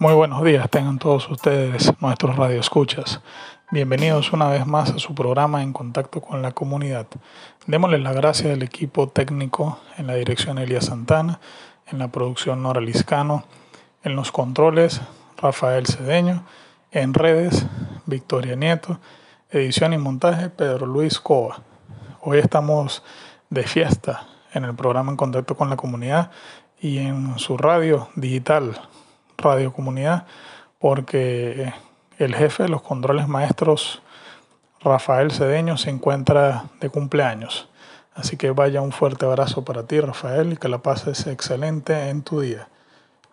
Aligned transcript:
Muy 0.00 0.14
buenos 0.14 0.44
días, 0.44 0.70
tengan 0.70 1.00
todos 1.00 1.28
ustedes 1.28 1.92
nuestros 2.00 2.36
radioescuchas. 2.36 3.20
Bienvenidos 3.72 4.32
una 4.32 4.48
vez 4.48 4.64
más 4.64 4.90
a 4.92 5.00
su 5.00 5.12
programa 5.12 5.64
En 5.64 5.72
Contacto 5.72 6.20
con 6.20 6.40
la 6.40 6.52
Comunidad. 6.52 7.08
Démosle 7.66 7.98
las 7.98 8.14
gracias 8.14 8.54
al 8.54 8.62
equipo 8.62 9.08
técnico 9.08 9.80
en 9.96 10.06
la 10.06 10.14
dirección 10.14 10.58
Elías 10.58 10.84
Santana, 10.84 11.40
en 11.88 11.98
la 11.98 12.12
producción 12.12 12.62
Nora 12.62 12.80
Liscano, 12.80 13.42
en 14.04 14.14
los 14.14 14.30
controles 14.30 15.00
Rafael 15.36 15.88
Cedeño, 15.88 16.44
en 16.92 17.12
redes 17.12 17.66
Victoria 18.06 18.54
Nieto, 18.54 19.00
edición 19.50 19.94
y 19.94 19.98
montaje 19.98 20.48
Pedro 20.48 20.86
Luis 20.86 21.18
Cova. 21.18 21.62
Hoy 22.20 22.38
estamos 22.38 23.02
de 23.50 23.64
fiesta 23.64 24.28
en 24.52 24.62
el 24.62 24.76
programa 24.76 25.10
En 25.10 25.16
Contacto 25.16 25.56
con 25.56 25.68
la 25.68 25.76
Comunidad 25.76 26.30
y 26.80 26.98
en 26.98 27.36
su 27.40 27.58
radio 27.58 28.10
digital, 28.14 28.80
Radio 29.40 29.72
Comunidad, 29.72 30.26
porque 30.80 31.72
el 32.18 32.34
jefe 32.34 32.64
de 32.64 32.68
los 32.68 32.82
controles 32.82 33.28
maestros, 33.28 34.02
Rafael 34.80 35.30
Cedeño, 35.30 35.76
se 35.76 35.90
encuentra 35.90 36.64
de 36.80 36.90
cumpleaños. 36.90 37.68
Así 38.16 38.36
que 38.36 38.50
vaya 38.50 38.80
un 38.80 38.90
fuerte 38.90 39.26
abrazo 39.26 39.64
para 39.64 39.84
ti, 39.84 40.00
Rafael, 40.00 40.54
y 40.54 40.56
que 40.56 40.66
la 40.66 40.78
pases 40.78 41.28
excelente 41.28 42.08
en 42.08 42.22
tu 42.22 42.40
día. 42.40 42.68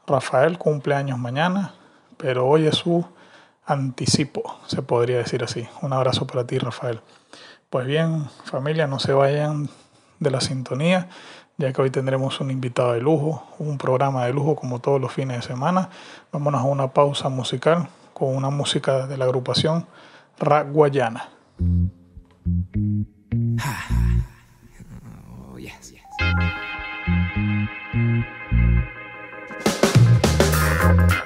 Rafael 0.06 0.60
cumpleaños 0.60 1.18
mañana, 1.18 1.74
pero 2.18 2.46
hoy 2.46 2.68
es 2.68 2.76
su 2.76 3.04
anticipo, 3.66 4.60
se 4.68 4.84
podría 4.84 5.18
decir 5.18 5.44
así. 5.44 5.68
Un 5.82 5.92
abrazo 5.92 6.28
para 6.28 6.46
ti, 6.46 6.60
Rafael. 6.60 7.02
Pues 7.72 7.88
bien, 7.88 8.30
familia, 8.44 8.86
no 8.86 9.00
se 9.00 9.12
vayan 9.12 9.70
de 10.20 10.30
la 10.30 10.40
sintonía, 10.40 11.10
ya 11.58 11.72
que 11.72 11.82
hoy 11.82 11.90
tendremos 11.90 12.40
un 12.42 12.52
invitado 12.52 12.94
de 12.94 13.02
lujo, 13.02 13.44
un 13.60 13.78
programa 13.78 14.26
de 14.26 14.34
lujo 14.34 14.56
como 14.56 14.80
todos 14.80 15.00
los 15.00 15.12
fines 15.12 15.38
de 15.38 15.44
semana. 15.44 15.90
Vámonos 16.32 16.62
a 16.62 16.66
una 16.66 16.92
pausa 16.92 17.30
musical 17.30 17.88
con 18.14 18.36
una 18.36 18.50
música 18.50 19.08
de 19.08 19.18
la 19.18 19.26
agrupación 19.26 19.86
Ra 20.40 20.64
Guayana. 20.64 21.30
Oh, 30.88 31.25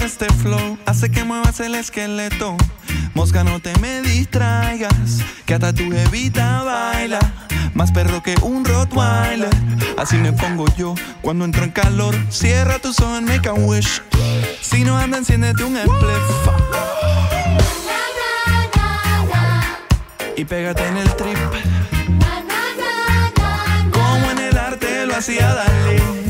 este 0.00 0.26
flow 0.34 0.78
hace 0.86 1.10
que 1.10 1.24
muevas 1.24 1.60
el 1.60 1.74
esqueleto. 1.74 2.56
Mosca, 3.14 3.44
no 3.44 3.60
te 3.60 3.72
me 3.78 4.02
distraigas, 4.02 5.22
que 5.44 5.54
hasta 5.54 5.72
tu 5.72 5.90
jevita 5.90 6.62
baila. 6.62 7.18
Más 7.74 7.92
perro 7.92 8.22
que 8.22 8.34
un 8.42 8.64
Rottweiler. 8.64 9.50
Así 9.96 10.16
me 10.16 10.32
pongo 10.32 10.64
yo 10.76 10.94
cuando 11.22 11.44
entro 11.44 11.64
en 11.64 11.70
calor. 11.70 12.14
Cierra 12.30 12.78
tus 12.78 13.00
ojos, 13.00 13.22
make 13.22 13.48
a 13.48 13.52
wish. 13.52 14.02
Si 14.60 14.84
no 14.84 14.96
anda, 14.96 15.18
enciéndete 15.18 15.62
un 15.64 15.76
spliff. 15.76 16.48
Y 20.36 20.44
pégate 20.44 20.86
en 20.86 20.96
el 20.96 21.16
trip. 21.16 21.38
Como 23.92 24.30
en 24.30 24.38
el 24.38 24.58
arte 24.58 25.06
lo 25.06 25.16
hacía 25.16 25.54
Dalí. 25.54 26.25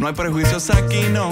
No 0.00 0.06
hay 0.06 0.14
prejuicios 0.14 0.70
aquí, 0.70 1.02
no. 1.12 1.28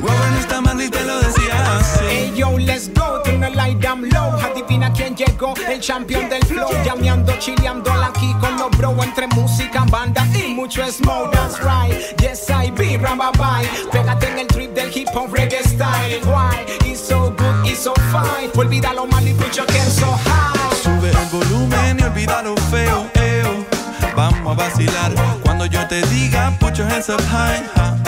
Woman 0.00 0.38
está 0.38 0.60
mal 0.60 0.80
y 0.80 0.88
te 0.88 1.04
lo 1.04 1.18
decía 1.18 1.76
así. 1.76 2.04
Hey 2.08 2.32
yo, 2.36 2.56
let's 2.56 2.88
go, 2.94 3.20
turn 3.24 3.40
light 3.56 3.80
down 3.80 4.08
low. 4.10 4.30
Adivina 4.38 4.92
quién 4.92 5.16
llegó, 5.16 5.54
el 5.68 5.80
champion 5.80 6.28
del 6.28 6.46
flow. 6.46 6.70
Llameando, 6.84 7.32
chileando 7.40 7.90
aquí 7.90 8.32
con 8.40 8.56
los 8.58 8.70
bro. 8.78 8.94
Entre 9.02 9.26
música, 9.26 9.84
banda 9.90 10.24
y 10.32 10.54
mucho 10.54 10.88
smoke. 10.88 11.32
That's 11.32 11.58
right, 11.64 12.14
yes 12.20 12.48
I 12.48 12.70
be, 12.70 12.96
ramba 12.96 13.32
bye. 13.32 13.68
Pégate 13.90 14.28
en 14.28 14.38
el 14.38 14.46
trip 14.46 14.72
del 14.72 14.96
hip 14.96 15.08
hop 15.12 15.34
reggae 15.34 15.64
style. 15.64 16.20
Why? 16.26 16.64
It's 16.84 17.00
so 17.00 17.34
good, 17.36 17.66
it's 17.66 17.82
so 17.82 17.92
fine. 18.12 18.52
Olvida 18.54 18.92
lo 18.94 19.06
mal 19.06 19.26
y 19.26 19.34
put 19.34 19.52
your 19.56 19.66
so 19.88 20.06
high. 20.06 20.76
Sube 20.80 21.10
el 21.10 21.26
volumen 21.32 21.98
y 21.98 22.02
olvida 22.04 22.40
lo 22.44 22.54
feo 22.70 23.16
vamos 24.16 24.52
a 24.52 24.54
vacilar. 24.54 25.45
Yo 25.70 25.86
te 25.88 26.00
diga, 26.02 26.52
put 26.60 26.78
your 26.78 26.86
hands 26.86 27.08
up 27.08 27.20
high. 27.22 27.60
con 27.74 28.05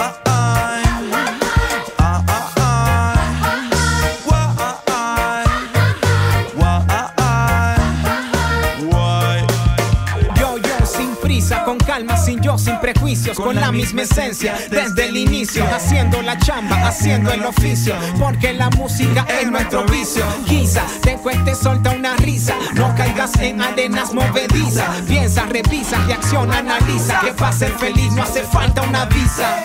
sin 12.58 12.78
prejuicios, 12.80 13.36
con, 13.36 13.54
la, 13.54 13.70
misma 13.72 14.02
esencia, 14.02 14.56
desde 14.70 15.06
el 15.06 15.16
inicio, 15.16 15.64
haciendo 15.74 16.20
la 16.22 16.38
chamba, 16.38 16.88
haciendo 16.88 17.30
el 17.32 17.44
oficio, 17.44 17.94
porque 18.18 18.52
la 18.52 18.70
música 18.70 19.26
es 19.40 19.50
nuestro 19.50 19.84
vicio. 19.84 20.24
Quizá 20.46 20.82
te 21.02 21.14
cueste, 21.16 21.54
solta 21.54 21.90
una 21.90 22.16
risa, 22.16 22.54
no 22.74 22.94
caigas 22.96 23.38
en 23.40 23.62
arenas 23.62 24.12
movedizas, 24.12 25.02
piensa, 25.06 25.46
revisa, 25.46 26.04
reacciona, 26.06 26.58
analiza, 26.58 27.20
que 27.20 27.32
para 27.32 27.52
ser 27.52 27.72
feliz 27.72 28.12
no 28.12 28.22
hace 28.22 28.42
falta 28.42 28.82
una 28.82 29.04
visa. 29.06 29.56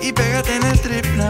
Y 0.00 0.12
pégate 0.12 0.56
en 0.56 0.62
el 0.64 0.80
triple, 0.80 1.24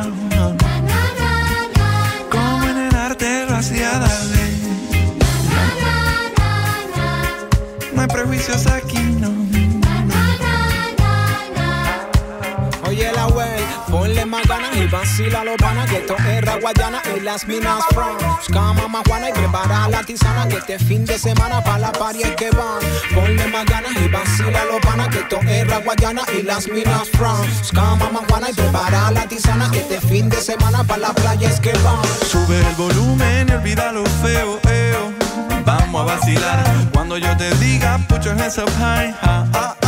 como 2.31 2.65
en 2.65 2.79
el 2.79 2.95
arte 2.95 3.47
lo 3.47 3.57
hacía 3.57 3.99
no 8.00 8.05
hay 8.05 8.09
prejuicios 8.09 8.66
aquí, 8.66 8.99
no. 9.21 9.28
Oye 12.88 13.12
la 13.12 13.27
wey, 13.28 13.62
ponle 13.91 14.25
más 14.25 14.43
ganas 14.49 14.75
y 14.75 14.87
vacila 14.87 15.44
los 15.44 15.56
panas 15.56 15.88
que 15.88 15.99
esto 15.99 16.16
es 16.16 16.61
Guayana 16.61 17.03
y 17.15 17.21
las 17.21 17.47
minas 17.47 17.84
France. 17.91 18.53
Cama 18.53 18.88
más 18.88 19.03
juana 19.06 19.28
y 19.28 19.33
prepara 19.33 19.88
la 19.88 20.03
tisana 20.03 20.49
que 20.49 20.56
este 20.56 20.78
fin 20.78 21.05
de 21.05 21.19
semana 21.19 21.62
para 21.62 21.78
la 21.78 21.93
paria 21.93 22.34
que 22.34 22.50
van. 22.50 22.81
Ponle 23.15 23.47
más 23.49 23.66
ganas 23.66 23.93
y 24.03 24.09
vacila 24.09 24.65
los 24.65 24.81
panas 24.81 25.09
que 25.09 25.19
esto 25.19 25.38
es 25.47 25.84
Guayana 25.84 26.22
y 26.38 26.43
las 26.43 26.69
minas 26.69 27.09
France. 27.11 27.71
Cama 27.75 28.09
más 28.11 28.22
juana 28.28 28.50
y 28.50 28.55
prepara 28.55 29.11
la 29.11 29.28
tisana 29.28 29.71
que 29.71 29.81
este 29.81 30.00
fin 30.00 30.28
de 30.31 30.41
semana 30.41 30.82
para 30.84 31.09
la 31.09 31.12
playa 31.12 31.50
es 31.50 31.61
que 31.61 31.72
van. 31.84 32.03
Sube 32.27 32.59
el 32.59 32.75
volumen 32.77 33.49
y 33.50 33.53
olvida 33.53 33.93
lo 33.93 34.05
feo, 34.22 34.59
eo 34.65 35.12
vamos 35.65 36.00
a 36.00 36.15
vacilar. 36.15 36.80
Cuando 37.10 37.26
yo 37.26 37.37
te 37.37 37.50
diga, 37.56 37.98
put 38.06 38.25
your 38.25 38.37
hands 38.37 38.56
up 38.56 38.71
high. 38.78 39.80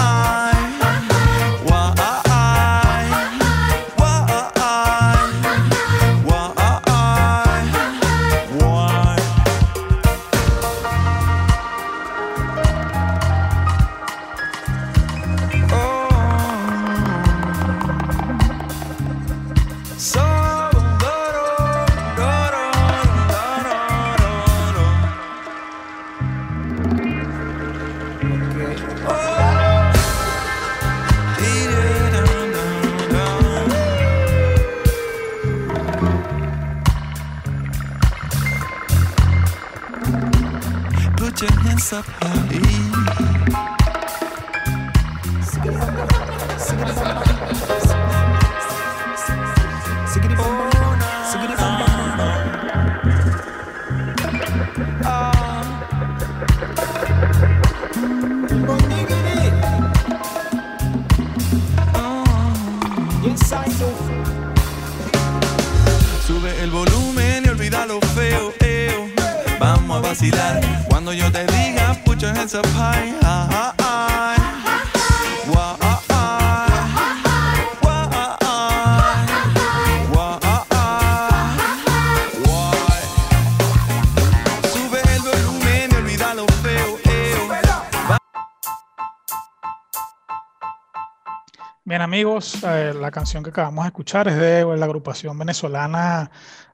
Eh, 92.64 92.94
la 92.94 93.10
canción 93.10 93.42
que 93.42 93.50
acabamos 93.50 93.84
de 93.84 93.88
escuchar 93.88 94.28
es 94.28 94.36
de 94.36 94.64
la 94.76 94.84
agrupación 94.84 95.38
venezolana 95.38 96.30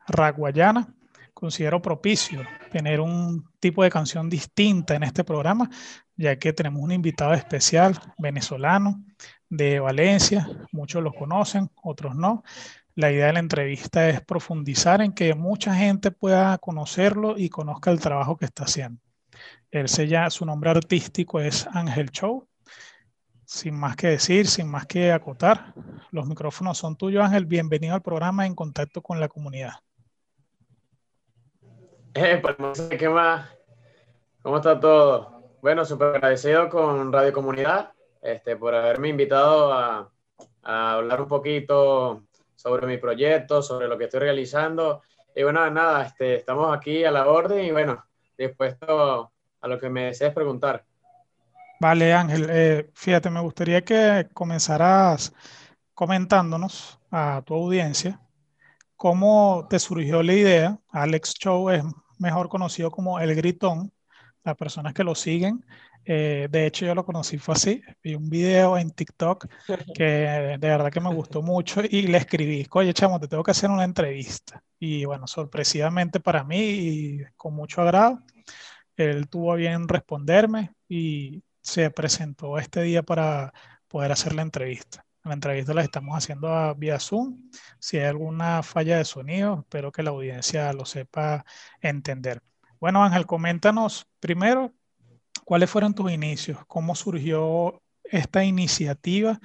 Raguayana. 0.06 0.88
Considero 1.34 1.80
propicio 1.80 2.42
tener 2.72 3.00
un 3.00 3.48
tipo 3.60 3.82
de 3.82 3.90
canción 3.90 4.28
distinta 4.28 4.94
en 4.94 5.04
este 5.04 5.24
programa, 5.24 5.70
ya 6.16 6.36
que 6.36 6.52
tenemos 6.52 6.82
un 6.82 6.92
invitado 6.92 7.34
especial 7.34 7.98
venezolano 8.18 9.04
de 9.48 9.80
Valencia. 9.80 10.48
Muchos 10.72 11.02
lo 11.02 11.12
conocen, 11.12 11.70
otros 11.82 12.14
no. 12.14 12.42
La 12.94 13.12
idea 13.12 13.26
de 13.26 13.34
la 13.34 13.38
entrevista 13.38 14.08
es 14.08 14.20
profundizar 14.20 15.00
en 15.00 15.12
que 15.12 15.34
mucha 15.34 15.74
gente 15.74 16.10
pueda 16.10 16.58
conocerlo 16.58 17.38
y 17.38 17.48
conozca 17.48 17.90
el 17.90 18.00
trabajo 18.00 18.36
que 18.36 18.46
está 18.46 18.64
haciendo. 18.64 19.00
Él 19.70 19.88
se 19.88 20.08
llama, 20.08 20.30
su 20.30 20.44
nombre 20.44 20.70
artístico 20.70 21.40
es 21.40 21.68
Ángel 21.72 22.10
Show 22.10 22.48
sin 23.48 23.74
más 23.74 23.96
que 23.96 24.08
decir, 24.08 24.46
sin 24.46 24.70
más 24.70 24.84
que 24.84 25.10
acotar, 25.10 25.72
los 26.10 26.26
micrófonos 26.26 26.76
son 26.76 26.96
tuyos, 26.96 27.24
Ángel. 27.24 27.46
Bienvenido 27.46 27.94
al 27.94 28.02
programa 28.02 28.44
En 28.44 28.54
Contacto 28.54 29.00
con 29.00 29.20
la 29.20 29.28
Comunidad. 29.28 29.72
Eh, 32.12 32.42
qué 32.98 33.08
más. 33.08 33.48
¿Cómo 34.42 34.58
está 34.58 34.78
todo? 34.78 35.56
Bueno, 35.62 35.86
súper 35.86 36.08
agradecido 36.08 36.68
con 36.68 37.10
Radio 37.10 37.32
Comunidad 37.32 37.92
este, 38.20 38.54
por 38.54 38.74
haberme 38.74 39.08
invitado 39.08 39.72
a, 39.72 40.12
a, 40.62 40.92
hablar 40.92 41.22
un 41.22 41.28
poquito 41.28 42.24
sobre 42.54 42.86
mi 42.86 42.98
proyecto, 42.98 43.62
sobre 43.62 43.88
lo 43.88 43.96
que 43.96 44.04
estoy 44.04 44.20
realizando. 44.20 45.00
Y 45.34 45.42
bueno, 45.42 45.70
nada, 45.70 46.04
este, 46.04 46.34
estamos 46.34 46.76
aquí 46.76 47.02
a 47.02 47.10
la 47.10 47.26
orden 47.26 47.64
y 47.64 47.70
bueno, 47.70 48.04
dispuesto 48.36 49.32
a 49.58 49.68
lo 49.68 49.80
que 49.80 49.88
me 49.88 50.04
desees 50.04 50.34
preguntar. 50.34 50.84
Vale, 51.80 52.12
Ángel, 52.12 52.46
eh, 52.50 52.90
fíjate, 52.94 53.30
me 53.30 53.40
gustaría 53.40 53.84
que 53.84 54.28
comenzaras 54.34 55.32
comentándonos 55.94 56.98
a 57.10 57.42
tu 57.44 57.54
audiencia 57.54 58.20
cómo 58.98 59.66
te 59.70 59.78
surgió 59.78 60.22
la 60.22 60.34
idea. 60.34 60.80
Alex 60.90 61.34
Chow 61.34 61.70
es 61.70 61.84
mejor 62.18 62.48
conocido 62.48 62.90
como 62.90 63.20
El 63.20 63.34
Gritón. 63.34 63.92
Las 64.44 64.56
personas 64.56 64.92
que 64.94 65.04
lo 65.04 65.14
siguen, 65.14 65.64
eh, 66.04 66.48
de 66.50 66.66
hecho 66.66 66.86
yo 66.86 66.94
lo 66.94 67.04
conocí 67.04 67.38
fue 67.38 67.54
así. 67.54 67.82
Vi 68.02 68.14
un 68.14 68.28
video 68.28 68.76
en 68.76 68.90
TikTok 68.90 69.46
que 69.94 70.04
de 70.04 70.68
verdad 70.68 70.90
que 70.90 71.00
me 71.00 71.14
gustó 71.14 71.42
mucho 71.42 71.82
y 71.88 72.02
le 72.08 72.18
escribí, 72.18 72.66
oye 72.72 72.92
chamo, 72.92 73.20
te 73.20 73.28
tengo 73.28 73.44
que 73.44 73.52
hacer 73.52 73.70
una 73.70 73.84
entrevista. 73.84 74.62
Y 74.80 75.04
bueno, 75.04 75.26
sorpresivamente 75.26 76.20
para 76.20 76.44
mí 76.44 76.58
y 76.58 77.24
con 77.36 77.54
mucho 77.54 77.82
agrado, 77.82 78.20
él 78.96 79.28
tuvo 79.28 79.54
bien 79.54 79.86
responderme 79.86 80.72
y 80.88 81.42
se 81.68 81.90
presentó 81.90 82.58
este 82.58 82.80
día 82.80 83.02
para 83.02 83.52
poder 83.88 84.10
hacer 84.10 84.34
la 84.34 84.42
entrevista. 84.42 85.04
La 85.22 85.34
entrevista 85.34 85.74
la 85.74 85.82
estamos 85.82 86.16
haciendo 86.16 86.48
a 86.48 86.72
vía 86.72 86.98
Zoom. 86.98 87.50
Si 87.78 87.98
hay 87.98 88.06
alguna 88.06 88.62
falla 88.62 88.96
de 88.96 89.04
sonido, 89.04 89.60
espero 89.60 89.92
que 89.92 90.02
la 90.02 90.10
audiencia 90.10 90.72
lo 90.72 90.86
sepa 90.86 91.44
entender. 91.82 92.40
Bueno, 92.80 93.04
Ángel, 93.04 93.26
coméntanos 93.26 94.06
primero 94.18 94.72
cuáles 95.44 95.68
fueron 95.68 95.94
tus 95.94 96.10
inicios, 96.10 96.58
cómo 96.66 96.94
surgió 96.94 97.82
esta 98.02 98.44
iniciativa 98.44 99.38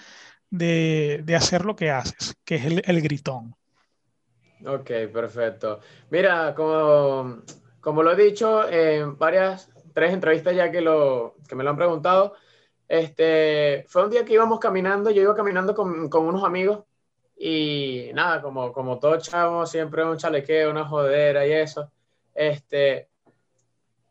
de, 0.50 1.22
de 1.26 1.36
hacer 1.36 1.66
lo 1.66 1.76
que 1.76 1.92
haces, 1.92 2.36
que 2.46 2.56
es 2.56 2.66
el, 2.66 2.82
el, 2.86 3.02
gritón. 3.02 3.54
Ok, 4.66 4.92
perfecto. 5.12 5.82
Mira, 6.10 6.56
como, 6.56 7.42
como 7.82 8.02
lo 8.02 8.14
he 8.14 8.24
dicho 8.24 8.70
en 8.70 9.18
varias 9.18 9.73
tres 9.94 10.14
entrevistas 10.14 10.56
ya 10.56 10.72
que, 10.72 10.82
lo, 10.82 11.36
que 11.48 11.56
me 11.56 11.64
lo 11.64 11.72
han 11.72 11.78
preguntado. 11.78 12.34
Este, 12.88 13.86
fue 13.88 14.04
un 14.04 14.12
día 14.12 14.26
que 14.26 14.34
íbamos 14.34 14.60
caminando, 14.60 15.10
yo 15.10 15.22
iba 15.22 15.36
caminando 15.36 15.74
con, 15.74 16.10
con 16.10 16.26
unos 16.26 16.44
amigos 16.44 16.84
y 17.38 18.12
nada, 18.14 18.42
como, 18.42 18.72
como 18.72 19.00
todo 19.00 19.18
chavo, 19.20 19.66
siempre 19.66 20.06
un 20.06 20.18
chalequeo, 20.18 20.72
una 20.72 20.86
jodera 20.86 21.46
y 21.48 21.54
eso. 21.54 21.92
Este, 22.34 23.10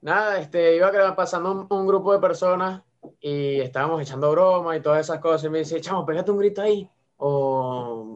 nada, 0.00 0.38
este, 0.38 0.76
iba 0.76 1.16
pasando 1.16 1.52
un, 1.52 1.66
un, 1.70 1.86
grupo 1.86 2.12
de 2.12 2.18
personas 2.18 2.82
y 3.20 3.60
estábamos 3.60 4.02
echando 4.02 4.30
broma 4.30 4.76
y 4.76 4.82
todas 4.82 5.00
esas 5.00 5.20
cosas. 5.20 5.44
Y 5.44 5.50
me 5.50 5.58
dice, 5.60 5.80
chamo, 5.80 6.04
pégate 6.06 6.30
un 6.30 6.38
grito 6.38 6.62
ahí. 6.62 6.88
O 7.16 8.11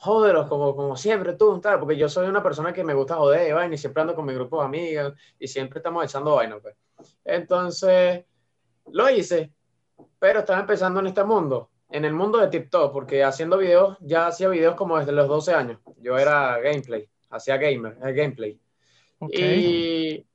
jóderos 0.00 0.48
como, 0.48 0.74
como 0.74 0.96
siempre 0.96 1.34
tú, 1.34 1.60
tal, 1.60 1.78
porque 1.78 1.96
yo 1.96 2.08
soy 2.08 2.26
una 2.26 2.42
persona 2.42 2.72
que 2.72 2.82
me 2.82 2.94
gusta 2.94 3.16
joder, 3.16 3.54
vaina, 3.54 3.74
y 3.74 3.78
siempre 3.78 4.00
ando 4.00 4.14
con 4.14 4.24
mi 4.24 4.32
grupo 4.32 4.58
de 4.58 4.64
amigos 4.64 5.14
y 5.38 5.46
siempre 5.46 5.78
estamos 5.78 6.04
echando 6.04 6.36
vaina, 6.36 6.58
pues. 6.58 6.74
Entonces, 7.22 8.24
lo 8.92 9.10
hice, 9.10 9.52
pero 10.18 10.40
estaba 10.40 10.60
empezando 10.60 11.00
en 11.00 11.08
este 11.08 11.22
mundo, 11.22 11.70
en 11.90 12.06
el 12.06 12.14
mundo 12.14 12.38
de 12.38 12.48
TikTok, 12.48 12.92
porque 12.92 13.22
haciendo 13.22 13.58
videos, 13.58 13.98
ya 14.00 14.26
hacía 14.26 14.48
videos 14.48 14.74
como 14.74 14.98
desde 14.98 15.12
los 15.12 15.28
12 15.28 15.52
años. 15.52 15.78
Yo 15.98 16.16
era 16.16 16.58
gameplay, 16.60 17.06
hacía 17.28 17.58
gamer, 17.58 17.98
eh, 18.02 18.12
gameplay. 18.14 18.58
Okay. 19.18 19.64
Y 19.64 20.26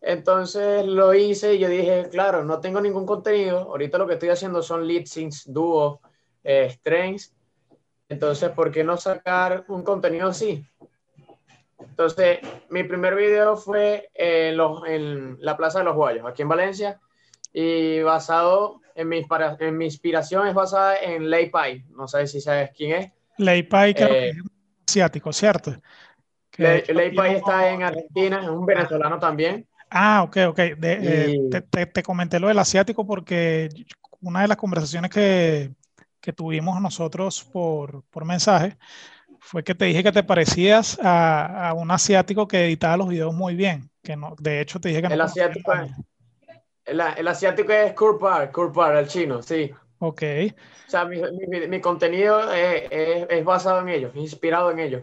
entonces 0.00 0.84
lo 0.84 1.14
hice 1.14 1.54
y 1.54 1.58
yo 1.60 1.68
dije, 1.68 2.08
claro, 2.10 2.42
no 2.42 2.58
tengo 2.58 2.80
ningún 2.80 3.06
contenido. 3.06 3.60
Ahorita 3.60 3.98
lo 3.98 4.08
que 4.08 4.14
estoy 4.14 4.30
haciendo 4.30 4.62
son 4.62 4.84
lead 4.84 5.04
syncs, 5.06 5.44
dúos, 5.46 6.00
eh, 6.42 6.68
strengths 6.70 7.32
entonces, 8.12 8.50
¿por 8.50 8.70
qué 8.70 8.84
no 8.84 8.96
sacar 8.96 9.64
un 9.68 9.82
contenido 9.82 10.28
así? 10.28 10.64
Entonces, 11.80 12.40
mi 12.70 12.84
primer 12.84 13.14
video 13.14 13.56
fue 13.56 14.10
en, 14.14 14.56
los, 14.56 14.86
en 14.86 15.36
la 15.40 15.56
Plaza 15.56 15.80
de 15.80 15.86
los 15.86 15.96
Guayos, 15.96 16.26
aquí 16.26 16.42
en 16.42 16.48
Valencia, 16.48 17.00
y 17.52 18.00
basado 18.02 18.80
en 18.94 19.08
mi, 19.08 19.26
en 19.58 19.76
mi 19.76 19.86
inspiración 19.86 20.46
es 20.46 20.54
basada 20.54 20.98
en 20.98 21.28
Lei 21.28 21.50
Pai. 21.50 21.84
No 21.90 22.06
sé 22.06 22.26
si 22.26 22.40
sabes 22.40 22.70
quién 22.76 23.02
es. 23.02 23.12
Lei 23.38 23.62
Pai, 23.62 23.94
que 23.94 24.04
eh, 24.04 24.28
es 24.30 24.36
asiático, 24.88 25.32
¿cierto? 25.32 25.74
Lei, 26.56 27.14
Pai 27.14 27.36
está 27.36 27.70
en 27.70 27.82
Argentina, 27.82 28.42
es 28.42 28.48
un 28.48 28.66
venezolano 28.66 29.18
también. 29.18 29.66
Ah, 29.90 30.22
ok, 30.22 30.36
ok. 30.48 30.58
De, 30.76 30.98
y... 31.00 31.06
eh, 31.06 31.48
te, 31.50 31.62
te, 31.62 31.86
te, 31.86 32.02
comenté 32.02 32.38
lo 32.38 32.48
del 32.48 32.58
asiático 32.58 33.06
porque 33.06 33.68
una 34.20 34.42
de 34.42 34.48
las 34.48 34.56
conversaciones 34.56 35.10
que, 35.10 35.70
que 36.22 36.32
tuvimos 36.32 36.80
nosotros 36.80 37.44
por, 37.44 38.04
por 38.04 38.24
mensaje 38.24 38.78
fue 39.40 39.64
que 39.64 39.74
te 39.74 39.86
dije 39.86 40.04
que 40.04 40.12
te 40.12 40.22
parecías 40.22 40.98
a, 41.02 41.68
a, 41.68 41.74
un 41.74 41.90
asiático 41.90 42.46
que 42.46 42.64
editaba 42.64 42.96
los 42.96 43.08
videos 43.08 43.34
muy 43.34 43.56
bien. 43.56 43.90
Que 44.02 44.16
no, 44.16 44.36
de 44.38 44.60
hecho, 44.60 44.80
te 44.80 44.88
dije 44.88 45.02
que 45.02 45.08
el 45.08 45.18
no. 45.18 45.24
Asiático 45.24 45.72
es, 45.74 45.90
el, 46.84 47.00
el, 47.00 47.28
asiático 47.28 47.72
es 47.72 47.92
Kurpar, 47.92 48.52
Kurpar, 48.52 48.96
el 48.96 49.08
chino, 49.08 49.42
sí. 49.42 49.70
Ok. 49.98 50.22
O 50.86 50.90
sea, 50.90 51.04
mi, 51.04 51.20
mi, 51.48 51.66
mi 51.66 51.80
contenido 51.80 52.52
es, 52.52 52.84
es, 52.90 53.26
es, 53.28 53.44
basado 53.44 53.80
en 53.80 53.88
ellos, 53.88 54.12
inspirado 54.14 54.70
en 54.70 54.78
ellos. 54.78 55.02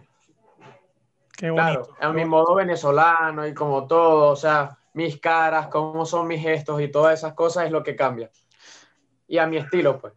Qué 1.38 1.50
bonito. 1.50 1.96
Claro, 1.98 1.98
a 2.00 2.14
mi 2.14 2.26
modo 2.26 2.56
venezolano 2.56 3.46
y 3.46 3.54
como 3.54 3.88
todo, 3.88 4.32
o 4.32 4.36
sea, 4.36 4.78
mis 4.94 5.20
caras, 5.20 5.68
cómo 5.68 6.06
son 6.06 6.28
mis 6.28 6.42
gestos 6.42 6.82
y 6.82 6.88
todas 6.88 7.20
esas 7.20 7.34
cosas 7.34 7.66
es 7.66 7.72
lo 7.72 7.84
que 7.84 7.96
cambia. 7.96 8.32
Y 9.28 9.38
a 9.38 9.48
mi 9.48 9.58
estilo, 9.58 10.00
pues. 10.00 10.14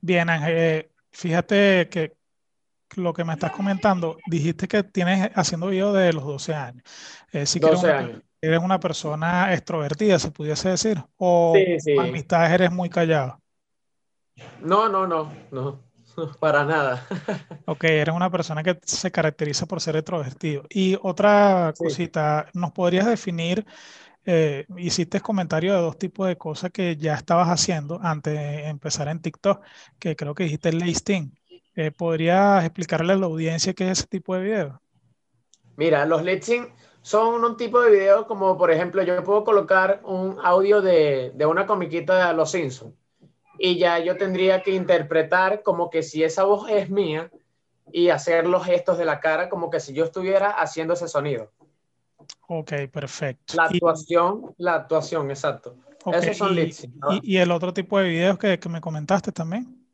Bien, 0.00 0.28
Ángel, 0.28 0.54
eh, 0.56 0.90
fíjate 1.10 1.88
que 1.90 2.16
lo 2.96 3.12
que 3.12 3.24
me 3.24 3.34
estás 3.34 3.52
comentando, 3.52 4.16
dijiste 4.26 4.66
que 4.66 4.82
tienes 4.82 5.30
haciendo 5.34 5.68
videos 5.68 5.94
de 5.94 6.12
los 6.12 6.24
12 6.24 6.54
años. 6.54 6.82
Eh, 7.32 7.46
sí 7.46 7.58
12 7.58 7.86
eres, 7.86 7.98
años. 7.98 8.10
Una, 8.10 8.22
eres 8.40 8.60
una 8.60 8.80
persona 8.80 9.52
extrovertida, 9.52 10.18
se 10.18 10.30
pudiese 10.30 10.70
decir, 10.70 11.02
o 11.16 11.54
sí, 11.54 11.80
sí. 11.80 11.98
amistades 11.98 12.50
eres 12.52 12.72
muy 12.72 12.88
callado. 12.88 13.40
No, 14.60 14.88
no, 14.88 15.06
no, 15.06 15.32
no, 15.50 15.80
para 16.40 16.64
nada. 16.64 17.06
ok, 17.66 17.84
eres 17.84 18.14
una 18.14 18.30
persona 18.30 18.62
que 18.62 18.78
se 18.82 19.10
caracteriza 19.10 19.66
por 19.66 19.80
ser 19.80 19.96
extrovertido. 19.96 20.64
Y 20.70 20.98
otra 21.02 21.72
sí. 21.74 21.84
cosita, 21.84 22.46
¿nos 22.54 22.72
podrías 22.72 23.06
definir 23.06 23.66
eh, 24.24 24.66
hiciste 24.76 25.20
comentario 25.20 25.74
de 25.74 25.80
dos 25.80 25.98
tipos 25.98 26.28
de 26.28 26.36
cosas 26.36 26.70
que 26.70 26.96
ya 26.96 27.14
estabas 27.14 27.48
haciendo 27.48 28.00
antes 28.02 28.34
de 28.34 28.68
empezar 28.68 29.08
en 29.08 29.20
TikTok, 29.20 29.62
que 29.98 30.16
creo 30.16 30.34
que 30.34 30.44
dijiste 30.44 30.72
listing. 30.72 31.32
Eh, 31.76 31.90
¿Podrías 31.90 32.64
explicarle 32.64 33.12
a 33.12 33.16
la 33.16 33.26
audiencia 33.26 33.72
qué 33.72 33.84
es 33.84 33.98
ese 33.98 34.06
tipo 34.06 34.34
de 34.34 34.42
video? 34.42 34.82
Mira, 35.76 36.04
los 36.04 36.22
listing 36.22 36.66
son 37.00 37.44
un 37.44 37.56
tipo 37.56 37.80
de 37.80 37.90
video 37.90 38.26
como, 38.26 38.58
por 38.58 38.70
ejemplo, 38.70 39.02
yo 39.02 39.22
puedo 39.24 39.44
colocar 39.44 40.00
un 40.04 40.36
audio 40.42 40.82
de, 40.82 41.32
de 41.34 41.46
una 41.46 41.66
comiquita 41.66 42.28
de 42.28 42.34
Los 42.34 42.50
Simpsons 42.50 42.94
y 43.62 43.78
ya 43.78 43.98
yo 43.98 44.16
tendría 44.16 44.62
que 44.62 44.70
interpretar 44.70 45.62
como 45.62 45.90
que 45.90 46.02
si 46.02 46.24
esa 46.24 46.44
voz 46.44 46.70
es 46.70 46.88
mía 46.88 47.30
y 47.92 48.08
hacer 48.08 48.46
los 48.46 48.64
gestos 48.64 48.96
de 48.96 49.04
la 49.04 49.20
cara 49.20 49.50
como 49.50 49.68
que 49.68 49.80
si 49.80 49.92
yo 49.92 50.04
estuviera 50.04 50.50
haciendo 50.50 50.94
ese 50.94 51.08
sonido. 51.08 51.50
Ok, 52.48 52.72
perfecto. 52.92 53.54
La 53.56 53.64
actuación, 53.64 54.54
y, 54.58 54.62
la 54.62 54.74
actuación, 54.74 55.30
exacto. 55.30 55.76
Okay, 56.04 56.30
Esos 56.30 56.36
son 56.38 56.58
y, 56.58 56.70
¿no? 56.96 57.12
y, 57.12 57.20
y, 57.34 57.36
el 57.38 57.50
otro 57.50 57.72
tipo 57.72 57.98
de 57.98 58.08
videos 58.08 58.38
que, 58.38 58.58
que, 58.58 58.68
me 58.68 58.80
comentaste 58.80 59.32
también. 59.32 59.86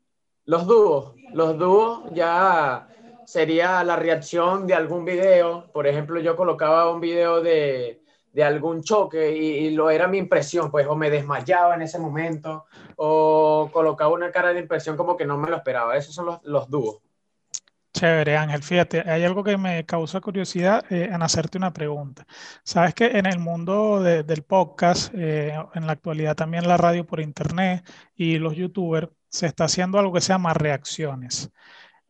Los 0.45 0.65
dúos. 0.65 1.13
Los 1.33 1.57
dúos 1.57 2.03
ya 2.13 2.87
sería 3.25 3.83
la 3.83 3.97
reacción 3.97 4.65
de 4.65 4.73
algún 4.73 5.03
video. 5.03 5.69
Por 5.73 5.85
ejemplo, 5.85 6.19
yo 6.21 6.37
colocaba 6.37 6.89
un 6.91 7.01
video 7.01 7.41
de, 7.41 8.01
de 8.37 8.43
algún 8.43 8.83
choque 8.83 9.35
y, 9.35 9.71
lo 9.71 9.89
era 9.89 10.07
mi 10.07 10.19
impresión, 10.19 10.69
pues 10.69 10.85
o 10.85 10.95
me 10.95 11.09
desmayaba 11.09 11.73
en 11.73 11.81
ese 11.81 11.97
momento 11.97 12.65
o 12.95 13.69
colocaba 13.73 14.11
una 14.13 14.31
cara 14.31 14.53
de 14.53 14.59
impresión 14.59 14.95
como 14.95 15.17
que 15.17 15.25
no 15.25 15.37
me 15.37 15.49
lo 15.49 15.57
esperaba. 15.57 15.97
Esos 15.97 16.13
son 16.13 16.27
los, 16.27 16.43
los 16.43 16.69
dúos. 16.69 17.01
Chévere, 17.97 18.37
Ángel. 18.37 18.61
Fíjate, 18.61 19.01
hay 19.09 19.23
algo 19.23 19.43
que 19.43 19.57
me 19.57 19.83
causa 19.83 20.21
curiosidad 20.21 20.85
eh, 20.91 21.09
en 21.11 21.23
hacerte 21.23 21.57
una 21.57 21.73
pregunta. 21.73 22.27
Sabes 22.63 22.93
que 22.93 23.05
en 23.17 23.25
el 23.25 23.39
mundo 23.39 24.03
del 24.03 24.43
podcast, 24.43 25.11
eh, 25.15 25.51
en 25.73 25.87
la 25.87 25.93
actualidad 25.93 26.35
también 26.35 26.67
la 26.67 26.77
radio 26.77 27.07
por 27.07 27.19
internet 27.21 27.83
y 28.15 28.37
los 28.37 28.55
youtubers, 28.55 29.09
se 29.29 29.47
está 29.47 29.63
haciendo 29.63 29.97
algo 29.97 30.13
que 30.13 30.21
se 30.21 30.31
llama 30.31 30.53
reacciones. 30.53 31.51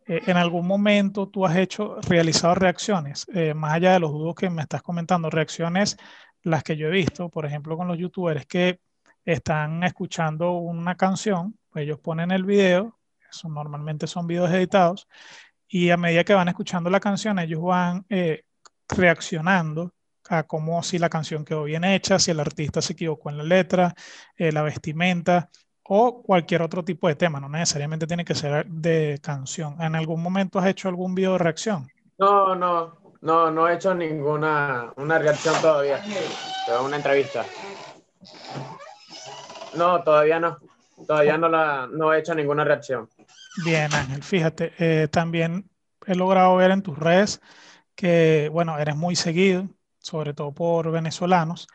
Eh, 0.08 0.24
¿En 0.28 0.36
algún 0.36 0.68
momento 0.68 1.30
tú 1.30 1.46
has 1.46 1.56
hecho, 1.56 2.02
realizado 2.02 2.56
reacciones? 2.56 3.26
más 3.56 3.74
allá 3.74 3.94
de 3.94 4.00
los 4.02 4.12
dudos 4.12 4.36
que 4.36 4.50
me 4.50 4.64
estás 4.64 4.82
comentando, 4.82 5.30
reacciones 5.30 5.98
las 6.44 6.64
que 6.64 6.76
yo 6.76 6.88
he 6.88 6.92
visto, 6.92 7.30
por 7.30 7.46
ejemplo, 7.46 7.78
con 7.78 7.88
los 7.88 7.98
youtubers 7.98 8.46
que 8.46 8.82
están 9.24 9.84
escuchando 9.86 10.52
una 10.58 10.96
canción, 10.96 11.58
ellos 11.76 12.00
ponen 12.00 12.32
el 12.32 12.44
video, 12.44 12.98
eso 13.30 13.50
normalmente 13.50 14.08
son 14.08 14.28
videos 14.28 14.52
editados, 14.52 15.08
y 15.68 15.90
a 15.90 15.98
medida 15.98 16.24
que 16.24 16.34
van 16.34 16.48
escuchando 16.48 16.90
la 16.90 17.00
canción, 17.00 17.40
ellos 17.40 17.62
van 17.62 18.06
eh, 18.10 18.44
reaccionando 18.88 19.94
a 20.30 20.44
cómo 20.44 20.82
si 20.84 21.00
la 21.00 21.10
canción 21.10 21.46
quedó 21.46 21.64
bien 21.64 21.84
hecha, 21.84 22.20
si 22.20 22.32
el 22.32 22.40
artista 22.40 22.82
se 22.82 22.94
equivocó 22.94 23.30
en 23.30 23.38
la 23.38 23.44
letra, 23.44 23.94
eh, 24.36 24.52
la 24.52 24.62
vestimenta 24.62 25.50
o 25.84 26.22
cualquier 26.22 26.62
otro 26.62 26.84
tipo 26.84 27.08
de 27.08 27.16
tema, 27.16 27.40
no 27.40 27.48
necesariamente 27.48 28.08
tiene 28.08 28.26
que 28.26 28.36
ser 28.36 28.66
de 28.66 29.20
canción. 29.22 29.82
¿En 29.82 29.96
algún 29.96 30.22
momento 30.22 30.60
has 30.60 30.68
hecho 30.68 30.90
algún 30.90 31.16
video 31.16 31.34
de 31.34 31.38
reacción? 31.38 31.88
No, 32.18 32.56
no, 32.56 32.98
no, 33.22 33.52
no 33.52 33.70
he 33.70 33.76
hecho 33.76 33.94
ninguna 33.94 34.92
una 34.98 35.18
reacción 35.18 35.56
todavía, 35.62 36.04
pero 36.66 36.84
una 36.84 36.98
entrevista. 36.98 37.46
No, 39.76 40.04
todavía 40.04 40.40
no, 40.40 40.58
todavía 41.08 41.38
no, 41.38 41.48
la, 41.48 41.88
no 41.90 42.14
he 42.14 42.20
hecho 42.20 42.36
ninguna 42.36 42.66
reacción. 42.66 43.08
Bien, 43.60 43.94
Ángel, 43.96 44.24
fíjate, 44.24 44.74
eh, 44.78 45.08
también 45.08 45.70
he 46.06 46.14
logrado 46.16 46.56
ver 46.58 46.72
en 46.72 46.84
tus 46.84 46.98
redes 46.98 47.42
que, 47.96 48.50
bueno, 48.54 48.78
eres 48.78 48.96
muy 48.96 49.16
seguido, 49.16 49.68
sobre 50.00 50.34
todo 50.36 50.54
por 50.54 50.92
venezolanos. 50.92 51.68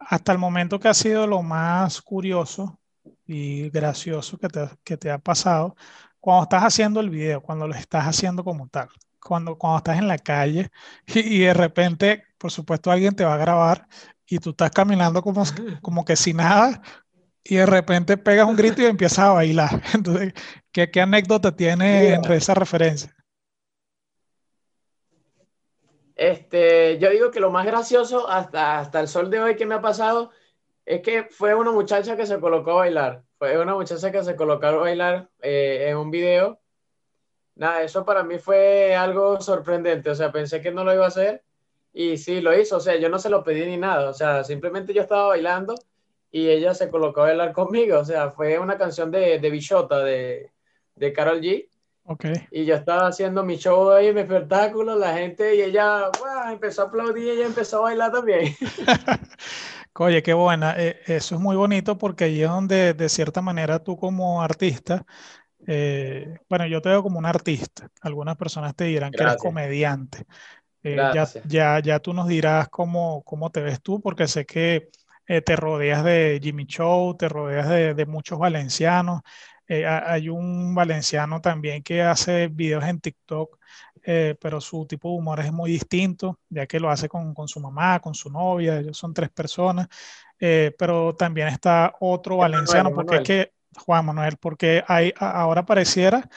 Hasta 0.00 0.32
el 0.32 0.38
momento 0.38 0.80
que 0.80 0.88
ha 0.88 0.94
sido 0.94 1.26
lo 1.28 1.42
más 1.42 2.02
curioso 2.02 2.80
y 3.24 3.70
gracioso 3.70 4.36
que 4.38 4.48
te, 4.48 4.68
que 4.84 4.96
te 4.96 5.10
ha 5.10 5.18
pasado 5.18 5.76
cuando 6.18 6.42
estás 6.44 6.64
haciendo 6.64 6.98
el 7.00 7.10
video, 7.10 7.40
cuando 7.40 7.68
lo 7.68 7.74
estás 7.76 8.04
haciendo 8.04 8.42
como 8.42 8.68
tal, 8.68 8.88
cuando, 9.20 9.56
cuando 9.56 9.78
estás 9.78 9.98
en 9.98 10.08
la 10.08 10.18
calle 10.18 10.70
y, 11.06 11.38
de 11.40 11.54
repente, 11.54 12.24
por 12.36 12.50
supuesto, 12.50 12.90
alguien 12.90 13.14
te 13.14 13.24
va 13.24 13.34
a 13.34 13.38
grabar 13.38 13.86
y 14.26 14.38
tú 14.38 14.50
estás 14.50 14.72
caminando 14.72 15.22
como, 15.22 15.44
como 15.82 16.04
que 16.04 16.16
sin 16.16 16.38
nada 16.38 16.82
y 17.48 17.56
de 17.56 17.66
repente 17.66 18.16
pegas 18.16 18.48
un 18.48 18.56
grito 18.56 18.82
y 18.82 18.86
empiezas 18.86 19.20
a 19.20 19.32
bailar. 19.32 19.82
Entonces, 19.94 20.32
¿qué, 20.72 20.90
qué 20.90 21.00
anécdota 21.00 21.54
tiene 21.54 22.14
entre 22.14 22.36
esa 22.36 22.54
referencia? 22.54 23.14
Este, 26.16 26.98
yo 26.98 27.10
digo 27.10 27.30
que 27.30 27.40
lo 27.40 27.50
más 27.50 27.66
gracioso 27.66 28.28
hasta, 28.28 28.78
hasta 28.78 29.00
el 29.00 29.08
sol 29.08 29.30
de 29.30 29.40
hoy 29.40 29.56
que 29.56 29.66
me 29.66 29.74
ha 29.74 29.82
pasado 29.82 30.30
es 30.86 31.02
que 31.02 31.24
fue 31.24 31.54
una 31.54 31.70
muchacha 31.72 32.16
que 32.16 32.26
se 32.26 32.40
colocó 32.40 32.72
a 32.72 32.76
bailar. 32.76 33.22
Fue 33.38 33.58
una 33.58 33.74
muchacha 33.74 34.10
que 34.10 34.24
se 34.24 34.34
colocó 34.34 34.66
a 34.66 34.72
bailar 34.72 35.28
eh, 35.42 35.88
en 35.88 35.96
un 35.98 36.10
video. 36.10 36.58
Nada, 37.54 37.82
eso 37.82 38.04
para 38.04 38.22
mí 38.22 38.38
fue 38.38 38.94
algo 38.94 39.40
sorprendente. 39.40 40.10
O 40.10 40.14
sea, 40.14 40.32
pensé 40.32 40.60
que 40.60 40.72
no 40.72 40.84
lo 40.84 40.94
iba 40.94 41.04
a 41.04 41.08
hacer 41.08 41.44
y 41.92 42.16
sí, 42.16 42.40
lo 42.40 42.58
hizo. 42.58 42.78
O 42.78 42.80
sea, 42.80 42.96
yo 42.96 43.08
no 43.10 43.18
se 43.18 43.30
lo 43.30 43.44
pedí 43.44 43.66
ni 43.66 43.76
nada. 43.76 44.08
O 44.08 44.14
sea, 44.14 44.42
simplemente 44.44 44.94
yo 44.94 45.02
estaba 45.02 45.28
bailando 45.28 45.74
y 46.36 46.50
ella 46.50 46.74
se 46.74 46.90
colocó 46.90 47.22
a 47.22 47.28
bailar 47.28 47.54
conmigo. 47.54 47.98
O 47.98 48.04
sea, 48.04 48.30
fue 48.30 48.58
una 48.58 48.76
canción 48.76 49.10
de, 49.10 49.38
de 49.38 49.50
Bichota, 49.50 50.00
de, 50.00 50.50
de 50.94 51.12
Carol 51.14 51.40
G. 51.40 51.66
Okay. 52.04 52.34
Y 52.50 52.66
yo 52.66 52.74
estaba 52.74 53.08
haciendo 53.08 53.42
mi 53.42 53.56
show 53.56 53.90
ahí, 53.90 54.12
mi 54.12 54.20
espectáculo, 54.20 54.96
la 54.96 55.14
gente, 55.14 55.56
y 55.56 55.62
ella 55.62 56.10
empezó 56.52 56.82
a 56.82 56.84
aplaudir 56.84 57.24
y 57.24 57.30
ella 57.30 57.46
empezó 57.46 57.78
a 57.78 57.82
bailar 57.84 58.12
también. 58.12 58.54
Oye, 59.94 60.22
qué 60.22 60.34
buena. 60.34 60.74
Eh, 60.76 61.00
eso 61.06 61.36
es 61.36 61.40
muy 61.40 61.56
bonito 61.56 61.96
porque 61.96 62.24
ahí 62.24 62.42
es 62.42 62.50
donde, 62.50 62.92
de 62.92 63.08
cierta 63.08 63.40
manera, 63.40 63.78
tú 63.78 63.96
como 63.96 64.42
artista, 64.42 65.06
eh, 65.66 66.36
bueno, 66.50 66.66
yo 66.66 66.82
te 66.82 66.90
veo 66.90 67.02
como 67.02 67.18
un 67.18 67.24
artista. 67.24 67.88
Algunas 68.02 68.36
personas 68.36 68.76
te 68.76 68.84
dirán 68.84 69.10
que 69.10 69.22
eres 69.22 69.38
comediante. 69.38 70.26
Eh, 70.82 70.96
ya, 70.96 71.26
ya, 71.46 71.80
ya 71.80 71.98
tú 71.98 72.12
nos 72.12 72.28
dirás 72.28 72.68
cómo, 72.68 73.22
cómo 73.24 73.48
te 73.48 73.62
ves 73.62 73.80
tú, 73.80 74.02
porque 74.02 74.28
sé 74.28 74.44
que 74.44 74.90
eh, 75.26 75.40
te 75.42 75.56
rodeas 75.56 76.04
de 76.04 76.38
Jimmy 76.42 76.66
Show, 76.66 77.16
te 77.16 77.28
rodeas 77.28 77.68
de, 77.68 78.06
muchos 78.06 78.38
valencianos. 78.38 79.22
Eh, 79.66 79.84
hay 79.84 80.28
un 80.28 80.74
valenciano 80.74 81.40
también 81.40 81.82
que 81.82 82.02
hace 82.02 82.46
videos 82.46 82.84
en 82.84 83.00
TikTok, 83.00 83.58
eh, 84.04 84.36
pero 84.40 84.60
su 84.60 84.86
tipo 84.86 85.10
de 85.10 85.16
humor 85.16 85.40
es 85.40 85.52
muy 85.52 85.72
distinto, 85.72 86.38
ya 86.48 86.66
que 86.66 86.78
lo 86.78 86.90
hace 86.90 87.08
con, 87.08 87.34
su 87.48 87.58
mamá, 87.58 87.98
con 87.98 88.14
su 88.14 88.30
novia, 88.30 88.78
ellos 88.78 88.96
son 88.96 89.12
tres 89.12 89.30
personas. 89.30 89.88
pero 90.38 91.14
también 91.16 91.48
está 91.48 91.94
otro 92.00 92.36
valenciano, 92.38 92.92
porque 92.92 93.16
es 93.16 93.22
que, 93.22 93.52
Juan 93.78 94.06
Manuel, 94.06 94.36
porque 94.38 94.84
hay, 94.86 95.12
ahora 95.18 95.66
pareciera 95.66 96.28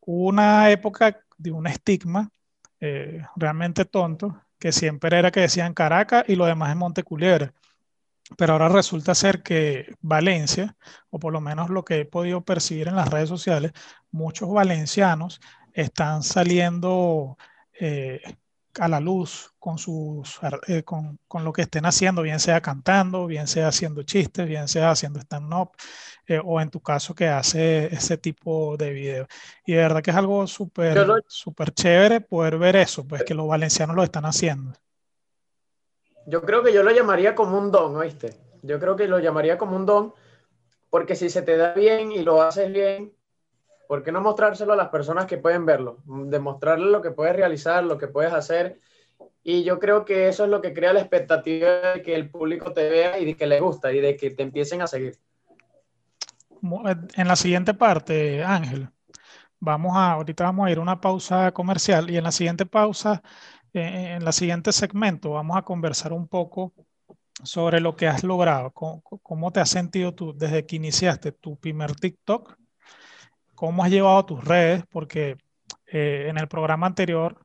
una 0.00 0.70
época 0.70 1.18
de 1.36 1.50
un 1.50 1.66
estigma 1.66 2.30
realmente 3.36 3.84
tonto, 3.86 4.42
que 4.58 4.72
siempre 4.72 5.18
era 5.18 5.30
que 5.30 5.40
decían 5.40 5.74
Caracas 5.74 6.24
y 6.28 6.36
lo 6.36 6.44
demás 6.46 6.70
es 6.70 6.76
Monteculebra. 6.76 7.54
Pero 8.36 8.52
ahora 8.52 8.68
resulta 8.68 9.14
ser 9.14 9.42
que 9.42 9.94
Valencia, 10.00 10.76
o 11.10 11.18
por 11.18 11.32
lo 11.32 11.40
menos 11.40 11.70
lo 11.70 11.84
que 11.84 12.00
he 12.00 12.04
podido 12.04 12.44
percibir 12.44 12.88
en 12.88 12.96
las 12.96 13.08
redes 13.08 13.28
sociales, 13.28 13.72
muchos 14.10 14.50
valencianos 14.50 15.40
están 15.72 16.22
saliendo 16.22 17.38
eh, 17.80 18.20
a 18.78 18.88
la 18.88 19.00
luz 19.00 19.52
con, 19.58 19.78
sus, 19.78 20.38
eh, 20.66 20.82
con, 20.82 21.18
con, 21.26 21.44
lo 21.44 21.52
que 21.52 21.62
estén 21.62 21.86
haciendo, 21.86 22.22
bien 22.22 22.40
sea 22.40 22.60
cantando, 22.60 23.26
bien 23.26 23.46
sea 23.46 23.68
haciendo 23.68 24.02
chistes, 24.02 24.46
bien 24.46 24.68
sea 24.68 24.90
haciendo 24.90 25.20
stand-up, 25.20 25.70
eh, 26.26 26.40
o 26.44 26.60
en 26.60 26.70
tu 26.70 26.80
caso 26.80 27.14
que 27.14 27.28
hace 27.28 27.86
ese 27.86 28.18
tipo 28.18 28.76
de 28.76 28.92
videos. 28.92 29.28
Y 29.64 29.72
de 29.72 29.78
verdad 29.78 30.02
que 30.02 30.10
es 30.10 30.16
algo 30.16 30.46
súper 30.46 31.06
súper 31.26 31.72
chévere 31.72 32.20
poder 32.20 32.58
ver 32.58 32.76
eso, 32.76 33.06
pues 33.06 33.24
que 33.24 33.34
los 33.34 33.48
valencianos 33.48 33.96
lo 33.96 34.04
están 34.04 34.26
haciendo. 34.26 34.72
Yo 36.28 36.42
creo 36.42 36.62
que 36.62 36.74
yo 36.74 36.82
lo 36.82 36.90
llamaría 36.90 37.34
como 37.34 37.56
un 37.56 37.70
don, 37.70 37.96
¿oíste? 37.96 38.34
Yo 38.62 38.78
creo 38.78 38.96
que 38.96 39.08
lo 39.08 39.18
llamaría 39.18 39.56
como 39.56 39.76
un 39.76 39.86
don, 39.86 40.12
porque 40.90 41.16
si 41.16 41.30
se 41.30 41.40
te 41.40 41.56
da 41.56 41.72
bien 41.72 42.12
y 42.12 42.22
lo 42.22 42.42
haces 42.42 42.70
bien, 42.70 43.14
¿por 43.88 44.02
qué 44.02 44.12
no 44.12 44.20
mostrárselo 44.20 44.74
a 44.74 44.76
las 44.76 44.90
personas 44.90 45.24
que 45.24 45.38
pueden 45.38 45.64
verlo? 45.64 46.02
Demostrarles 46.04 46.90
lo 46.90 47.00
que 47.00 47.12
puedes 47.12 47.34
realizar, 47.34 47.82
lo 47.82 47.96
que 47.96 48.08
puedes 48.08 48.34
hacer. 48.34 48.78
Y 49.42 49.64
yo 49.64 49.78
creo 49.78 50.04
que 50.04 50.28
eso 50.28 50.44
es 50.44 50.50
lo 50.50 50.60
que 50.60 50.74
crea 50.74 50.92
la 50.92 51.00
expectativa 51.00 51.94
de 51.94 52.02
que 52.02 52.14
el 52.14 52.28
público 52.28 52.74
te 52.74 52.90
vea 52.90 53.18
y 53.18 53.24
de 53.24 53.34
que 53.34 53.46
le 53.46 53.60
gusta 53.60 53.90
y 53.90 54.00
de 54.00 54.14
que 54.14 54.30
te 54.30 54.42
empiecen 54.42 54.82
a 54.82 54.86
seguir. 54.86 55.16
En 57.16 57.26
la 57.26 57.36
siguiente 57.36 57.72
parte, 57.72 58.44
Ángel, 58.44 58.90
vamos 59.60 59.96
a, 59.96 60.12
ahorita 60.12 60.44
vamos 60.44 60.66
a 60.66 60.70
ir 60.70 60.76
a 60.76 60.82
una 60.82 61.00
pausa 61.00 61.52
comercial 61.52 62.10
y 62.10 62.18
en 62.18 62.24
la 62.24 62.32
siguiente 62.32 62.66
pausa 62.66 63.14
eh, 63.14 63.57
en 63.72 64.24
la 64.24 64.32
siguiente 64.32 64.72
segmento 64.72 65.30
vamos 65.30 65.56
a 65.56 65.62
conversar 65.62 66.12
un 66.12 66.28
poco 66.28 66.72
sobre 67.42 67.80
lo 67.80 67.96
que 67.96 68.08
has 68.08 68.24
logrado, 68.24 68.72
cómo, 68.72 69.52
te 69.52 69.60
has 69.60 69.70
sentido 69.70 70.14
tú 70.14 70.34
desde 70.36 70.66
que 70.66 70.76
iniciaste 70.76 71.32
tu 71.32 71.56
primer 71.56 71.94
TikTok, 71.94 72.56
cómo 73.54 73.84
has 73.84 73.90
llevado 73.90 74.24
tus 74.24 74.44
redes, 74.44 74.84
porque 74.90 75.36
eh, 75.86 76.26
en 76.28 76.38
el 76.38 76.48
programa 76.48 76.86
anterior, 76.86 77.40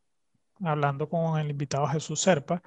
hablando 0.63 1.08
con 1.10 1.39
el 1.39 1.51
invitado 1.51 1.88
Jesús 1.88 2.22
Serpa, 2.22 2.62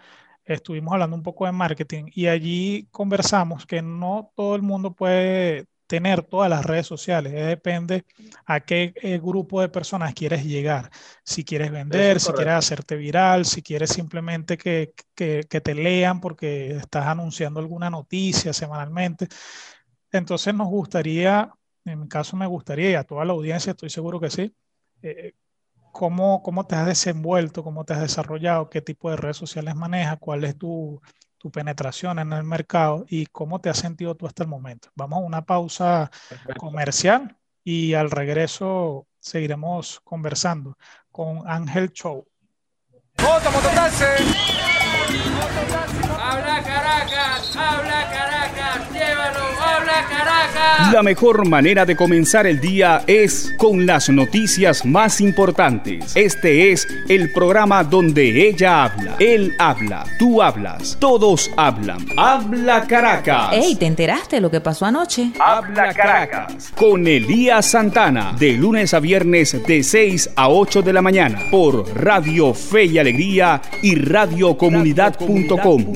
estuvimos 0.44 0.92
hablando 0.92 1.16
un 1.16 1.22
poco 1.22 1.46
de 1.46 1.52
marketing 1.52 2.04
y 2.14 2.28
allí 2.28 2.88
conversamos 2.90 3.66
que 3.66 3.82
no 3.82 4.30
todo 4.36 4.54
el 4.54 4.62
mundo 4.62 4.92
puede 4.92 5.66
tener 5.86 6.22
todas 6.22 6.50
las 6.50 6.64
redes 6.64 6.86
sociales, 6.86 7.32
depende 7.32 8.04
a 8.44 8.60
qué 8.60 8.92
eh, 8.96 9.18
grupo 9.18 9.60
de 9.60 9.68
personas 9.68 10.14
quieres 10.14 10.44
llegar. 10.44 10.90
Si 11.24 11.44
quieres 11.44 11.70
vender, 11.70 12.20
si 12.20 12.32
quieres 12.32 12.54
hacerte 12.54 12.96
viral, 12.96 13.44
si 13.44 13.62
quieres 13.62 13.90
simplemente 13.90 14.58
que, 14.58 14.92
que, 15.14 15.44
te 15.44 15.74
lean 15.74 16.20
porque 16.20 16.76
estás 16.76 17.06
anunciando 17.06 17.60
alguna 17.60 17.90
noticia 17.90 18.52
semanalmente. 18.52 19.28
Entonces 20.12 20.54
nos 20.54 20.68
gustaría, 20.68 21.52
en 21.84 22.00
mi 22.00 22.08
caso 22.08 22.36
me 22.36 22.46
gustaría, 22.46 22.90
y 22.90 22.94
a 22.94 23.04
toda 23.04 23.24
la 23.24 23.32
audiencia 23.32 23.70
estoy 23.70 23.90
seguro 23.90 24.20
que 24.20 24.30
sí, 24.30 24.54
eh, 25.02 25.34
cómo, 25.92 26.42
cómo 26.42 26.66
te 26.66 26.74
has 26.74 26.86
desenvuelto, 26.86 27.62
cómo 27.64 27.84
te 27.84 27.94
has 27.94 28.00
desarrollado, 28.00 28.70
qué 28.70 28.82
tipo 28.82 29.10
de 29.10 29.16
redes 29.16 29.36
sociales 29.36 29.74
manejas, 29.76 30.18
cuál 30.20 30.44
es 30.44 30.58
tu, 30.58 31.00
tu 31.38 31.50
penetración 31.50 32.18
en 32.18 32.32
el 32.32 32.44
mercado 32.44 33.04
y 33.08 33.26
cómo 33.26 33.60
te 33.60 33.68
has 33.68 33.78
sentido 33.78 34.14
tú 34.14 34.26
hasta 34.26 34.42
el 34.42 34.48
momento. 34.48 34.88
Vamos 34.94 35.18
a 35.18 35.26
una 35.26 35.44
pausa 35.44 36.10
comercial 36.58 37.36
y 37.64 37.94
al 37.94 38.10
regreso 38.10 39.06
seguiremos 39.18 40.00
conversando 40.04 40.76
con 41.10 41.48
Ángel 41.48 41.92
mototaxi. 43.50 44.04
Habla 46.18 46.62
Caracas, 46.62 47.56
habla 47.56 48.10
Caracas, 48.10 48.95
habla 49.86 50.08
Caracas. 50.08 50.92
La 50.92 51.02
mejor 51.02 51.46
manera 51.48 51.84
de 51.84 51.96
comenzar 51.96 52.46
el 52.46 52.60
día 52.60 53.02
es 53.06 53.54
con 53.56 53.86
las 53.86 54.08
noticias 54.08 54.84
más 54.84 55.20
importantes. 55.20 56.16
Este 56.16 56.72
es 56.72 56.86
el 57.08 57.32
programa 57.32 57.84
donde 57.84 58.48
ella 58.48 58.84
habla, 58.84 59.16
él 59.18 59.54
habla, 59.58 60.04
tú 60.18 60.42
hablas, 60.42 60.96
todos 61.00 61.50
hablan. 61.56 62.04
Habla 62.16 62.86
Caracas. 62.86 63.52
Ey, 63.52 63.76
¿te 63.76 63.86
enteraste 63.86 64.36
de 64.36 64.42
lo 64.42 64.50
que 64.50 64.60
pasó 64.60 64.86
anoche? 64.86 65.32
Habla 65.38 65.94
Caracas. 65.94 66.72
Con 66.74 67.06
Elías 67.06 67.66
Santana, 67.66 68.34
de 68.38 68.52
lunes 68.52 68.94
a 68.94 69.00
viernes 69.00 69.56
de 69.66 69.82
6 69.82 70.30
a 70.36 70.48
8 70.48 70.82
de 70.82 70.92
la 70.92 71.02
mañana, 71.02 71.40
por 71.50 71.86
Radio 71.96 72.54
Fe 72.54 72.84
y 72.84 72.98
Alegría 72.98 73.60
y 73.82 73.94
radiocomunidad.com. 73.94 75.92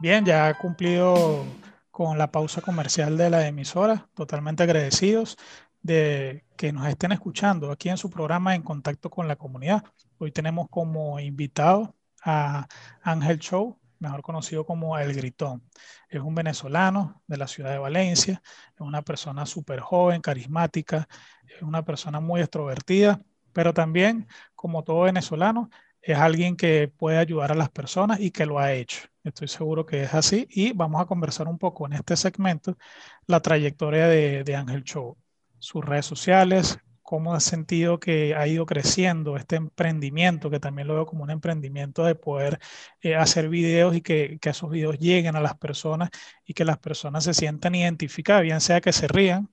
Bien, 0.00 0.24
ya 0.24 0.48
ha 0.48 0.54
cumplido 0.56 1.44
con 1.90 2.16
la 2.16 2.30
pausa 2.30 2.62
comercial 2.62 3.18
de 3.18 3.28
la 3.28 3.46
emisora, 3.46 4.08
totalmente 4.14 4.62
agradecidos 4.62 5.36
de 5.82 6.46
que 6.56 6.72
nos 6.72 6.86
estén 6.88 7.12
escuchando 7.12 7.70
aquí 7.70 7.90
en 7.90 7.98
su 7.98 8.08
programa 8.08 8.54
En 8.54 8.62
Contacto 8.62 9.10
con 9.10 9.28
la 9.28 9.36
Comunidad. 9.36 9.84
Hoy 10.16 10.32
tenemos 10.32 10.68
como 10.70 11.20
invitado 11.20 11.94
a 12.24 12.66
Ángel 13.02 13.40
Show, 13.40 13.78
mejor 13.98 14.22
conocido 14.22 14.64
como 14.64 14.98
El 14.98 15.12
Gritón. 15.12 15.68
Es 16.08 16.22
un 16.22 16.34
venezolano 16.34 17.22
de 17.26 17.36
la 17.36 17.46
ciudad 17.46 17.70
de 17.70 17.78
Valencia, 17.78 18.42
es 18.74 18.80
una 18.80 19.02
persona 19.02 19.44
súper 19.44 19.80
joven, 19.80 20.22
carismática, 20.22 21.06
es 21.46 21.60
una 21.60 21.84
persona 21.84 22.20
muy 22.20 22.40
extrovertida, 22.40 23.20
pero 23.52 23.74
también, 23.74 24.28
como 24.54 24.82
todo 24.82 25.02
venezolano, 25.02 25.68
es 26.00 26.16
alguien 26.16 26.56
que 26.56 26.88
puede 26.88 27.18
ayudar 27.18 27.52
a 27.52 27.54
las 27.54 27.68
personas 27.68 28.18
y 28.18 28.30
que 28.30 28.46
lo 28.46 28.58
ha 28.58 28.72
hecho. 28.72 29.09
Estoy 29.24 29.48
seguro 29.48 29.84
que 29.84 30.02
es 30.04 30.14
así 30.14 30.46
y 30.50 30.72
vamos 30.72 31.00
a 31.02 31.06
conversar 31.06 31.46
un 31.46 31.58
poco 31.58 31.86
en 31.86 31.92
este 31.92 32.16
segmento 32.16 32.78
la 33.26 33.40
trayectoria 33.40 34.06
de, 34.08 34.56
Ángel 34.56 34.82
Show, 34.84 35.18
sus 35.58 35.84
redes 35.84 36.06
sociales, 36.06 36.78
cómo 37.02 37.34
ha 37.34 37.40
sentido 37.40 38.00
que 38.00 38.34
ha 38.34 38.46
ido 38.46 38.64
creciendo 38.64 39.36
este 39.36 39.56
emprendimiento, 39.56 40.48
que 40.48 40.60
también 40.60 40.88
lo 40.88 40.94
veo 40.94 41.06
como 41.06 41.24
un 41.24 41.30
emprendimiento 41.30 42.04
de 42.04 42.14
poder 42.14 42.60
eh, 43.02 43.14
hacer 43.14 43.50
videos 43.50 43.94
y 43.94 44.00
que, 44.00 44.38
esos 44.42 44.70
videos 44.70 44.98
lleguen 44.98 45.36
a 45.36 45.40
las 45.40 45.56
personas 45.58 46.10
y 46.46 46.54
que 46.54 46.64
las 46.64 46.78
personas 46.78 47.24
se 47.24 47.34
sientan 47.34 47.74
identificadas, 47.74 48.42
bien 48.42 48.60
sea 48.60 48.80
que 48.80 48.92
se 48.92 49.06
rían, 49.08 49.50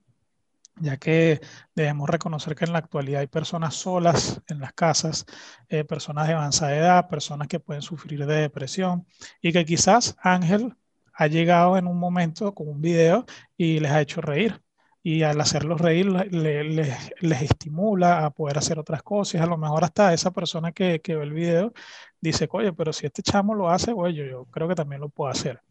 ya 0.80 0.96
que 0.96 1.40
debemos 1.74 2.08
reconocer 2.08 2.54
que 2.54 2.64
en 2.64 2.72
la 2.72 2.78
actualidad 2.78 3.20
hay 3.20 3.26
personas 3.26 3.74
solas 3.74 4.42
en 4.48 4.60
las 4.60 4.72
casas, 4.72 5.26
eh, 5.68 5.84
personas 5.84 6.28
de 6.28 6.34
avanzada 6.34 6.76
edad, 6.76 7.08
personas 7.08 7.48
que 7.48 7.60
pueden 7.60 7.82
sufrir 7.82 8.26
de 8.26 8.34
depresión 8.42 9.06
y 9.40 9.52
que 9.52 9.64
quizás 9.64 10.16
Ángel 10.22 10.74
ha 11.12 11.26
llegado 11.26 11.76
en 11.76 11.86
un 11.86 11.98
momento 11.98 12.54
con 12.54 12.68
un 12.68 12.80
video 12.80 13.26
y 13.56 13.80
les 13.80 13.90
ha 13.90 14.00
hecho 14.00 14.20
reír 14.20 14.62
y 15.02 15.22
al 15.22 15.40
hacerlos 15.40 15.80
reír 15.80 16.06
le, 16.06 16.64
le, 16.64 16.96
les 17.20 17.42
estimula 17.42 18.24
a 18.24 18.30
poder 18.30 18.58
hacer 18.58 18.78
otras 18.78 19.02
cosas. 19.02 19.40
A 19.40 19.46
lo 19.46 19.56
mejor 19.56 19.84
hasta 19.84 20.12
esa 20.12 20.30
persona 20.32 20.72
que, 20.72 21.00
que 21.00 21.16
ve 21.16 21.24
el 21.24 21.32
video 21.32 21.72
dice, 22.20 22.48
oye, 22.50 22.72
pero 22.72 22.92
si 22.92 23.06
este 23.06 23.22
chamo 23.22 23.54
lo 23.54 23.70
hace, 23.70 23.92
yo, 23.92 24.08
yo 24.10 24.44
creo 24.46 24.68
que 24.68 24.74
también 24.74 25.00
lo 25.00 25.08
puedo 25.08 25.30
hacer. 25.30 25.62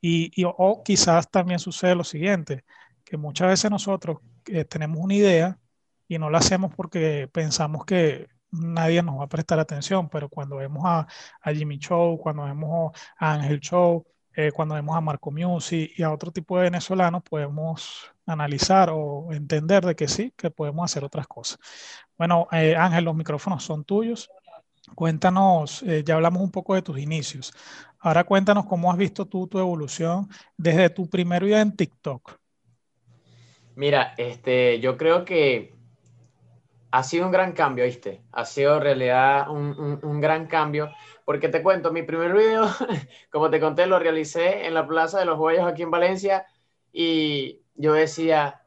Y, 0.00 0.30
y, 0.40 0.44
o 0.46 0.82
quizás 0.84 1.30
también 1.30 1.58
sucede 1.58 1.94
lo 1.94 2.04
siguiente, 2.04 2.64
que 3.08 3.16
muchas 3.16 3.48
veces 3.48 3.70
nosotros 3.70 4.18
eh, 4.46 4.64
tenemos 4.66 4.98
una 5.00 5.14
idea 5.14 5.58
y 6.06 6.18
no 6.18 6.28
la 6.28 6.38
hacemos 6.38 6.74
porque 6.74 7.28
pensamos 7.32 7.84
que 7.86 8.28
nadie 8.50 9.02
nos 9.02 9.18
va 9.18 9.24
a 9.24 9.28
prestar 9.28 9.58
atención, 9.58 10.08
pero 10.10 10.28
cuando 10.28 10.56
vemos 10.56 10.82
a, 10.84 11.06
a 11.40 11.52
Jimmy 11.52 11.78
Show, 11.78 12.18
cuando 12.18 12.44
vemos 12.44 12.92
a 13.18 13.32
Ángel 13.32 13.60
Show, 13.60 14.06
eh, 14.34 14.52
cuando 14.52 14.74
vemos 14.74 14.94
a 14.94 15.00
Marco 15.00 15.30
Music 15.30 15.92
y 15.96 16.02
a 16.02 16.12
otro 16.12 16.30
tipo 16.30 16.58
de 16.58 16.64
venezolanos, 16.64 17.22
podemos 17.22 18.12
analizar 18.26 18.90
o 18.92 19.32
entender 19.32 19.84
de 19.86 19.96
que 19.96 20.06
sí, 20.06 20.32
que 20.36 20.50
podemos 20.50 20.84
hacer 20.84 21.02
otras 21.02 21.26
cosas. 21.26 21.58
Bueno, 22.16 22.46
eh, 22.52 22.76
Ángel, 22.76 23.04
los 23.04 23.16
micrófonos 23.16 23.64
son 23.64 23.84
tuyos. 23.84 24.30
Cuéntanos, 24.94 25.84
ya 26.04 26.14
hablamos 26.14 26.42
un 26.42 26.50
poco 26.50 26.74
de 26.74 26.82
tus 26.82 26.98
inicios. 26.98 27.52
Ahora 27.98 28.24
cuéntanos 28.24 28.64
cómo 28.66 28.90
has 28.90 28.96
visto 28.96 29.26
tú 29.26 29.46
tu 29.46 29.58
evolución 29.58 30.28
desde 30.56 30.88
tu 30.90 31.08
primer 31.08 31.44
video 31.44 31.58
en 31.58 31.76
TikTok. 31.76 32.37
Mira, 33.78 34.12
este, 34.16 34.80
yo 34.80 34.96
creo 34.96 35.24
que 35.24 35.72
ha 36.90 37.04
sido 37.04 37.26
un 37.26 37.30
gran 37.30 37.52
cambio, 37.52 37.84
¿viste? 37.84 38.24
Ha 38.32 38.44
sido 38.44 38.74
en 38.74 38.82
realidad 38.82 39.48
un, 39.50 40.00
un, 40.02 40.20
gran 40.20 40.48
cambio 40.48 40.90
porque 41.24 41.48
te 41.48 41.62
cuento, 41.62 41.92
mi 41.92 42.02
primer 42.02 42.32
video, 42.32 42.64
como 43.30 43.50
te 43.50 43.60
conté, 43.60 43.86
lo 43.86 44.00
realicé 44.00 44.66
en 44.66 44.74
la 44.74 44.84
Plaza 44.88 45.20
de 45.20 45.26
los 45.26 45.38
Huellos 45.38 45.64
aquí 45.64 45.82
en 45.82 45.92
Valencia 45.92 46.44
y 46.92 47.62
yo 47.76 47.92
decía, 47.92 48.64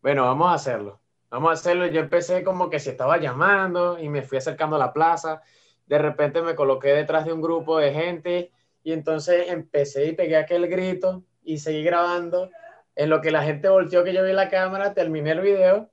bueno, 0.00 0.24
vamos 0.24 0.50
a 0.50 0.54
hacerlo, 0.54 1.00
vamos 1.30 1.50
a 1.50 1.52
hacerlo. 1.52 1.86
Yo 1.86 2.00
empecé 2.00 2.42
como 2.42 2.70
que 2.70 2.80
se 2.80 2.90
estaba 2.90 3.18
llamando 3.18 4.00
y 4.00 4.08
me 4.08 4.22
fui 4.22 4.38
acercando 4.38 4.74
a 4.74 4.80
la 4.80 4.92
plaza. 4.92 5.42
De 5.86 5.98
repente 5.98 6.42
me 6.42 6.56
coloqué 6.56 6.88
detrás 6.88 7.24
de 7.24 7.32
un 7.32 7.40
grupo 7.40 7.78
de 7.78 7.92
gente 7.92 8.50
y 8.82 8.94
entonces 8.94 9.48
empecé 9.48 10.06
y 10.06 10.16
pegué 10.16 10.38
aquel 10.38 10.66
grito 10.66 11.22
y 11.44 11.58
seguí 11.58 11.84
grabando. 11.84 12.50
En 12.94 13.10
lo 13.10 13.20
que 13.20 13.30
la 13.30 13.42
gente 13.42 13.68
volteó 13.68 14.04
que 14.04 14.12
yo 14.12 14.22
vi 14.22 14.32
la 14.32 14.48
cámara, 14.48 14.94
terminé 14.94 15.32
el 15.32 15.40
video 15.40 15.92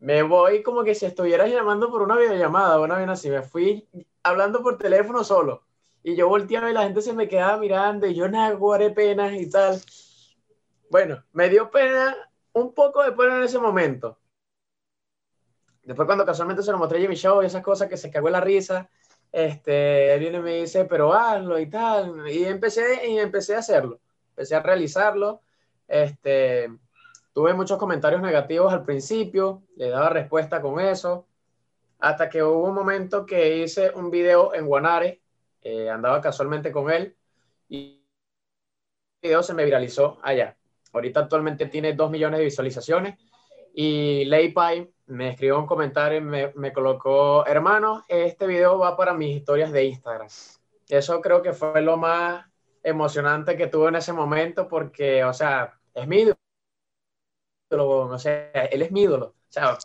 me 0.00 0.22
voy 0.22 0.62
como 0.62 0.82
que 0.82 0.94
si 0.94 1.06
estuvieras 1.06 1.50
llamando 1.50 1.90
por 1.90 2.02
una 2.02 2.16
videollamada, 2.16 2.80
una 2.80 2.96
vez 2.96 3.08
así, 3.08 3.30
me 3.30 3.42
fui 3.42 3.86
hablando 4.22 4.62
por 4.62 4.78
teléfono 4.78 5.22
solo. 5.22 5.62
Y 6.02 6.16
yo 6.16 6.28
volteaba 6.28 6.70
y 6.70 6.74
la 6.74 6.84
gente 6.84 7.02
se 7.02 7.12
me 7.12 7.28
quedaba 7.28 7.58
mirando 7.58 8.06
y 8.06 8.14
yo 8.14 8.26
naguaré 8.26 8.90
penas 8.90 9.34
y 9.34 9.48
tal. 9.50 9.78
Bueno, 10.90 11.22
me 11.32 11.50
dio 11.50 11.70
pena, 11.70 12.16
un 12.54 12.72
poco 12.72 13.02
de 13.02 13.12
pena 13.12 13.36
en 13.36 13.42
ese 13.42 13.58
momento. 13.58 14.18
Después 15.82 16.06
cuando 16.06 16.24
casualmente 16.24 16.62
se 16.62 16.72
lo 16.72 16.78
mostré 16.78 16.98
a 16.98 17.02
Jimmy 17.02 17.16
Show 17.16 17.42
y 17.42 17.46
esas 17.46 17.62
cosas 17.62 17.88
que 17.88 17.98
se 17.98 18.10
cagó 18.10 18.30
la 18.30 18.40
risa, 18.40 18.88
este, 19.30 20.14
él 20.14 20.20
viene 20.20 20.40
me 20.40 20.62
dice, 20.62 20.86
pero 20.86 21.12
hazlo 21.12 21.58
y 21.58 21.68
tal. 21.68 22.26
Y 22.30 22.44
empecé, 22.46 23.06
y 23.06 23.18
empecé 23.18 23.54
a 23.54 23.58
hacerlo. 23.58 24.00
Empecé 24.30 24.54
a 24.54 24.62
realizarlo. 24.62 25.42
Este, 25.90 26.70
Tuve 27.32 27.54
muchos 27.54 27.78
comentarios 27.78 28.20
negativos 28.20 28.72
al 28.72 28.84
principio, 28.84 29.62
le 29.76 29.88
daba 29.88 30.08
respuesta 30.08 30.60
con 30.60 30.80
eso, 30.80 31.26
hasta 32.00 32.28
que 32.28 32.42
hubo 32.42 32.64
un 32.64 32.74
momento 32.74 33.24
que 33.24 33.58
hice 33.58 33.92
un 33.94 34.10
video 34.10 34.52
en 34.52 34.66
Guanare, 34.66 35.22
eh, 35.62 35.88
andaba 35.88 36.20
casualmente 36.20 36.72
con 36.72 36.90
él, 36.90 37.16
y 37.68 38.04
el 39.22 39.28
video 39.28 39.42
se 39.44 39.54
me 39.54 39.64
viralizó 39.64 40.18
allá. 40.22 40.56
Ahorita 40.92 41.20
actualmente 41.20 41.66
tiene 41.66 41.92
2 41.92 42.10
millones 42.10 42.38
de 42.38 42.44
visualizaciones, 42.46 43.16
y 43.72 44.24
Leipai 44.24 44.92
me 45.06 45.30
escribió 45.30 45.60
un 45.60 45.66
comentario 45.66 46.18
y 46.18 46.22
me, 46.22 46.52
me 46.56 46.72
colocó, 46.72 47.46
hermano, 47.46 48.04
este 48.08 48.48
video 48.48 48.78
va 48.78 48.96
para 48.96 49.14
mis 49.14 49.36
historias 49.36 49.70
de 49.70 49.84
Instagram. 49.84 50.28
Eso 50.88 51.20
creo 51.20 51.42
que 51.42 51.52
fue 51.52 51.80
lo 51.80 51.96
más 51.96 52.44
emocionante 52.82 53.56
que 53.56 53.68
tuve 53.68 53.88
en 53.88 53.96
ese 53.96 54.12
momento, 54.12 54.66
porque, 54.66 55.22
o 55.22 55.32
sea, 55.32 55.79
es 55.94 56.06
mi 56.06 56.26
o 57.72 58.18
sea, 58.18 58.50
él 58.70 58.82
es 58.82 58.90
mi 58.90 59.02
ídolo. 59.02 59.34
Sea, 59.48 59.78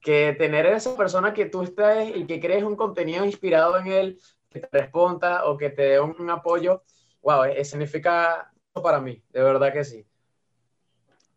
que 0.00 0.34
tener 0.38 0.66
a 0.66 0.76
esa 0.76 0.96
persona 0.96 1.34
que 1.34 1.46
tú 1.46 1.62
estás 1.62 2.08
y 2.14 2.26
que 2.26 2.40
crees 2.40 2.62
un 2.62 2.76
contenido 2.76 3.24
inspirado 3.24 3.78
en 3.78 3.88
él, 3.88 4.20
que 4.48 4.60
te 4.60 4.68
responda 4.72 5.44
o 5.46 5.56
que 5.56 5.70
te 5.70 5.82
dé 5.82 6.00
un, 6.00 6.30
apoyo, 6.30 6.82
wow, 7.22 7.44
es, 7.44 7.70
significa 7.70 8.52
para 8.72 9.00
mí, 9.00 9.22
de 9.30 9.42
verdad 9.42 9.72
que 9.72 9.84
sí. 9.84 10.06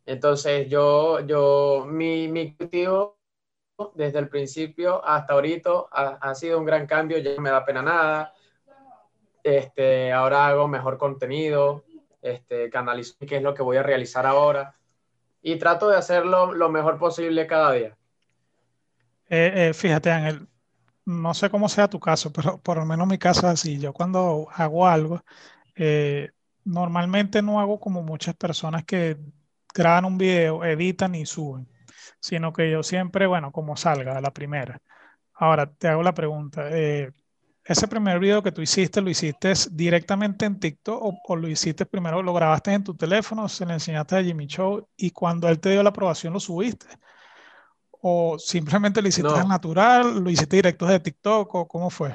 Entonces, 0.05 0.69
yo, 0.69 1.19
yo, 1.21 1.86
mi, 1.88 2.27
mi 2.27 2.55
objetivo 2.60 3.17
desde 3.95 4.19
el 4.19 4.29
principio 4.29 5.03
hasta 5.03 5.34
ahorita 5.34 5.71
ha, 5.91 6.07
ha, 6.21 6.36
sido 6.36 6.60
un 6.60 6.65
gran 6.65 6.86
cambio, 6.86 7.17
ya 7.17 7.36
no 7.36 7.41
me 7.41 7.49
da 7.49 7.65
pena 7.65 7.81
nada. 7.81 8.34
Este, 9.43 10.12
ahora 10.12 10.47
hago 10.47 10.67
mejor 10.67 10.99
contenido, 10.99 11.84
este, 12.21 12.69
canalizo 12.69 13.15
qué 13.27 13.38
es 13.38 13.43
lo 13.43 13.53
que 13.53 13.63
voy 13.63 13.77
a 13.77 13.84
realizar 13.84 14.25
ahora 14.25 14.75
y 15.41 15.57
trato 15.57 15.89
de 15.89 15.97
hacerlo 15.97 16.53
lo 16.53 16.69
mejor 16.69 16.97
posible 16.97 17.47
cada 17.47 17.71
día. 17.73 17.97
Eh, 19.29 19.69
eh, 19.69 19.73
fíjate, 19.73 20.12
Ángel, 20.12 20.47
no 21.05 21.34
sé 21.34 21.49
cómo 21.49 21.69
sea 21.69 21.89
tu 21.89 21.99
caso, 21.99 22.31
pero 22.34 22.57
por 22.60 22.77
lo 22.77 22.86
menos 22.86 23.07
mi 23.07 23.17
caso 23.17 23.47
es 23.47 23.53
así. 23.53 23.79
Yo 23.79 23.93
cuando 23.93 24.47
hago 24.53 24.88
algo, 24.88 25.23
eh, 25.75 26.31
normalmente 26.63 27.41
no 27.41 27.60
hago 27.60 27.79
como 27.79 28.03
muchas 28.03 28.36
personas 28.36 28.84
que 28.86 29.17
graban 29.73 30.05
un 30.05 30.17
video, 30.17 30.63
editan 30.65 31.15
y 31.15 31.25
suben, 31.25 31.67
sino 32.19 32.53
que 32.53 32.69
yo 32.69 32.84
siempre, 32.84 33.25
bueno, 33.27 33.51
como 33.51 33.75
salga 33.77 34.17
a 34.17 34.21
la 34.21 34.31
primera. 34.31 34.79
Ahora 35.34 35.71
te 35.71 35.88
hago 35.88 36.03
la 36.03 36.13
pregunta, 36.13 36.69
eh, 36.71 37.12
ese 37.63 37.88
primer 37.88 38.19
video 38.19 38.41
que 38.41 38.52
tú 38.52 38.62
hiciste, 38.62 39.02
¿lo 39.02 39.10
hiciste 39.10 39.54
directamente 39.71 40.45
en 40.45 40.60
TikTok 40.60 41.02
o, 41.02 41.19
o, 41.24 41.36
lo 41.36 41.47
hiciste 41.47 41.86
primero, 41.86 42.24
lo 42.24 42.34
grabaste 42.34 42.74
en 42.74 42.84
tu 42.84 42.95
teléfono, 42.95 43.47
se 43.47 43.65
le 43.65 43.74
enseñaste 43.74 44.15
a 44.15 44.24
Jimmy 44.24 44.47
Show 44.47 44.88
y 44.97 45.12
cuando 45.12 45.47
él 45.47 45.60
te 45.60 45.69
dio 45.69 45.84
la 45.84 45.89
aprobación 45.89 46.34
lo 46.34 46.39
subiste? 46.39 46.88
¿O 48.02 48.39
simplemente 48.39 49.02
lo 49.02 49.08
hiciste 49.08 49.34
No. 49.34 49.47
natural, 49.47 50.24
lo 50.24 50.30
hiciste 50.30 50.56
directo 50.56 50.88
de 50.88 51.00
TikTok 51.00 51.54
o 51.54 51.67
cómo 51.67 51.89
fue? 51.91 52.13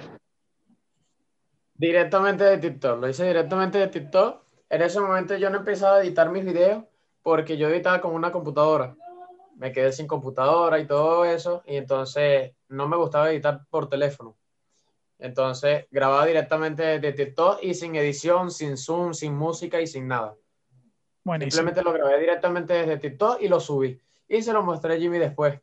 Directamente 1.74 2.42
de 2.42 2.58
TikTok, 2.58 3.00
lo 3.00 3.08
hice 3.08 3.24
directamente 3.24 3.78
de 3.78 3.86
TikTok. 3.86 4.42
En 4.68 4.82
ese 4.82 4.98
momento 4.98 5.36
yo 5.36 5.48
no 5.50 5.58
empezaba 5.58 5.96
a 5.98 6.02
editar 6.02 6.30
mis 6.30 6.44
videos 6.44 6.84
porque 7.22 7.56
yo 7.56 7.68
editaba 7.68 8.00
con 8.00 8.14
una 8.14 8.32
computadora. 8.32 8.96
Me 9.56 9.72
quedé 9.72 9.92
sin 9.92 10.06
computadora 10.06 10.80
y 10.80 10.86
todo 10.86 11.24
eso, 11.24 11.62
y 11.66 11.76
entonces 11.76 12.52
no 12.68 12.88
me 12.88 12.96
gustaba 12.96 13.30
editar 13.30 13.60
por 13.70 13.88
teléfono. 13.88 14.36
Entonces 15.18 15.86
grababa 15.90 16.26
directamente 16.26 16.98
de 16.98 17.12
TikTok 17.12 17.60
y 17.62 17.74
sin 17.74 17.96
edición, 17.96 18.50
sin 18.50 18.76
zoom, 18.76 19.14
sin 19.14 19.34
música 19.34 19.80
y 19.80 19.86
sin 19.86 20.08
nada. 20.08 20.34
Buenísimo. 21.24 21.50
Simplemente 21.50 21.82
lo 21.82 21.92
grabé 21.92 22.20
directamente 22.20 22.74
desde 22.74 22.98
TikTok 22.98 23.40
y 23.40 23.48
lo 23.48 23.58
subí. 23.60 24.00
Y 24.28 24.42
se 24.42 24.52
lo 24.52 24.62
mostré 24.62 24.94
a 24.94 24.98
Jimmy 24.98 25.18
después. 25.18 25.60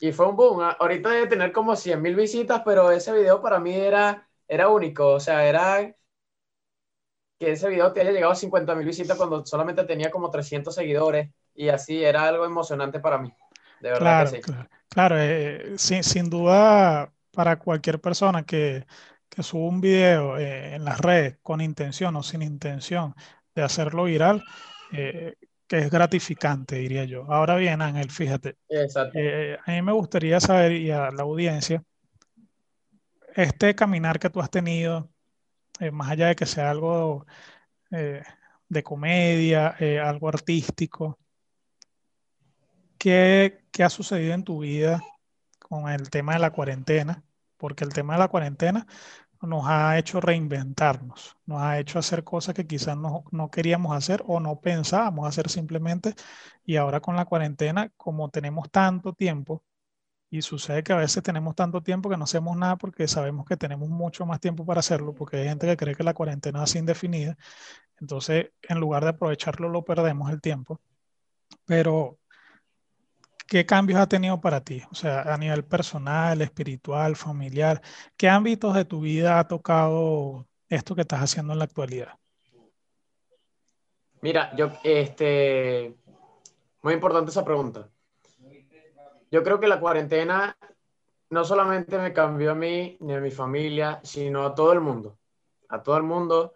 Y 0.00 0.12
fue 0.12 0.26
un 0.26 0.36
boom. 0.36 0.60
Ah, 0.60 0.76
Ahorita 0.78 1.10
debe 1.10 1.26
tener 1.26 1.52
como 1.52 1.76
100 1.76 2.00
mil 2.00 2.14
visitas, 2.16 2.62
pero 2.64 2.90
ese 2.90 3.12
video 3.12 3.40
para 3.40 3.58
mí 3.58 3.74
era, 3.74 4.28
era 4.48 4.68
único. 4.68 5.08
O 5.14 5.20
sea, 5.20 5.46
era 5.48 5.94
que 7.38 7.52
ese 7.52 7.68
video 7.68 7.92
te 7.92 8.00
haya 8.00 8.12
llegado 8.12 8.32
a 8.32 8.36
50 8.36 8.74
mil 8.74 8.86
visitas 8.86 9.16
cuando 9.16 9.44
solamente 9.44 9.84
tenía 9.84 10.10
como 10.10 10.30
300 10.30 10.74
seguidores. 10.74 11.30
Y 11.54 11.68
así 11.68 12.02
era 12.02 12.26
algo 12.26 12.44
emocionante 12.44 13.00
para 13.00 13.18
mí. 13.18 13.32
De 13.80 13.90
verdad 13.90 14.00
Claro, 14.00 14.30
que 14.30 14.36
sí. 14.36 14.42
claro, 14.42 14.68
claro, 14.88 15.16
eh, 15.18 15.72
sin, 15.76 16.02
sin 16.04 16.30
duda 16.30 17.12
para 17.32 17.58
cualquier 17.58 18.00
persona 18.00 18.44
que, 18.44 18.86
que 19.28 19.42
suba 19.42 19.68
un 19.68 19.80
video 19.80 20.38
eh, 20.38 20.74
en 20.74 20.84
las 20.84 21.00
redes 21.00 21.38
con 21.42 21.60
intención 21.60 22.14
o 22.16 22.22
sin 22.22 22.42
intención 22.42 23.14
de 23.54 23.62
hacerlo 23.62 24.04
viral, 24.04 24.44
eh, 24.92 25.34
que 25.66 25.78
es 25.78 25.90
gratificante, 25.90 26.76
diría 26.76 27.04
yo. 27.04 27.24
Ahora 27.32 27.56
bien, 27.56 27.80
Ángel, 27.80 28.10
fíjate, 28.10 28.56
Exacto. 28.68 29.18
eh, 29.18 29.58
a 29.64 29.70
mí 29.72 29.82
me 29.82 29.92
gustaría 29.92 30.38
saber 30.38 30.72
y 30.72 30.90
a 30.90 31.10
la 31.10 31.22
audiencia, 31.22 31.82
este 33.34 33.74
caminar 33.74 34.18
que 34.18 34.28
tú 34.28 34.40
has 34.40 34.50
tenido, 34.50 35.08
eh, 35.80 35.90
más 35.90 36.10
allá 36.10 36.28
de 36.28 36.36
que 36.36 36.46
sea 36.46 36.70
algo 36.70 37.26
de 38.68 38.82
comedia, 38.82 39.76
algo 40.02 40.28
artístico, 40.28 41.18
¿qué, 42.96 43.66
qué 43.70 43.84
ha 43.84 43.90
sucedido 43.90 44.32
en 44.32 44.44
tu 44.44 44.60
vida 44.60 45.02
con 45.72 45.88
el 45.88 46.10
tema 46.10 46.34
de 46.34 46.38
la 46.40 46.50
cuarentena? 46.52 47.24
Porque 47.56 47.84
el 47.84 47.94
tema 47.94 48.14
de 48.14 48.18
la 48.20 48.28
cuarentena 48.28 48.86
nos 49.40 49.64
ha 49.66 49.98
hecho 49.98 50.20
reinventarnos, 50.20 51.38
nos 51.46 51.62
ha 51.62 51.78
hecho 51.80 51.98
hacer 51.98 52.24
cosas 52.24 52.54
que 52.54 52.66
quizás 52.66 52.96
no, 52.96 53.24
no 53.32 53.50
queríamos 53.50 53.96
hacer 53.96 54.22
o 54.26 54.38
no 54.38 54.60
pensábamos 54.60 55.26
hacer 55.26 55.48
simplemente. 55.48 56.14
Y 56.64 56.76
ahora 56.76 57.00
con 57.00 57.16
la 57.16 57.24
cuarentena, 57.24 57.90
como 57.96 58.28
tenemos 58.30 58.70
tanto 58.70 59.14
tiempo, 59.14 59.64
y 60.30 60.42
sucede 60.42 60.82
que 60.82 60.92
a 60.92 60.96
veces 60.96 61.22
tenemos 61.22 61.54
tanto 61.56 61.82
tiempo 61.82 62.10
que 62.10 62.18
no 62.18 62.24
hacemos 62.24 62.56
nada 62.56 62.76
porque 62.76 63.08
sabemos 63.08 63.46
que 63.46 63.56
tenemos 63.56 63.88
mucho 63.90 64.26
más 64.26 64.40
tiempo 64.40 64.66
para 64.66 64.80
hacerlo, 64.80 65.14
porque 65.14 65.38
hay 65.38 65.48
gente 65.48 65.66
que 65.68 65.76
cree 65.78 65.94
que 65.96 66.04
la 66.04 66.14
cuarentena 66.14 66.64
es 66.64 66.74
indefinida. 66.76 67.36
Entonces, 68.00 68.52
en 68.62 68.80
lugar 68.80 69.04
de 69.04 69.10
aprovecharlo, 69.10 69.68
lo 69.70 69.84
perdemos 69.84 70.30
el 70.32 70.40
tiempo. 70.42 70.80
Pero, 71.66 72.18
¿qué 73.52 73.66
cambios 73.66 74.00
ha 74.00 74.06
tenido 74.06 74.40
para 74.40 74.64
ti? 74.64 74.82
O 74.90 74.94
sea, 74.94 75.20
a 75.30 75.36
nivel 75.36 75.62
personal, 75.62 76.40
espiritual, 76.40 77.16
familiar, 77.16 77.82
¿qué 78.16 78.30
ámbitos 78.30 78.74
de 78.74 78.86
tu 78.86 79.02
vida 79.02 79.38
ha 79.38 79.46
tocado 79.46 80.48
esto 80.70 80.94
que 80.94 81.02
estás 81.02 81.20
haciendo 81.20 81.52
en 81.52 81.58
la 81.58 81.66
actualidad? 81.66 82.18
Mira, 84.22 84.56
yo, 84.56 84.72
este, 84.82 85.94
muy 86.80 86.94
importante 86.94 87.30
esa 87.30 87.44
pregunta. 87.44 87.90
Yo 89.30 89.42
creo 89.42 89.60
que 89.60 89.68
la 89.68 89.80
cuarentena 89.80 90.56
no 91.28 91.44
solamente 91.44 91.98
me 91.98 92.14
cambió 92.14 92.52
a 92.52 92.54
mí 92.54 92.96
ni 93.00 93.12
a 93.12 93.20
mi 93.20 93.30
familia, 93.30 94.00
sino 94.02 94.46
a 94.46 94.54
todo 94.54 94.72
el 94.72 94.80
mundo. 94.80 95.18
A 95.68 95.82
todo 95.82 95.98
el 95.98 96.04
mundo 96.04 96.54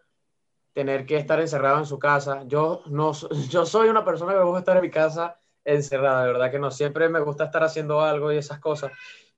tener 0.73 1.05
que 1.05 1.19
estar 1.19 1.39
encerrado 1.41 1.77
en 1.77 1.85
su 1.85 1.99
casa. 1.99 2.45
Yo 2.45 2.85
no, 2.87 3.13
yo 3.51 3.67
soy 3.67 3.91
una 3.91 4.03
persona 4.03 4.33
que 4.33 4.39
me 4.39 4.45
gusta 4.45 4.61
estar 4.61 4.77
en 4.79 4.83
mi 4.83 4.91
casa 4.91 5.39
encerrada, 5.67 6.25
de 6.25 6.33
verdad 6.33 6.51
que 6.51 6.59
no. 6.59 6.71
Siempre 6.71 7.09
me 7.09 7.21
gusta 7.21 7.45
estar 7.45 7.63
haciendo 7.65 8.01
algo 8.01 8.33
y 8.33 8.39
esas 8.39 8.61
cosas. 8.61 8.93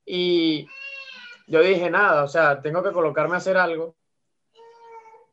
Y 0.05 0.67
yo 1.47 1.61
dije, 1.61 1.89
nada, 1.89 2.23
o 2.23 2.27
sea, 2.27 2.61
tengo 2.61 2.83
que 2.83 2.91
colocarme 2.91 3.33
a 3.35 3.39
hacer 3.39 3.57
algo. 3.57 3.95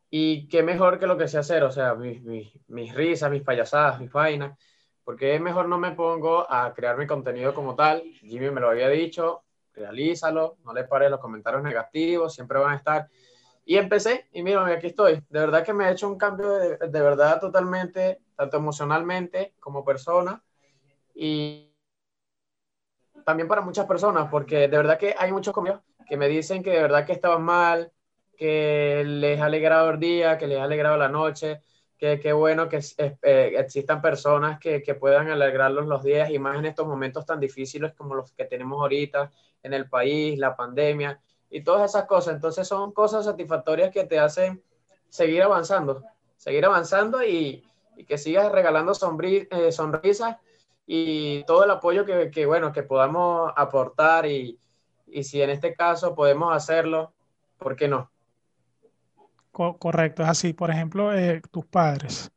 Y 0.09 0.47
qué 0.47 0.63
mejor 0.63 0.99
que 0.99 1.07
lo 1.07 1.17
que 1.17 1.27
sé 1.27 1.37
hacer, 1.37 1.63
o 1.63 1.71
sea, 1.71 1.93
mis, 1.93 2.23
mis, 2.23 2.95
risas, 2.95 3.29
mis 3.29 3.43
payasadas, 3.43 3.99
mis 3.99 4.11
vainas, 4.11 4.57
porque 5.03 5.35
es 5.35 5.41
mejor 5.41 5.67
no 5.67 5.77
me 5.77 5.91
pongo 5.91 6.49
a 6.49 6.73
crear 6.73 6.97
mi 6.97 7.05
contenido 7.05 7.53
como 7.53 7.75
tal. 7.75 8.01
Jimmy 8.21 8.49
me 8.49 8.61
lo 8.61 8.69
había 8.69 8.89
dicho, 8.89 9.43
realízalo, 9.73 10.57
no 10.63 10.73
le 10.73 10.85
pares 10.85 11.11
los 11.11 11.19
comentarios 11.19 11.61
negativos, 11.61 12.33
siempre 12.33 12.57
van 12.57 12.73
a 12.73 12.77
estar. 12.77 13.09
Y 13.65 13.77
empecé, 13.77 14.27
y 14.31 14.43
mira, 14.43 14.65
aquí 14.65 14.87
estoy. 14.87 15.15
De 15.29 15.39
verdad 15.39 15.63
que 15.63 15.73
me 15.73 15.85
ha 15.85 15.91
hecho 15.91 16.07
un 16.07 16.17
cambio 16.17 16.51
de, 16.51 16.77
de 16.77 17.01
verdad 17.01 17.39
totalmente, 17.39 18.21
tanto 18.35 18.57
emocionalmente 18.57 19.53
como 19.59 19.83
persona, 19.83 20.41
y 21.19 21.73
también 23.25 23.47
para 23.47 23.61
muchas 23.61 23.87
personas, 23.87 24.29
porque 24.29 24.67
de 24.67 24.77
verdad 24.77 24.99
que 24.99 25.15
hay 25.17 25.31
muchos 25.31 25.51
comentarios 25.51 25.83
que 26.07 26.15
me 26.15 26.27
dicen 26.27 26.61
que 26.61 26.69
de 26.69 26.81
verdad 26.81 27.07
que 27.07 27.13
estaban 27.13 27.41
mal, 27.41 27.91
que 28.37 29.03
les 29.03 29.41
ha 29.41 29.45
alegrado 29.45 29.89
el 29.89 29.99
día, 29.99 30.37
que 30.37 30.45
les 30.45 30.59
ha 30.59 30.63
alegrado 30.63 30.95
la 30.95 31.09
noche, 31.09 31.61
que 31.97 32.19
qué 32.19 32.31
bueno 32.33 32.69
que 32.69 32.79
eh, 32.99 33.53
existan 33.57 33.99
personas 33.99 34.59
que, 34.59 34.83
que, 34.83 34.93
puedan 34.93 35.27
alegrarlos 35.29 35.87
los 35.87 36.03
días 36.03 36.29
y 36.29 36.37
más 36.37 36.59
en 36.59 36.67
estos 36.67 36.85
momentos 36.85 37.25
tan 37.25 37.39
difíciles 37.39 37.93
como 37.95 38.13
los 38.13 38.31
que 38.33 38.45
tenemos 38.45 38.79
ahorita 38.79 39.31
en 39.63 39.73
el 39.73 39.89
país, 39.89 40.37
la 40.37 40.55
pandemia 40.55 41.19
y 41.49 41.63
todas 41.63 41.89
esas 41.89 42.05
cosas. 42.05 42.35
Entonces 42.35 42.67
son 42.67 42.91
cosas 42.91 43.25
satisfactorias 43.25 43.91
que 43.91 44.03
te 44.03 44.19
hacen 44.19 44.61
seguir 45.09 45.41
avanzando, 45.41 46.03
seguir 46.35 46.63
avanzando 46.65 47.23
y, 47.23 47.67
y 47.95 48.05
que 48.05 48.19
sigas 48.19 48.51
regalando 48.51 48.93
eh, 48.93 49.71
sonrisas 49.71 50.37
y 50.87 51.43
todo 51.45 51.65
el 51.65 51.71
apoyo 51.71 52.05
que, 52.05 52.31
que, 52.31 52.47
bueno, 52.47 52.73
que 52.73 52.83
podamos 52.83 53.53
aportar 53.57 54.25
y, 54.27 54.59
y 55.07 55.23
si 55.25 55.41
en 55.41 55.51
este 55.51 55.75
caso 55.75 56.15
podemos 56.15 56.55
hacerlo, 56.55 57.13
¿por 57.59 57.75
qué 57.77 57.87
no? 57.89 58.11
Correcto, 59.51 60.23
es 60.23 60.29
así. 60.29 60.53
Por 60.53 60.69
ejemplo, 60.71 61.13
eh, 61.15 61.41
tus 61.51 61.65
padres, 61.65 62.31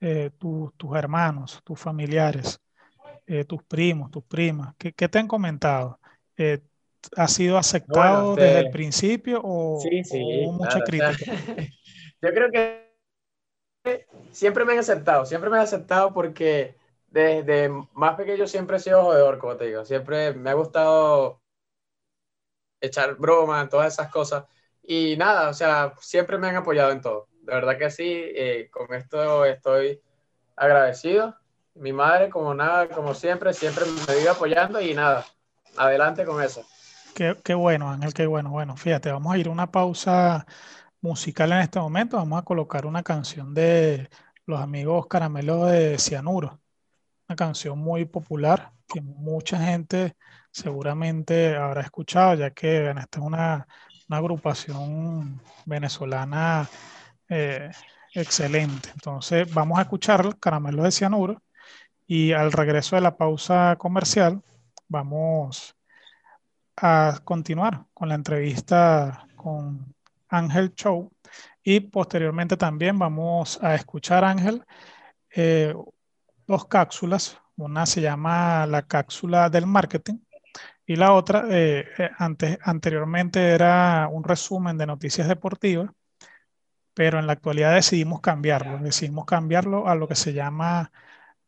eh, 0.00 0.30
tu, 0.38 0.72
tus 0.76 0.96
hermanos, 0.96 1.60
tus 1.64 1.80
familiares, 1.80 2.60
eh, 3.26 3.44
tus 3.44 3.62
primos, 3.64 4.10
tus 4.10 4.24
primas, 4.24 4.74
¿qué, 4.78 4.92
qué 4.92 5.08
te 5.08 5.18
han 5.18 5.28
comentado? 5.28 6.00
Eh, 6.36 6.60
¿Ha 7.16 7.28
sido 7.28 7.58
aceptado 7.58 8.32
Bueno, 8.32 8.36
desde 8.36 8.60
te- 8.60 8.60
el 8.60 8.70
principio 8.70 9.40
o, 9.44 9.92
Sí, 9.92 10.04
sí, 10.04 10.18
o 10.18 10.18
hubo 10.40 10.52
mucha 10.52 10.82
claro, 10.82 10.86
o 10.88 10.92
sea, 10.92 11.12
crítica? 11.12 11.26
yo 12.22 12.30
creo 12.34 12.50
que 12.50 12.90
siempre 14.32 14.64
me 14.64 14.72
han 14.72 14.78
aceptado, 14.80 15.26
siempre 15.26 15.50
me 15.50 15.56
han 15.56 15.62
aceptado 15.64 16.12
porque 16.12 16.74
desde 17.10 17.68
más 17.92 18.14
pequeño 18.16 18.46
siempre 18.46 18.76
he 18.76 18.80
sido 18.80 19.02
jodedor, 19.02 19.38
como 19.38 19.56
te 19.56 19.66
digo, 19.66 19.84
siempre 19.84 20.32
me 20.32 20.50
ha 20.50 20.54
gustado 20.54 21.42
echar 22.80 23.16
bromas, 23.16 23.68
todas 23.68 23.92
esas 23.92 24.10
cosas. 24.10 24.44
Y 24.82 25.16
nada, 25.16 25.50
o 25.50 25.54
sea, 25.54 25.92
siempre 26.00 26.38
me 26.38 26.48
han 26.48 26.56
apoyado 26.56 26.92
en 26.92 27.00
todo. 27.00 27.28
De 27.42 27.54
verdad 27.54 27.78
que 27.78 27.90
sí, 27.90 28.04
eh, 28.06 28.68
con 28.70 28.94
esto 28.94 29.44
estoy 29.44 30.00
agradecido. 30.56 31.36
Mi 31.74 31.92
madre, 31.92 32.30
como 32.30 32.54
nada, 32.54 32.88
como 32.88 33.14
siempre, 33.14 33.52
siempre 33.52 33.84
me 33.86 34.16
vive 34.16 34.28
apoyando 34.28 34.80
y 34.80 34.94
nada, 34.94 35.24
adelante 35.76 36.24
con 36.24 36.42
eso. 36.42 36.64
Qué, 37.14 37.36
qué 37.44 37.54
bueno, 37.54 37.90
Ángel, 37.90 38.14
qué 38.14 38.26
bueno. 38.26 38.50
Bueno, 38.50 38.76
fíjate, 38.76 39.10
vamos 39.10 39.34
a 39.34 39.38
ir 39.38 39.48
a 39.48 39.50
una 39.50 39.70
pausa 39.70 40.46
musical 41.00 41.52
en 41.52 41.58
este 41.58 41.80
momento. 41.80 42.16
Vamos 42.16 42.40
a 42.40 42.44
colocar 42.44 42.86
una 42.86 43.02
canción 43.02 43.54
de 43.54 44.08
los 44.46 44.60
amigos 44.60 45.06
Caramelo 45.06 45.66
de 45.66 45.98
Cianuro. 45.98 46.59
Una 47.30 47.36
canción 47.36 47.78
muy 47.78 48.06
popular 48.06 48.72
que 48.92 49.00
mucha 49.00 49.56
gente 49.56 50.16
seguramente 50.50 51.54
habrá 51.56 51.82
escuchado, 51.82 52.34
ya 52.34 52.50
que 52.50 52.90
esta 52.90 53.20
es 53.20 53.24
una, 53.24 53.68
una 54.08 54.18
agrupación 54.18 55.40
venezolana 55.64 56.68
eh, 57.28 57.70
excelente. 58.14 58.90
Entonces, 58.94 59.54
vamos 59.54 59.78
a 59.78 59.82
escuchar 59.82 60.40
Caramelo 60.40 60.82
de 60.82 60.90
Cianuro 60.90 61.40
y 62.04 62.32
al 62.32 62.50
regreso 62.50 62.96
de 62.96 63.02
la 63.02 63.16
pausa 63.16 63.76
comercial, 63.78 64.42
vamos 64.88 65.76
a 66.78 67.20
continuar 67.22 67.84
con 67.94 68.08
la 68.08 68.16
entrevista 68.16 69.28
con 69.36 69.94
Ángel 70.28 70.74
Show 70.74 71.12
y 71.62 71.78
posteriormente 71.78 72.56
también 72.56 72.98
vamos 72.98 73.62
a 73.62 73.76
escuchar, 73.76 74.24
Ángel, 74.24 74.64
eh, 75.32 75.72
dos 76.50 76.66
cápsulas. 76.66 77.38
Una 77.56 77.86
se 77.86 78.00
llama 78.00 78.66
la 78.66 78.82
cápsula 78.82 79.50
del 79.50 79.66
marketing 79.66 80.18
Y 80.86 80.96
la 80.96 81.12
otra, 81.14 81.44
eh, 81.50 81.86
eh, 81.98 82.10
antes, 82.18 82.58
anteriormente 82.62 83.50
era 83.50 84.08
un 84.10 84.24
resumen 84.24 84.76
de 84.78 84.86
noticias 84.86 85.28
deportivas, 85.28 85.90
pero 86.94 87.18
en 87.18 87.26
la 87.26 87.34
actualidad 87.34 87.74
decidimos 87.74 88.20
cambiarlo, 88.20 88.78
decidimos 88.78 89.24
cambiarlo 89.26 89.88
a 89.88 89.94
lo 89.94 90.08
que 90.08 90.16
se 90.16 90.32
llama 90.32 90.92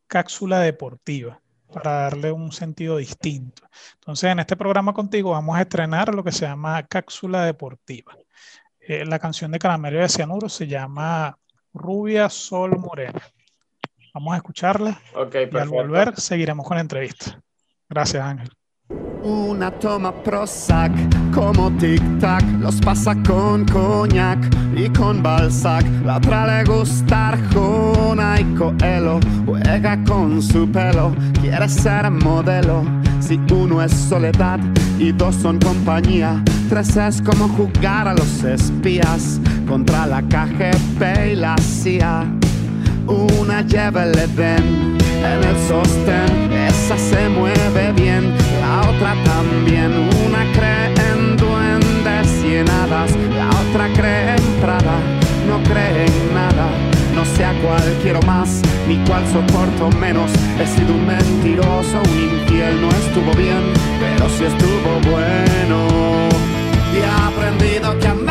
cápsula 0.06 0.60
deportiva 0.60 1.40
para 1.72 1.92
darle 2.02 2.32
un 2.32 2.52
sentido 2.52 2.98
distinto. 2.98 3.62
Entonces, 3.94 4.30
en 4.30 4.40
este 4.40 4.56
programa 4.56 4.92
contigo 4.94 5.30
vamos 5.30 5.56
a 5.56 5.62
estrenar 5.62 6.14
lo 6.14 6.24
que 6.24 6.32
se 6.32 6.46
llama 6.46 6.82
cápsula 6.86 7.44
deportiva. 7.44 8.16
Eh, 8.80 9.04
la 9.06 9.18
canción 9.18 9.50
de 9.52 9.58
Caramelo 9.58 10.00
de 10.00 10.08
Cianuro 10.08 10.48
se 10.48 10.66
llama 10.66 11.38
Rubia 11.74 12.28
Sol 12.30 12.78
Morena. 12.78 13.22
Vamos 14.14 14.34
a 14.34 14.36
escucharla 14.36 15.00
y 15.14 15.56
al 15.56 15.68
volver 15.68 16.14
seguiremos 16.20 16.66
con 16.66 16.76
la 16.76 16.82
entrevista. 16.82 17.40
Gracias, 17.88 18.22
Ángel. 18.22 18.50
Una 19.22 19.70
toma 19.70 20.12
Prozac 20.22 20.92
como 21.32 21.70
tic-tac, 21.78 22.42
los 22.60 22.80
pasa 22.80 23.14
con 23.22 23.64
coñac 23.66 24.38
y 24.76 24.88
con 24.90 25.22
Balzac. 25.22 25.86
La 26.04 26.16
otra 26.16 26.46
le 26.46 26.64
gusta 26.64 27.28
Arjona 27.28 28.40
y 28.40 28.54
Coelho, 28.54 29.20
juega 29.46 30.02
con 30.04 30.42
su 30.42 30.70
pelo, 30.70 31.14
quiere 31.40 31.68
ser 31.68 32.10
modelo. 32.10 32.84
Si 33.20 33.40
uno 33.52 33.80
es 33.80 33.92
soledad 33.92 34.58
y 34.98 35.12
dos 35.12 35.36
son 35.36 35.60
compañía, 35.60 36.42
tres 36.68 36.96
es 36.96 37.22
como 37.22 37.48
jugar 37.48 38.08
a 38.08 38.14
los 38.14 38.42
espías 38.42 39.40
contra 39.68 40.06
la 40.06 40.20
KGB 40.22 41.32
y 41.32 41.36
la 41.36 41.56
CIA. 41.58 42.26
Una 43.12 43.62
lleva 43.62 44.04
el 44.04 44.18
Edén 44.18 44.96
en 44.98 45.44
el 45.44 45.56
sostén, 45.68 46.52
esa 46.52 46.96
se 46.96 47.28
mueve 47.28 47.92
bien 47.92 48.32
otra 48.80 49.14
también. 49.24 49.92
Una 50.26 50.44
cree 50.52 50.92
en 51.10 51.36
duendes 51.36 52.28
y 52.44 52.56
en 52.56 52.70
hadas, 52.70 53.10
la 53.34 53.48
otra 53.48 53.88
cree 53.94 54.36
en 54.36 54.60
Prada, 54.60 54.98
no 55.48 55.62
cree 55.64 56.06
en 56.06 56.34
nada. 56.34 56.68
No 57.14 57.24
sé 57.24 57.44
a 57.44 57.52
cuál 57.60 57.82
quiero 58.02 58.20
más, 58.22 58.62
ni 58.88 58.96
cuál 59.04 59.24
soporto 59.28 59.90
menos. 59.98 60.30
He 60.58 60.66
sido 60.66 60.94
un 60.94 61.06
mentiroso, 61.06 62.00
un 62.00 62.18
infiel, 62.18 62.80
no 62.80 62.88
estuvo 62.88 63.32
bien, 63.36 63.62
pero 64.00 64.28
sí 64.30 64.44
estuvo 64.44 64.90
bueno. 65.10 66.28
Y 66.94 66.98
he 66.98 67.06
aprendido 67.28 67.98
que 67.98 68.21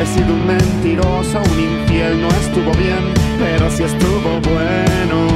He 0.00 0.06
sido 0.06 0.34
un 0.34 0.46
mentiroso, 0.46 1.40
un 1.40 1.60
infiel, 1.60 2.20
no 2.20 2.28
estuvo 2.28 2.72
bien, 2.72 3.14
pero 3.38 3.70
sí 3.70 3.84
estuvo 3.84 4.40
bueno. 4.40 5.28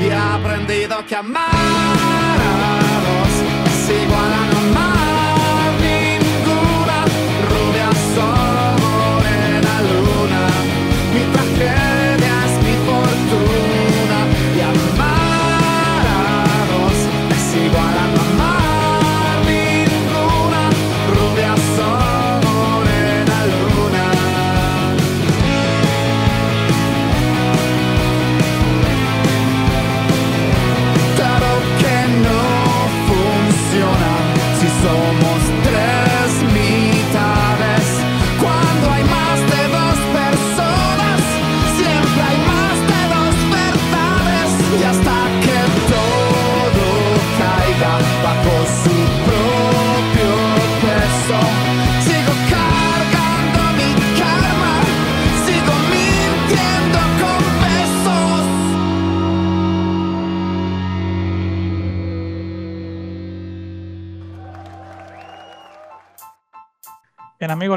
Y 0.00 0.06
he 0.06 0.14
aprendido 0.14 1.04
que 1.06 1.16
amar 1.16 1.61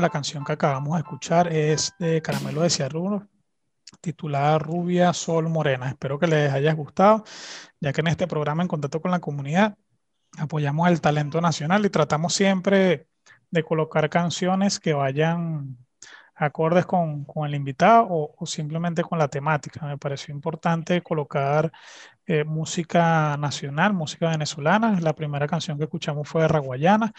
la 0.06 0.12
canción 0.12 0.46
que 0.46 0.54
acabamos 0.54 0.94
de 0.94 1.00
escuchar 1.00 1.52
es 1.52 1.96
de 1.98 2.22
Caramelo 2.22 2.62
de 2.62 2.70
Ciarruno, 2.70 3.28
titulada 4.02 4.60
Rubia 4.60 5.12
Sol 5.13 5.50
Morena. 5.50 5.89
Espero 5.89 6.20
que 6.20 6.28
les 6.28 6.54
haya 6.54 6.74
gustado, 6.74 7.24
ya 7.80 7.91
que 7.91 8.02
en 8.02 8.08
este 8.08 8.28
programa 8.28 8.62
en 8.62 8.68
contacto 8.68 9.02
con 9.02 9.10
la 9.10 9.20
comunidad 9.20 9.76
apoyamos 10.38 10.89
el 10.89 11.02
talento 11.02 11.41
nacional 11.41 11.84
y 11.88 11.89
tratamos 11.89 12.36
siempre 12.36 13.08
de 13.50 13.63
colocar 13.63 14.08
canciones 14.12 14.80
que 14.80 14.94
vayan 14.94 15.76
acordes 16.36 16.86
con, 16.86 17.26
con 17.26 17.48
el 17.48 17.56
invitado 17.56 18.06
o, 18.08 18.36
o 18.38 18.46
simplemente 18.46 19.02
con 19.02 19.18
la 19.18 19.28
temática. 19.28 19.88
Me 19.88 19.98
pareció 19.98 20.36
importante 20.36 21.02
colocar 21.02 21.72
eh, 22.25 22.43
música 22.43 23.38
nacional, 23.38 23.93
música 23.93 24.29
venezolana. 24.29 24.99
La 25.01 25.13
primera 25.13 25.47
canción 25.47 25.77
que 25.77 25.83
escuchamos 25.85 26.27
fue 26.27 26.43
de 26.43 26.47
Raguayana, 26.47 27.13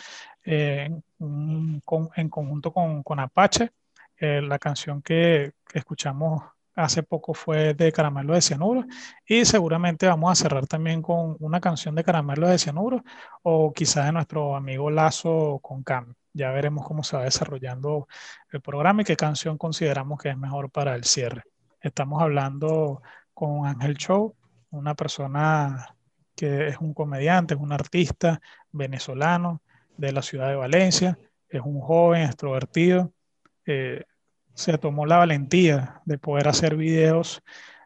eh, 0.45 0.91
en, 1.21 1.81
con- 1.85 2.11
en 2.17 2.29
conjunto 2.29 2.73
con, 2.73 3.03
con 3.03 3.21
Apache. 3.21 3.71
Eh, 4.19 4.41
la 4.43 4.59
canción 4.59 5.03
que, 5.03 5.53
que 5.69 5.79
escuchamos 5.79 6.43
hace 6.75 7.03
poco 7.03 7.33
fue 7.35 7.75
de 7.75 7.91
Caramelo 7.93 8.35
de 8.35 8.43
Cianuro 8.43 8.85
y 9.27 9.45
seguramente 9.47 10.07
vamos 10.07 10.31
a 10.31 10.35
cerrar 10.43 10.67
también 10.67 11.01
con 11.03 11.37
una 11.41 11.59
canción 11.61 11.95
de 11.95 12.05
Caramelo 12.05 12.49
de 12.49 12.59
Cianuro 12.59 13.03
o 13.43 13.73
quizás 13.73 14.05
de 14.07 14.13
nuestro 14.13 14.55
amigo 14.57 14.91
Lazo 14.91 15.59
con 15.63 15.83
Cam. 15.83 16.15
Ya 16.35 16.51
veremos 16.51 16.87
cómo 16.87 17.03
se 17.03 17.17
va 17.17 17.25
desarrollando 17.25 18.09
el 18.51 18.61
programa 18.61 19.03
y 19.03 19.05
qué 19.07 19.17
canción 19.17 19.57
consideramos 19.57 20.19
que 20.21 20.29
es 20.31 20.37
mejor 20.37 20.71
para 20.71 20.95
el 20.95 21.05
cierre. 21.05 21.45
Estamos 21.81 22.21
hablando 22.23 23.01
con 23.33 23.67
Ángel 23.67 23.97
Show, 23.97 24.35
una 24.77 24.95
persona 24.95 25.97
que 26.35 26.69
es 26.69 26.79
un 26.79 26.95
comediante, 26.95 27.55
es 27.55 27.61
un 27.61 27.73
artista 27.73 28.41
venezolano 28.71 29.63
de 29.97 30.13
la 30.13 30.23
ciudad 30.23 30.49
de 30.49 30.57
Valencia, 30.57 31.19
es 31.49 31.63
un 31.63 31.81
joven 31.81 32.23
extrovertido, 32.23 33.13
eh, 33.65 34.05
se 34.55 34.79
tomó 34.79 35.07
la 35.07 35.19
valentía 35.19 36.03
de 36.05 36.19
poder 36.19 36.49
hacer 36.49 36.77
videos 36.77 37.43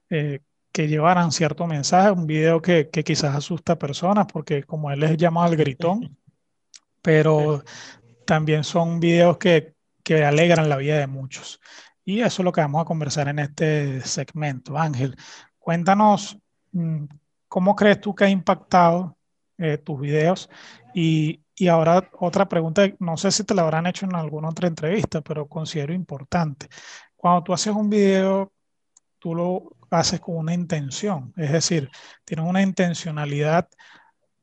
eh, 0.09 0.41
que 0.73 0.89
llevaran 0.89 1.33
cierto 1.33 1.67
mensaje, 1.67 2.11
un 2.11 2.27
video 2.27 2.61
que, 2.61 2.91
que 2.91 3.05
quizás 3.05 3.35
asusta 3.35 3.75
a 3.75 3.79
personas 3.79 4.27
porque 4.33 4.63
como 4.65 4.91
él 4.91 5.03
es 5.03 5.17
llamado 5.17 5.49
al 5.49 5.57
gritón, 5.57 6.17
pero 7.03 7.63
también 8.27 8.65
son 8.65 9.01
videos 9.01 9.39
que, 9.39 9.75
que 10.05 10.25
alegran 10.25 10.69
la 10.69 10.77
vida 10.77 10.99
de 10.99 11.07
muchos. 11.07 11.61
Y 12.05 12.21
eso 12.21 12.43
es 12.43 12.45
lo 12.45 12.53
que 12.53 12.61
vamos 12.61 12.83
a 12.83 12.85
conversar 12.85 13.29
en 13.29 13.39
este 13.39 14.01
segmento. 14.03 14.77
Ángel, 14.79 15.17
cuéntanos 15.59 16.39
cómo 17.49 17.75
crees 17.75 18.01
tú 18.01 18.15
que 18.15 18.25
ha 18.25 18.29
impactado 18.29 19.17
eh, 19.59 19.77
tus 19.77 20.01
videos 20.01 20.49
y, 20.95 21.43
y 21.55 21.69
ahora 21.69 22.09
otra 22.19 22.49
pregunta, 22.49 22.89
no 22.99 23.17
sé 23.17 23.31
si 23.31 23.45
te 23.45 23.55
la 23.55 23.63
habrán 23.63 23.87
hecho 23.87 24.07
en 24.07 24.15
alguna 24.15 24.49
otra 24.49 24.69
entrevista, 24.69 25.21
pero 25.21 25.47
considero 25.49 25.93
importante. 25.93 26.69
Cuando 27.17 27.43
tú 27.43 27.53
haces 27.53 27.75
un 27.75 27.91
video, 27.91 28.53
tú 29.19 29.35
lo 29.35 29.77
haces 29.91 30.21
con 30.21 30.37
una 30.37 30.55
intención, 30.55 31.35
es 31.37 31.53
decir, 31.53 31.91
tienes 32.25 32.47
una 32.47 32.63
intencionalidad 32.63 33.69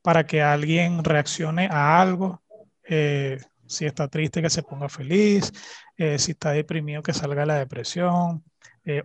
para 0.02 0.24
que 0.24 0.42
alguien 0.42 1.02
reaccione 1.02 1.68
a 1.70 2.00
algo. 2.00 2.42
Eh, 2.84 3.38
si 3.66 3.86
está 3.86 4.08
triste, 4.08 4.40
que 4.40 4.50
se 4.50 4.62
ponga 4.62 4.88
feliz. 4.88 5.52
Eh, 5.96 6.18
si 6.18 6.30
está 6.32 6.52
deprimido, 6.52 7.02
que 7.02 7.12
salga 7.12 7.44
la 7.44 7.56
depresión. 7.56 8.44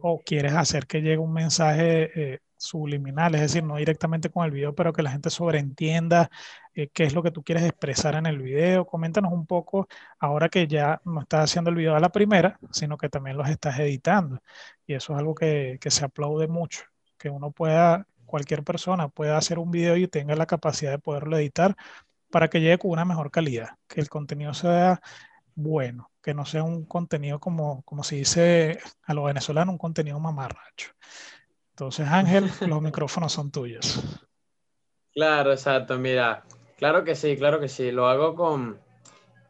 O 0.01 0.21
quieres 0.23 0.53
hacer 0.53 0.87
que 0.87 1.01
llegue 1.01 1.17
un 1.17 1.33
mensaje 1.33 2.39
subliminal, 2.63 3.35
es 3.35 3.41
decir, 3.41 3.63
no 3.63 3.77
directamente 3.77 4.29
con 4.29 4.45
el 4.45 4.51
video, 4.51 4.73
pero 4.75 4.93
que 4.93 5.03
la 5.03 5.11
gente 5.11 5.29
sobreentienda 5.29 6.29
qué 6.73 7.03
es 7.03 7.13
lo 7.13 7.23
que 7.23 7.31
tú 7.31 7.43
quieres 7.43 7.63
expresar 7.63 8.15
en 8.15 8.25
el 8.25 8.39
video. 8.41 8.85
Coméntanos 8.85 9.31
un 9.33 9.45
poco, 9.45 9.87
ahora 10.19 10.49
que 10.49 10.67
ya 10.67 11.01
no 11.05 11.21
estás 11.21 11.45
haciendo 11.45 11.69
el 11.69 11.75
video 11.77 11.95
a 11.95 11.99
la 11.99 12.11
primera, 12.11 12.59
sino 12.71 12.97
que 12.97 13.09
también 13.09 13.37
los 13.37 13.49
estás 13.49 13.79
editando. 13.79 14.41
Y 14.87 14.93
eso 14.95 15.13
es 15.13 15.19
algo 15.19 15.35
que, 15.35 15.77
que 15.81 15.91
se 15.91 16.05
aplaude 16.05 16.47
mucho, 16.47 16.83
que 17.17 17.29
uno 17.29 17.51
pueda 17.51 18.07
cualquier 18.33 18.63
persona 18.63 19.09
pueda 19.09 19.37
hacer 19.37 19.59
un 19.59 19.69
video 19.69 19.95
y 19.95 20.07
tenga 20.07 20.35
la 20.35 20.47
capacidad 20.47 20.89
de 20.89 20.97
poderlo 20.97 21.37
editar 21.37 21.75
para 22.31 22.49
que 22.49 22.61
llegue 22.61 22.79
con 22.79 22.89
una 22.89 23.05
mejor 23.05 23.29
calidad, 23.29 23.77
que 23.87 24.01
el 24.01 24.09
contenido 24.09 24.55
sea 24.55 25.01
bueno, 25.53 26.09
que 26.19 26.33
no 26.33 26.43
sea 26.43 26.63
un 26.63 26.85
contenido 26.85 27.39
como, 27.39 27.83
como 27.83 28.03
se 28.03 28.15
dice 28.15 28.79
a 29.03 29.13
los 29.13 29.25
venezolanos, 29.25 29.73
un 29.73 29.77
contenido 29.77 30.19
mamarracho. 30.19 30.93
Entonces, 31.73 32.07
Ángel, 32.07 32.51
los 32.67 32.81
micrófonos 32.83 33.33
son 33.33 33.51
tuyos. 33.51 33.99
Claro, 35.11 35.51
exacto, 35.51 35.97
mira, 35.97 36.43
claro 36.77 37.03
que 37.03 37.15
sí, 37.15 37.35
claro 37.35 37.59
que 37.59 37.67
sí, 37.67 37.91
lo 37.91 38.07
hago 38.07 38.35
con, 38.35 38.79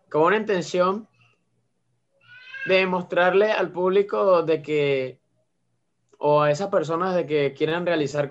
con 0.10 0.24
una 0.24 0.38
intención 0.38 1.08
de 2.66 2.86
mostrarle 2.86 3.52
al 3.52 3.72
público 3.72 4.42
de 4.44 4.62
que 4.62 5.20
o 6.18 6.42
a 6.42 6.52
esas 6.52 6.70
personas 6.70 7.14
de 7.14 7.26
que 7.26 7.54
quieran 7.54 7.86
realizar 7.86 8.30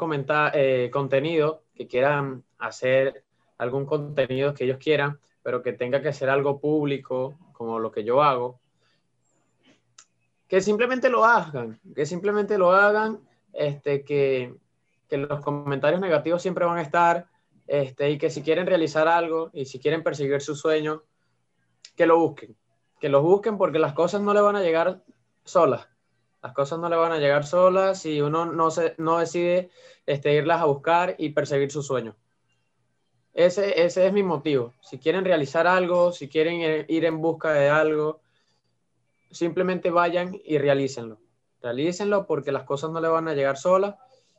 eh, 0.55 0.90
contenido, 0.90 1.64
que 1.74 1.87
quieran 1.87 2.44
hacer 2.59 3.24
algún 3.59 3.85
contenido 3.85 4.55
que 4.55 4.64
ellos 4.64 4.78
quieran, 4.78 5.20
pero 5.42 5.62
que 5.62 5.74
tenga 5.74 6.00
que 6.00 6.14
ser 6.14 6.31
algo 6.31 6.59
público, 6.59 7.38
como 7.52 7.78
lo 7.78 7.92
que 7.92 8.05
yo 8.05 8.22
hago, 8.22 8.59
que 10.48 10.62
simplemente 10.62 11.11
lo 11.11 11.26
hagan, 11.26 11.78
que 11.94 12.07
simplemente 12.07 12.57
lo 12.57 12.72
hagan, 12.72 13.20
este, 13.53 14.05
que, 14.05 14.55
los 15.11 15.41
comentarios 15.41 16.01
negativos 16.01 16.41
siempre 16.41 16.65
van 16.65 16.79
a 16.79 16.83
estar, 16.83 17.27
este, 17.67 18.11
y 18.11 18.19
que 18.19 18.31
si 18.31 18.41
quieren 18.41 18.67
realizar 18.67 19.09
algo 19.09 19.51
y 19.53 19.67
si 19.67 19.79
quieren 19.79 20.03
perseguir 20.03 20.41
su 20.41 20.57
sueño, 20.57 21.03
que 21.97 22.07
lo 22.07 22.19
busquen, 22.19 22.57
que 22.99 23.11
lo 23.11 23.23
busquen 23.23 23.59
porque 23.59 23.79
las 23.79 23.93
cosas 23.93 24.23
no 24.23 24.33
le 24.33 24.41
van 24.41 24.57
a 24.57 24.62
llegar 24.62 25.03
solas 25.45 25.87
las 26.43 26.53
cosas 26.53 26.81
no 26.81 26.88
le 26.88 26.97
van 26.97 27.12
a 27.12 27.19
llegar 27.19 27.47
solas 27.47 28.01
si 28.03 28.21
uno 28.21 28.47
no, 28.47 28.71
se, 28.71 28.95
no 28.99 29.19
decide 29.19 29.71
este, 30.07 30.35
irlas 30.35 30.61
a 30.61 30.65
buscar 30.65 31.15
y 31.19 31.31
perseguir 31.31 31.71
su 31.71 31.83
sueño. 31.83 32.17
Ese, 33.33 33.85
ese 33.85 34.07
es 34.07 34.12
mi 34.12 34.23
motivo. 34.23 34.75
Si 34.83 34.99
quieren 34.99 35.25
realizar 35.25 35.67
algo, 35.67 36.12
si 36.12 36.29
quieren 36.29 36.85
ir 36.88 37.05
en 37.05 37.21
busca 37.21 37.53
de 37.53 37.71
algo, 37.71 38.21
simplemente 39.31 39.91
vayan 39.91 40.38
y 40.45 40.59
realícenlo. 40.59 41.19
Realícenlo 41.62 42.27
porque 42.27 42.53
las 42.53 42.64
cosas 42.64 42.90
no 42.90 43.01
le 43.01 43.09
van 43.09 43.29
a 43.29 43.35
llegar 43.35 43.57
solas. 43.57 43.94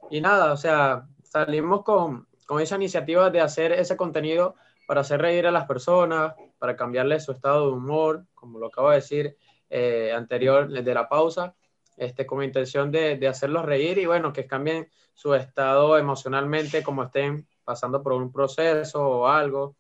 Y 0.09 0.21
nada, 0.21 0.51
o 0.51 0.57
sea, 0.57 1.07
salimos 1.23 1.83
con, 1.83 2.27
con 2.45 2.62
esa 2.62 2.75
iniciativa 2.75 3.29
de 3.29 3.41
hacer 3.41 3.71
ese 3.71 3.95
contenido 3.95 4.55
para 4.88 5.01
hacer 5.01 5.21
reír 5.21 5.47
a 5.47 5.51
las 5.51 5.65
personas, 5.65 6.33
para 6.59 6.75
cambiarles 6.75 7.23
su 7.23 7.31
estado 7.31 7.67
de 7.67 7.73
humor, 7.73 8.25
como 8.33 8.59
lo 8.59 8.67
acabo 8.67 8.89
de 8.89 8.95
decir 8.95 9.38
eh, 9.69 10.12
anterior 10.13 10.69
de 10.69 10.93
la 10.93 11.07
pausa 11.07 11.55
este, 11.97 12.25
con 12.25 12.43
intención 12.43 12.91
de, 12.91 13.17
de, 13.17 13.27
hacerlos 13.27 13.65
reír 13.65 13.97
y 13.97 14.05
bueno, 14.05 14.33
que 14.33 14.47
cambien 14.47 14.89
su 15.13 15.33
estado 15.36 15.97
emocionalmente 15.97 16.83
como 16.83 17.03
estén 17.03 17.47
pasando 17.63 18.01
por 18.01 18.13
un 18.13 18.31
proceso 18.31 19.01
o 19.01 19.27
algo. 19.27 19.75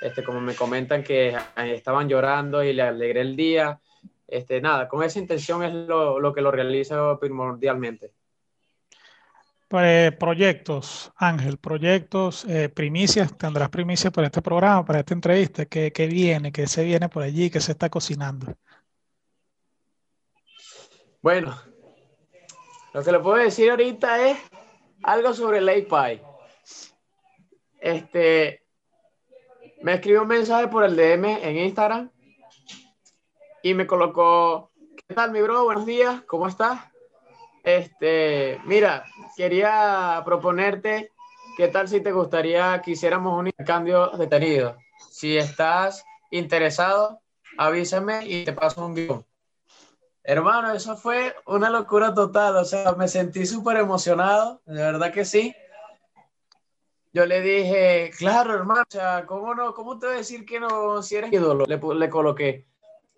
Este, 0.00 0.22
como 0.22 0.40
me 0.40 0.54
comentan 0.54 1.02
que 1.02 1.36
estaban 1.56 2.08
llorando 2.08 2.62
y 2.62 2.72
le 2.72 2.82
alegré 2.82 3.22
el 3.22 3.36
día. 3.36 3.80
Este, 4.26 4.60
nada, 4.60 4.88
con 4.88 5.02
esa 5.02 5.18
intención 5.18 5.62
es 5.62 5.72
lo, 5.72 6.18
lo 6.18 6.32
que 6.32 6.40
lo 6.40 6.50
realizo 6.50 7.18
primordialmente. 7.20 8.12
Pues, 9.68 10.14
proyectos, 10.16 11.12
Ángel, 11.16 11.58
proyectos, 11.58 12.44
eh, 12.44 12.68
primicias, 12.68 13.36
tendrás 13.36 13.70
primicias 13.70 14.12
para 14.12 14.28
este 14.28 14.40
programa, 14.40 14.84
para 14.84 15.00
esta 15.00 15.14
entrevista, 15.14 15.66
¿qué, 15.66 15.90
qué 15.92 16.06
viene, 16.06 16.52
qué 16.52 16.66
se 16.66 16.84
viene 16.84 17.08
por 17.08 17.22
allí, 17.22 17.50
qué 17.50 17.60
se 17.60 17.72
está 17.72 17.88
cocinando? 17.90 18.54
Bueno, 21.20 21.58
lo 22.92 23.02
que 23.02 23.10
le 23.10 23.18
puedo 23.18 23.42
decir 23.42 23.70
ahorita 23.70 24.28
es 24.28 24.38
algo 25.02 25.34
sobre 25.34 25.58
el 25.58 25.68
API. 25.68 26.20
Este, 27.80 28.62
me 29.82 29.94
escribió 29.94 30.22
un 30.22 30.28
mensaje 30.28 30.68
por 30.68 30.84
el 30.84 30.94
DM 30.94 31.42
en 31.42 31.58
Instagram 31.58 32.10
y 33.64 33.72
me 33.72 33.86
colocó, 33.86 34.70
¿qué 34.94 35.14
tal 35.14 35.30
mi 35.30 35.40
bro? 35.40 35.64
Buenos 35.64 35.86
días, 35.86 36.20
¿cómo 36.26 36.48
estás? 36.48 36.82
Este, 37.62 38.60
mira, 38.66 39.06
quería 39.38 40.20
proponerte, 40.22 41.10
¿qué 41.56 41.68
tal 41.68 41.88
si 41.88 42.02
te 42.02 42.12
gustaría 42.12 42.82
que 42.82 42.90
hiciéramos 42.90 43.40
un 43.40 43.46
intercambio 43.46 44.08
detenido? 44.18 44.76
Si 45.10 45.38
estás 45.38 46.04
interesado, 46.30 47.22
avísame 47.56 48.26
y 48.26 48.44
te 48.44 48.52
paso 48.52 48.84
un 48.84 48.94
guion. 48.94 49.24
Hermano, 50.24 50.74
eso 50.74 50.94
fue 50.98 51.34
una 51.46 51.70
locura 51.70 52.12
total, 52.12 52.56
o 52.56 52.66
sea, 52.66 52.92
me 52.92 53.08
sentí 53.08 53.46
súper 53.46 53.78
emocionado, 53.78 54.60
de 54.66 54.82
verdad 54.82 55.10
que 55.10 55.24
sí. 55.24 55.56
Yo 57.14 57.24
le 57.24 57.40
dije, 57.40 58.10
claro, 58.18 58.52
hermano, 58.52 58.82
o 58.82 58.90
sea, 58.90 59.24
¿cómo 59.24 59.54
no? 59.54 59.72
¿Cómo 59.72 59.98
te 59.98 60.04
voy 60.04 60.16
a 60.16 60.18
decir 60.18 60.44
que 60.44 60.60
no, 60.60 61.02
si 61.02 61.16
eres 61.16 61.32
ídolo? 61.32 61.64
Le, 61.64 61.80
le 61.94 62.10
coloqué, 62.10 62.66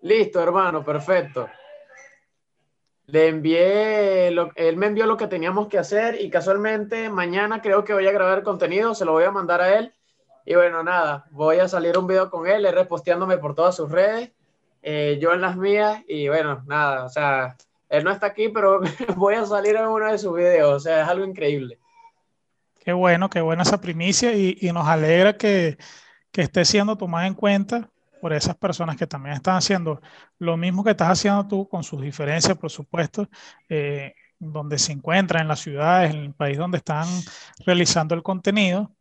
listo, 0.01 0.41
hermano, 0.41 0.83
perfecto. 0.83 1.47
Le 3.07 3.29
envié, 3.29 4.31
lo, 4.31 4.51
él 4.55 4.75
me 4.75 4.87
envió 4.87 5.05
lo 5.05 5.15
que 5.15 5.27
teníamos 5.27 5.67
que 5.67 5.77
hacer 5.77 6.19
y 6.21 6.29
casualmente 6.29 7.09
mañana 7.09 7.61
creo 7.61 7.83
que 7.83 7.93
voy 7.93 8.07
a 8.07 8.11
grabar 8.11 8.43
contenido, 8.43 8.93
se 8.93 9.05
lo 9.05 9.13
voy 9.13 9.23
a 9.23 9.31
mandar 9.31 9.61
a 9.61 9.77
él. 9.77 9.93
Y 10.45 10.55
bueno, 10.55 10.83
nada, 10.83 11.25
voy 11.31 11.59
a 11.59 11.67
salir 11.67 11.97
un 11.97 12.07
video 12.07 12.29
con 12.29 12.47
él, 12.47 12.65
él 12.65 12.73
reposteándome 12.73 13.37
por 13.37 13.55
todas 13.55 13.75
sus 13.75 13.91
redes 13.91 14.31
eh, 14.81 15.17
yo 15.21 15.33
en 15.33 15.41
las 15.41 15.57
mías 15.57 16.01
y 16.07 16.29
bueno, 16.29 16.63
nada, 16.65 17.03
o 17.03 17.09
sea, 17.09 17.57
él 17.89 18.05
no 18.05 18.11
está 18.11 18.27
aquí, 18.27 18.47
pero 18.47 18.79
voy 19.17 19.35
a 19.35 19.45
salir 19.45 19.75
en 19.75 19.85
uno 19.85 20.09
de 20.09 20.17
sus 20.17 20.33
videos, 20.35 20.73
o 20.75 20.79
sea, 20.79 21.01
es 21.01 21.07
algo 21.09 21.25
increíble. 21.25 21.77
Qué 22.79 22.93
bueno, 22.93 23.29
qué 23.29 23.41
buena 23.41 23.63
esa 23.63 23.81
primicia 23.81 24.33
y, 24.33 24.55
nos 24.71 24.87
alegra 24.87 25.35
que, 25.35 25.77
que, 26.31 26.41
esté 26.41 26.63
siendo 26.63 26.95
tomada 26.95 27.27
en 27.27 27.33
cuenta 27.33 27.89
por 28.19 28.33
esas 28.33 28.55
personas 28.57 28.97
que 28.97 29.07
también 29.07 29.35
están 29.35 29.55
haciendo 29.55 30.01
lo 30.39 30.57
mismo 30.57 30.83
que 30.83 30.91
estás 30.91 31.09
haciendo 31.09 31.47
tú, 31.47 31.67
con 31.67 31.83
sus 31.83 32.01
diferencias, 32.01 32.57
por 32.57 32.71
supuesto, 32.71 33.27
eh, 33.69 34.13
donde 34.39 34.77
se 34.79 34.91
encuentran, 34.91 35.43
en 35.43 35.47
las 35.47 35.59
ciudades, 35.59 36.13
en 36.13 36.21
el 36.21 36.33
país 36.33 36.57
donde 36.57 36.77
están 36.77 37.07
realizando 37.65 38.15
el 38.15 38.23
contenido. 38.23 38.91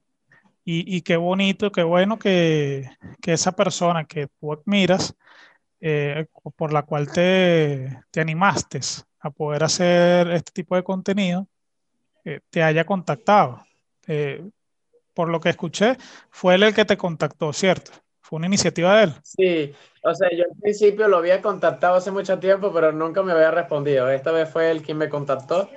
Y, 0.65 0.97
y 0.97 1.03
qué 1.03 1.17
bonito, 1.17 1.71
qué 1.71 1.83
bueno 1.85 2.19
que, 2.19 2.91
que 3.21 3.33
esa 3.33 3.53
persona 3.53 4.05
que 4.05 4.29
tú 4.41 4.53
admiras, 4.53 5.15
eh, 5.81 6.27
por 6.57 6.73
la 6.73 6.83
cual 6.83 7.11
te, 7.13 8.03
te, 8.11 8.21
animaste 8.21 8.81
a 9.21 9.31
poder 9.31 9.63
hacer 9.63 10.31
este 10.33 10.53
tipo 10.53 10.75
de 10.75 10.83
contenido, 10.83 11.47
eh, 12.25 12.41
te 12.51 12.63
haya 12.63 12.85
contactado. 12.85 13.63
Por 15.15 15.29
lo 15.31 15.41
que 15.41 15.49
escuché, 15.49 15.97
fue 16.31 16.57
él 16.57 16.63
el 16.65 16.75
que 16.75 16.85
te 16.85 16.97
contactó, 16.97 17.53
¿cierto? 17.53 17.93
Fue 18.29 18.39
una 18.39 18.49
iniciativa 18.49 18.97
de 18.97 19.05
él. 19.05 19.15
Sí, 19.23 19.73
o 20.03 20.13
sea, 20.13 20.29
yo 20.37 20.43
al 20.51 20.61
principio 20.61 21.07
lo 21.07 21.19
había 21.19 21.41
contactado 21.41 21.95
hace 21.95 22.11
mucho 22.11 22.41
tiempo, 22.41 22.73
pero 22.73 22.91
nunca 22.91 23.23
me 23.23 23.31
había 23.31 23.53
respondido. 23.53 24.11
Esta 24.11 24.33
vez 24.33 24.51
fue 24.51 24.69
él 24.73 24.83
quien 24.83 24.99
me 24.99 25.09
contactó. 25.09 25.71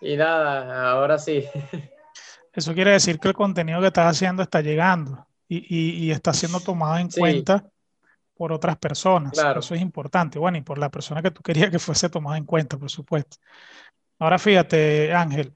Y 0.00 0.16
nada, 0.16 0.92
ahora 0.92 1.18
sí. 1.18 1.44
Eso 2.52 2.74
quiere 2.74 2.92
decir 2.92 3.18
que 3.18 3.26
el 3.26 3.34
contenido 3.34 3.80
que 3.80 3.88
estás 3.88 4.08
haciendo 4.08 4.44
está 4.44 4.60
llegando 4.60 5.26
y, 5.48 5.66
y, 5.68 6.04
y 6.04 6.10
está 6.12 6.32
siendo 6.32 6.60
tomado 6.60 6.96
en 6.98 7.10
sí. 7.10 7.18
cuenta 7.18 7.68
por 8.36 8.52
otras 8.52 8.76
personas. 8.76 9.32
Claro. 9.32 9.58
Eso 9.58 9.74
es 9.74 9.80
importante. 9.80 10.38
Bueno, 10.38 10.58
y 10.58 10.60
por 10.60 10.78
la 10.78 10.92
persona 10.92 11.22
que 11.22 11.32
tú 11.32 11.42
querías 11.42 11.70
que 11.70 11.80
fuese 11.80 12.08
tomada 12.08 12.38
en 12.38 12.44
cuenta, 12.44 12.76
por 12.76 12.88
supuesto. 12.88 13.38
Ahora 14.20 14.38
fíjate, 14.38 15.12
Ángel, 15.12 15.52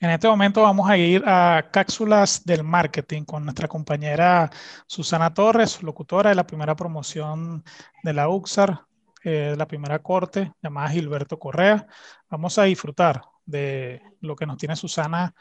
en 0.00 0.10
este 0.10 0.28
momento 0.28 0.62
vamos 0.62 0.88
a 0.88 0.96
ir 0.96 1.24
a 1.26 1.70
cápsulas 1.72 2.44
del 2.44 2.62
marketing 2.62 3.24
con 3.24 3.44
nuestra 3.44 3.66
compañera 3.66 4.48
Susana 4.86 5.34
Torres, 5.34 5.82
locutora 5.82 6.30
de 6.30 6.36
la 6.36 6.46
primera 6.46 6.76
promoción 6.76 7.64
de 8.04 8.12
la 8.12 8.28
UXAR, 8.28 8.82
eh, 9.24 9.54
la 9.58 9.66
primera 9.66 9.98
corte, 9.98 10.52
llamada 10.62 10.90
Gilberto 10.90 11.38
Correa. 11.38 11.86
Vamos 12.30 12.58
a 12.58 12.64
disfrutar 12.64 13.22
de 13.44 14.00
lo 14.20 14.36
que 14.36 14.46
nos 14.46 14.56
tiene 14.56 14.76
Susana 14.76 15.34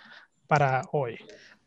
para 0.48 0.82
hoy. 0.92 1.20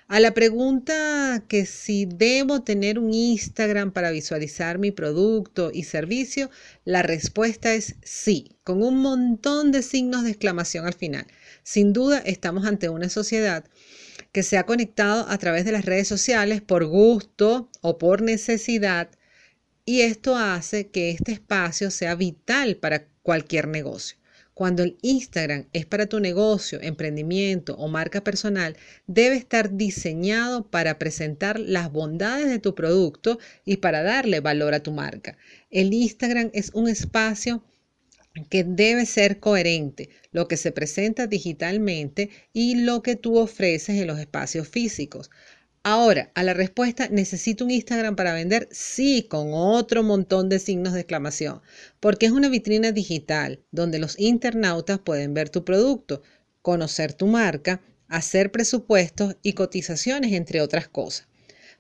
A 0.10 0.22
la 0.22 0.34
pregunta 0.34 1.44
que 1.50 1.66
si 1.66 2.06
debo 2.06 2.62
tener 2.62 2.98
un 2.98 3.14
Instagram 3.14 3.92
para 3.92 4.10
visualizar 4.10 4.78
mi 4.80 4.92
producto 4.92 5.70
y 5.74 5.84
servicio, 5.84 6.50
la 6.86 7.04
respuesta 7.04 7.74
es 7.74 7.96
sí, 8.04 8.56
con 8.64 8.84
un 8.84 9.00
montón 9.00 9.74
de 9.74 9.84
signos 9.84 10.24
de 10.24 10.30
exclamación 10.30 10.86
al 10.86 10.94
final. 10.94 11.28
Sin 11.62 11.92
duda, 11.92 12.20
estamos 12.20 12.66
ante 12.66 12.88
una 12.88 13.10
sociedad 13.10 13.66
que 14.32 14.44
se 14.44 14.58
ha 14.58 14.66
conectado 14.66 15.26
a 15.28 15.38
través 15.40 15.66
de 15.66 15.74
las 15.74 15.84
redes 15.84 16.08
sociales 16.08 16.62
por 16.62 16.86
gusto 16.86 17.70
o 17.82 17.98
por 17.98 18.22
necesidad 18.22 19.10
y 19.84 20.02
esto 20.02 20.38
hace 20.38 20.88
que 20.88 21.12
este 21.12 21.34
espacio 21.34 21.92
sea 21.92 22.16
vital 22.16 22.78
para 22.78 23.08
cualquier 23.24 23.68
negocio. 23.68 24.18
Cuando 24.58 24.82
el 24.82 24.98
Instagram 25.04 25.68
es 25.72 25.86
para 25.86 26.08
tu 26.08 26.20
negocio, 26.20 26.82
emprendimiento 26.82 27.76
o 27.76 27.88
marca 27.88 28.24
personal, 28.24 28.76
debe 29.06 29.36
estar 29.36 29.78
diseñado 29.78 30.68
para 30.68 30.98
presentar 30.98 31.60
las 31.60 31.92
bondades 31.92 32.50
de 32.50 32.58
tu 32.58 32.74
producto 32.74 33.38
y 33.66 33.78
para 33.78 34.02
darle 34.02 34.40
valor 34.40 34.74
a 34.74 34.82
tu 34.82 34.92
marca. 34.92 35.38
El 35.70 35.94
Instagram 35.94 36.50
es 36.54 36.72
un 36.74 36.90
espacio 36.90 37.64
que 38.50 38.64
debe 38.64 39.06
ser 39.06 39.40
coherente, 39.40 40.10
lo 40.32 40.48
que 40.48 40.58
se 40.58 40.72
presenta 40.72 41.28
digitalmente 41.28 42.32
y 42.52 42.82
lo 42.82 43.04
que 43.04 43.16
tú 43.16 43.38
ofreces 43.38 44.02
en 44.02 44.08
los 44.08 44.18
espacios 44.18 44.68
físicos. 44.68 45.30
Ahora, 45.84 46.32
a 46.36 46.44
la 46.44 46.54
respuesta, 46.54 47.08
¿necesito 47.10 47.64
un 47.64 47.72
Instagram 47.72 48.16
para 48.16 48.34
vender? 48.34 48.68
Sí, 48.72 49.26
con 49.30 49.52
otro 49.54 50.04
montón 50.04 50.50
de 50.50 50.60
signos 50.60 50.94
de 50.94 51.00
exclamación, 51.00 51.62
porque 52.00 52.26
es 52.26 52.32
una 52.32 52.50
vitrina 52.50 52.92
digital 52.92 53.62
donde 53.72 54.00
los 54.00 54.20
internautas 54.20 55.00
pueden 55.00 55.34
ver 55.34 55.50
tu 55.50 55.64
producto, 55.64 56.22
conocer 56.62 57.14
tu 57.14 57.28
marca, 57.28 57.82
hacer 58.10 58.52
presupuestos 58.52 59.38
y 59.42 59.54
cotizaciones, 59.54 60.34
entre 60.34 60.62
otras 60.62 60.90
cosas. 60.90 61.28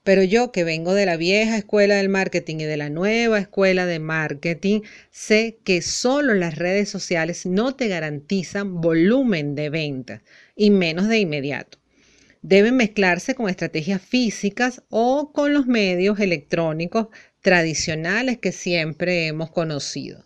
Pero 0.03 0.23
yo 0.23 0.53
que 0.53 0.63
vengo 0.63 0.93
de 0.93 1.05
la 1.05 1.17
vieja 1.17 1.57
escuela 1.57 1.95
del 1.95 2.07
marketing 2.07 2.61
y 2.61 2.63
de 2.63 2.77
la 2.77 2.89
nueva 2.89 3.39
escuela 3.39 3.85
de 3.85 3.99
marketing, 3.99 4.81
sé 5.11 5.59
que 5.65 5.81
solo 5.81 6.33
las 6.33 6.55
redes 6.55 6.87
sociales 6.87 7.45
no 7.45 7.75
te 7.75 7.89
garantizan 7.89 8.79
volumen 8.79 9.53
de 9.55 9.69
ventas 9.69 10.21
y 10.55 10.71
menos 10.71 11.09
de 11.09 11.19
inmediato 11.19 11.76
deben 12.47 12.77
mezclarse 12.77 13.35
con 13.35 13.49
estrategias 13.49 14.01
físicas 14.01 14.81
o 14.87 15.33
con 15.33 15.53
los 15.53 15.67
medios 15.67 16.17
electrónicos 16.21 17.07
tradicionales 17.41 18.37
que 18.37 18.53
siempre 18.53 19.27
hemos 19.27 19.51
conocido. 19.51 20.23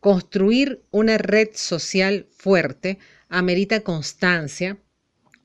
Construir 0.00 0.82
una 0.90 1.18
red 1.18 1.50
social 1.54 2.26
fuerte 2.36 2.98
amerita 3.28 3.82
constancia, 3.82 4.76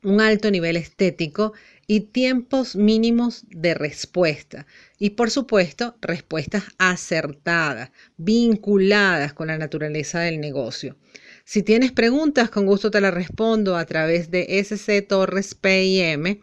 un 0.01 0.19
alto 0.19 0.49
nivel 0.49 0.75
estético 0.77 1.53
y 1.85 1.99
tiempos 1.99 2.75
mínimos 2.75 3.45
de 3.49 3.75
respuesta. 3.75 4.65
Y 4.97 5.11
por 5.11 5.29
supuesto, 5.29 5.97
respuestas 6.01 6.63
acertadas, 6.79 7.91
vinculadas 8.17 9.33
con 9.33 9.47
la 9.47 9.59
naturaleza 9.59 10.21
del 10.21 10.39
negocio. 10.39 10.97
Si 11.47 11.63
tienes 11.63 11.93
preguntas, 11.93 12.49
con 12.49 12.65
gusto 12.65 12.91
te 12.91 12.99
las 12.99 13.13
respondo 13.13 13.77
a 13.77 13.85
través 13.85 14.29
de 14.31 14.59
SC 14.59 15.07
Torres 15.07 15.55
PIM. 15.55 16.41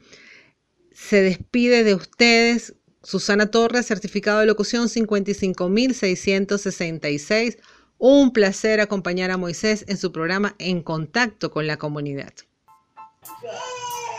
Se 0.92 1.20
despide 1.20 1.84
de 1.84 1.94
ustedes 1.94 2.74
Susana 3.02 3.50
Torres, 3.50 3.84
certificado 3.84 4.40
de 4.40 4.46
locución 4.46 4.88
55666. 4.88 7.58
Un 7.98 8.32
placer 8.32 8.80
acompañar 8.80 9.30
a 9.30 9.36
Moisés 9.36 9.84
en 9.88 9.98
su 9.98 10.10
programa 10.10 10.54
En 10.58 10.82
Contacto 10.82 11.50
con 11.50 11.66
la 11.66 11.76
Comunidad. 11.76 12.32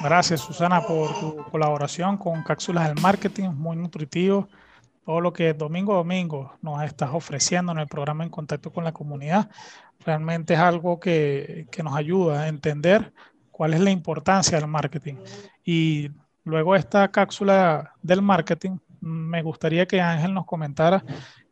Gracias 0.04 0.42
Susana 0.42 0.86
por 0.86 1.20
tu 1.20 1.38
colaboración 1.50 2.20
con 2.20 2.44
Cápsulas 2.44 2.90
del 2.90 3.02
Marketing, 3.02 3.50
muy 3.50 3.76
nutritivo. 3.76 4.50
Todo 5.04 5.20
lo 5.20 5.34
que 5.34 5.54
domingo 5.54 5.94
a 5.94 5.98
domingo 5.98 6.54
nos 6.62 6.84
estás 6.84 7.10
ofreciendo 7.12 7.72
en 7.72 7.80
el 7.80 7.88
programa 7.88 8.24
En 8.24 8.30
Contacto 8.30 8.72
con 8.72 8.84
la 8.84 8.92
Comunidad 8.92 9.50
realmente 10.06 10.54
es 10.54 10.60
algo 10.60 11.00
que, 11.00 11.68
que 11.72 11.84
nos 11.84 11.96
ayuda 11.96 12.44
a 12.44 12.48
entender 12.48 13.12
cuál 13.52 13.74
es 13.74 13.80
la 13.80 13.92
importancia 13.92 14.60
del 14.60 14.68
marketing. 14.68 15.16
Y 15.64 16.12
luego 16.44 16.76
esta 16.76 17.10
cápsula 17.10 17.94
del 18.02 18.22
marketing, 18.22 18.78
me 19.02 19.42
gustaría 19.42 19.86
que 19.86 20.02
Ángel 20.02 20.34
nos 20.34 20.46
comentara 20.46 21.04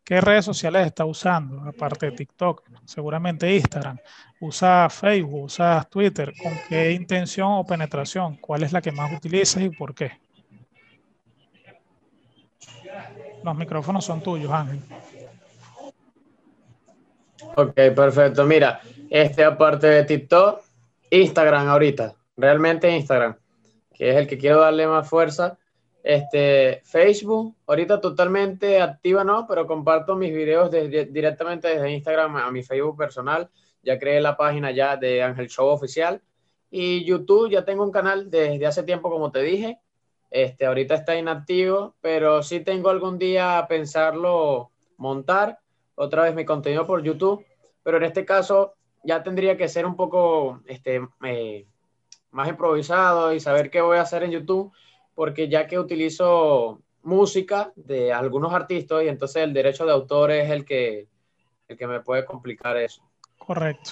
qué 0.04 0.20
redes 0.20 0.46
sociales 0.46 0.86
está 0.86 1.06
usando, 1.06 1.62
aparte 1.62 2.08
de 2.08 2.12
TikTok, 2.12 2.64
seguramente 2.86 3.56
Instagram, 3.56 3.98
usa 4.42 4.90
Facebook, 4.90 5.44
usa 5.44 5.88
Twitter, 5.90 6.34
con 6.42 6.54
qué 6.68 6.92
intención 6.92 7.54
o 7.54 7.66
penetración, 7.66 8.36
cuál 8.38 8.64
es 8.64 8.74
la 8.74 8.82
que 8.82 8.92
más 8.92 9.12
utilizas 9.14 9.64
y 9.64 9.70
por 9.70 9.96
qué. 9.96 10.12
Los 13.44 13.56
micrófonos 13.56 14.06
son 14.06 14.22
tuyos, 14.22 14.52
Ángel. 14.52 14.82
Ok, 17.56 17.76
perfecto. 17.96 18.46
Mira, 18.46 18.82
este 19.12 19.44
aparte 19.44 19.86
de 19.86 20.04
TikTok, 20.06 20.62
Instagram 21.12 21.68
ahorita, 21.68 22.16
realmente 22.36 22.90
Instagram, 22.90 23.38
que 23.94 24.10
es 24.10 24.16
el 24.16 24.28
que 24.28 24.40
quiero 24.40 24.62
darle 24.62 24.88
más 24.88 25.08
fuerza. 25.08 25.60
Este, 26.04 26.82
Facebook, 26.84 27.56
ahorita 27.68 28.02
totalmente 28.02 28.82
activa, 28.82 29.24
no, 29.24 29.46
pero 29.48 29.68
comparto 29.68 30.16
mis 30.16 30.34
videos 30.34 30.72
directamente 30.72 31.68
desde 31.68 31.92
Instagram 31.92 32.38
a 32.38 32.50
mi 32.50 32.64
Facebook 32.64 32.98
personal. 32.98 33.50
Ya 33.84 34.00
creé 34.00 34.20
la 34.20 34.36
página 34.36 34.72
ya 34.72 34.98
de 34.98 35.22
Ángel 35.22 35.48
Show 35.48 35.68
Oficial. 35.68 36.22
Y 36.72 37.06
YouTube, 37.06 37.52
ya 37.52 37.64
tengo 37.64 37.84
un 37.84 37.92
canal 37.92 38.32
desde 38.32 38.66
hace 38.66 38.82
tiempo, 38.82 39.12
como 39.12 39.32
te 39.32 39.44
dije. 39.44 39.80
Este, 40.32 40.66
ahorita 40.66 40.96
está 40.96 41.16
inactivo, 41.16 41.96
pero 42.02 42.42
sí 42.42 42.62
tengo 42.62 42.90
algún 42.90 43.20
día 43.20 43.60
a 43.60 43.68
pensarlo 43.68 44.72
montar 44.98 45.60
otra 45.96 46.24
vez 46.24 46.36
mi 46.36 46.46
contenido 46.46 46.86
por 46.86 47.04
YouTube, 47.04 47.46
pero 47.84 47.98
en 47.98 48.04
este 48.04 48.26
caso 48.26 48.74
ya 49.04 49.24
tendría 49.24 49.58
que 49.58 49.68
ser 49.68 49.86
un 49.86 49.96
poco 49.96 50.62
este, 50.66 51.02
eh, 51.26 51.66
más 52.32 52.48
improvisado 52.48 53.34
y 53.34 53.40
saber 53.40 53.70
qué 53.70 53.82
voy 53.82 53.98
a 53.98 54.02
hacer 54.02 54.24
en 54.24 54.32
YouTube, 54.32 54.72
porque 55.14 55.50
ya 55.50 55.68
que 55.68 55.78
utilizo 55.78 56.82
música 57.04 57.72
de 57.76 58.14
algunos 58.14 58.54
artistas 58.54 59.04
y 59.04 59.08
entonces 59.08 59.44
el 59.44 59.54
derecho 59.54 59.86
de 59.86 59.92
autor 59.92 60.32
es 60.32 60.50
el 60.50 60.66
que, 60.66 61.08
el 61.68 61.78
que 61.78 61.88
me 61.88 62.00
puede 62.00 62.26
complicar 62.26 62.78
eso. 62.78 63.04
Correcto. 63.38 63.92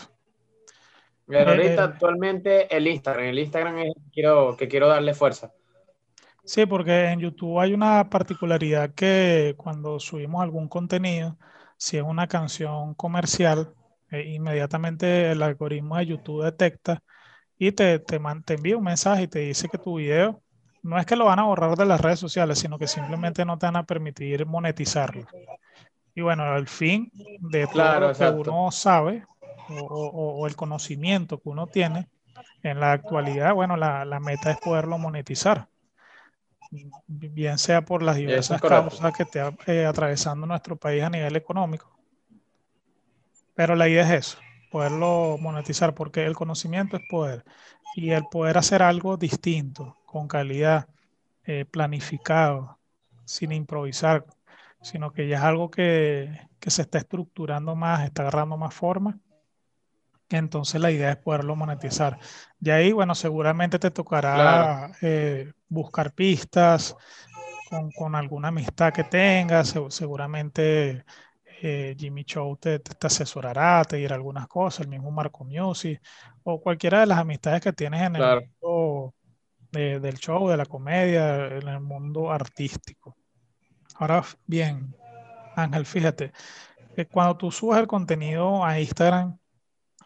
Pero 1.28 1.52
ahorita 1.52 1.74
eh, 1.74 1.80
actualmente 1.80 2.76
el 2.76 2.88
Instagram, 2.88 3.26
el 3.26 3.39
Instagram 3.39 3.78
es 3.80 3.88
el 3.88 3.93
que 3.93 4.12
quiero, 4.12 4.58
que 4.58 4.68
quiero 4.68 4.88
darle 4.88 5.14
fuerza. 5.14 5.52
Sí, 6.43 6.66
porque 6.66 7.06
en 7.06 7.20
YouTube 7.20 7.60
hay 7.60 7.74
una 7.74 8.10
particularidad 8.10 8.93
que 8.93 9.54
cuando 9.58 9.99
subimos 9.99 10.41
algún 10.41 10.68
contenido, 10.68 11.38
si 11.82 11.98
es 11.98 12.04
una 12.04 12.28
canción 12.28 12.94
comercial, 12.94 13.74
eh, 14.12 14.34
inmediatamente 14.36 15.32
el 15.32 15.42
algoritmo 15.42 15.98
de 15.98 16.06
YouTube 16.06 16.44
detecta 16.44 17.02
y 17.58 17.72
te, 17.72 17.98
te, 17.98 18.20
te, 18.46 18.54
envía 18.54 18.78
un 18.78 18.84
mensaje 18.84 19.24
y 19.24 19.28
te 19.28 19.40
dice 19.40 19.68
que 19.68 19.80
tu 19.80 19.96
video 19.96 20.44
no 20.84 21.00
es 21.00 21.08
que 21.08 21.16
lo 21.16 21.26
van 21.26 21.40
a 21.40 21.46
borrar 21.46 21.76
de 21.76 21.86
las 21.88 22.00
redes 22.00 22.20
sociales, 22.20 22.60
sino 22.60 22.78
que 22.78 22.86
simplemente 22.86 23.46
no 23.46 23.58
te 23.58 23.66
van 23.66 23.78
a 23.78 23.84
permitir 23.84 24.46
monetizarlo. 24.46 25.26
Y 26.14 26.22
bueno, 26.22 26.56
el 26.56 26.68
fin 26.68 27.12
de 27.40 27.66
todo 27.66 28.00
lo 28.00 28.14
que 28.14 28.30
uno 28.30 28.70
sabe 28.70 29.26
o, 29.70 30.38
o, 30.38 30.46
el 30.46 30.56
conocimiento 30.56 31.40
que 31.40 31.50
uno 31.50 31.66
tiene 31.66 32.10
en 32.62 32.80
la 32.80 32.92
actualidad, 32.92 33.56
bueno, 33.56 33.76
la, 33.76 34.06
la 34.06 34.20
meta 34.20 34.52
es 34.52 34.60
poderlo 34.60 35.00
monetizar 35.00 35.68
bien 37.07 37.57
sea 37.57 37.84
por 37.84 38.01
las 38.01 38.15
diversas 38.15 38.61
causas 38.61 39.13
que 39.13 39.24
esté 39.24 39.41
eh, 39.67 39.86
atravesando 39.86 40.47
nuestro 40.47 40.76
país 40.76 41.03
a 41.03 41.09
nivel 41.09 41.36
económico. 41.36 41.91
Pero 43.53 43.76
la 43.76 43.89
idea 43.89 44.03
es 44.03 44.28
eso, 44.28 44.38
poderlo 44.72 45.38
monetizar, 45.39 45.93
porque 45.93 46.26
el 46.26 46.36
conocimiento 46.36 46.97
es 46.97 47.03
poder. 47.09 47.43
Y 47.95 48.11
el 48.11 48.24
poder 48.32 48.57
hacer 48.57 48.82
algo 48.82 49.17
distinto, 49.17 49.97
con 50.05 50.28
calidad, 50.28 50.88
eh, 51.45 51.65
planificado, 51.65 52.80
sin 53.26 53.51
improvisar, 53.51 54.26
sino 54.82 55.11
que 55.11 55.28
ya 55.28 55.38
es 55.38 55.43
algo 55.43 55.69
que, 55.69 56.47
que 56.59 56.72
se 56.72 56.84
está 56.84 56.99
estructurando 56.99 57.76
más, 57.76 58.05
está 58.05 58.24
agarrando 58.24 58.55
más 58.55 58.74
forma 58.74 59.19
entonces 60.38 60.80
la 60.82 60.92
idea 60.92 61.12
es 61.12 61.18
poderlo 61.18 61.56
monetizar. 61.56 62.20
Y 62.60 62.70
ahí, 62.70 62.92
bueno, 62.92 63.16
seguramente 63.16 63.80
te 63.80 63.92
tocará 63.92 64.92
eh, 65.02 65.52
buscar 65.68 66.14
pistas 66.14 66.96
con, 67.96 68.16
alguna 68.16 68.50
amistad 68.50 68.94
que 68.94 69.04
tengas, 69.04 69.76
seguramente 69.90 71.06
eh, 71.62 71.96
Jimmy 71.98 72.24
Show 72.24 72.58
te, 72.58 72.80
te, 72.80 73.08
asesorará, 73.08 73.84
te 73.86 73.98
dirá 73.98 74.16
algunas 74.16 74.48
cosas, 74.48 74.82
el 74.82 74.90
mismo 74.90 75.12
Marco 75.12 75.44
Music 75.46 76.02
o 76.44 76.60
cualquiera 76.62 77.02
de 77.02 77.06
las 77.06 77.20
amistades 77.20 77.62
que 77.62 77.74
tienes 77.74 78.02
en 78.02 78.16
el 78.16 78.50
mundo 78.62 79.14
del 79.72 80.18
show, 80.18 80.50
de 80.50 80.58
la 80.58 80.66
comedia, 80.66 81.48
en 81.48 81.68
el 81.68 81.80
mundo 81.80 82.32
artístico. 82.32 83.16
Ahora 83.96 84.24
bien, 84.46 84.96
Ángel, 85.56 85.86
fíjate, 85.86 86.32
que 86.96 87.08
cuando 87.08 87.38
tú 87.38 87.52
subes 87.52 87.80
el 87.80 87.88
contenido 87.88 88.66
a 88.66 88.80
Instagram, 88.80 89.38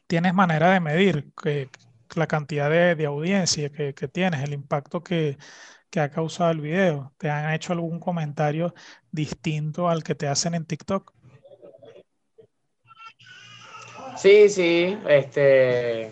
tienes 0.07 0.33
manera 0.33 0.71
de 0.71 0.79
medir 0.79 1.31
la 2.15 2.27
cantidad 2.27 2.69
de, 2.69 3.05
audiencia 3.05 3.69
que, 3.71 3.93
tienes, 4.07 4.43
el 4.43 4.53
impacto 4.53 5.03
que, 5.03 5.37
ha 5.97 6.09
causado 6.09 6.51
el 6.51 6.59
video. 6.59 7.13
¿Te 7.17 7.29
han 7.29 7.53
hecho 7.53 7.71
algún 7.71 8.01
comentario 8.01 8.73
distinto 9.11 9.87
al 9.87 10.03
que 10.03 10.13
te 10.13 10.27
hacen 10.27 10.53
en 10.53 10.65
TikTok? 10.65 11.13
Sí, 14.17 14.49
sí, 14.49 14.99
este, 15.07 16.11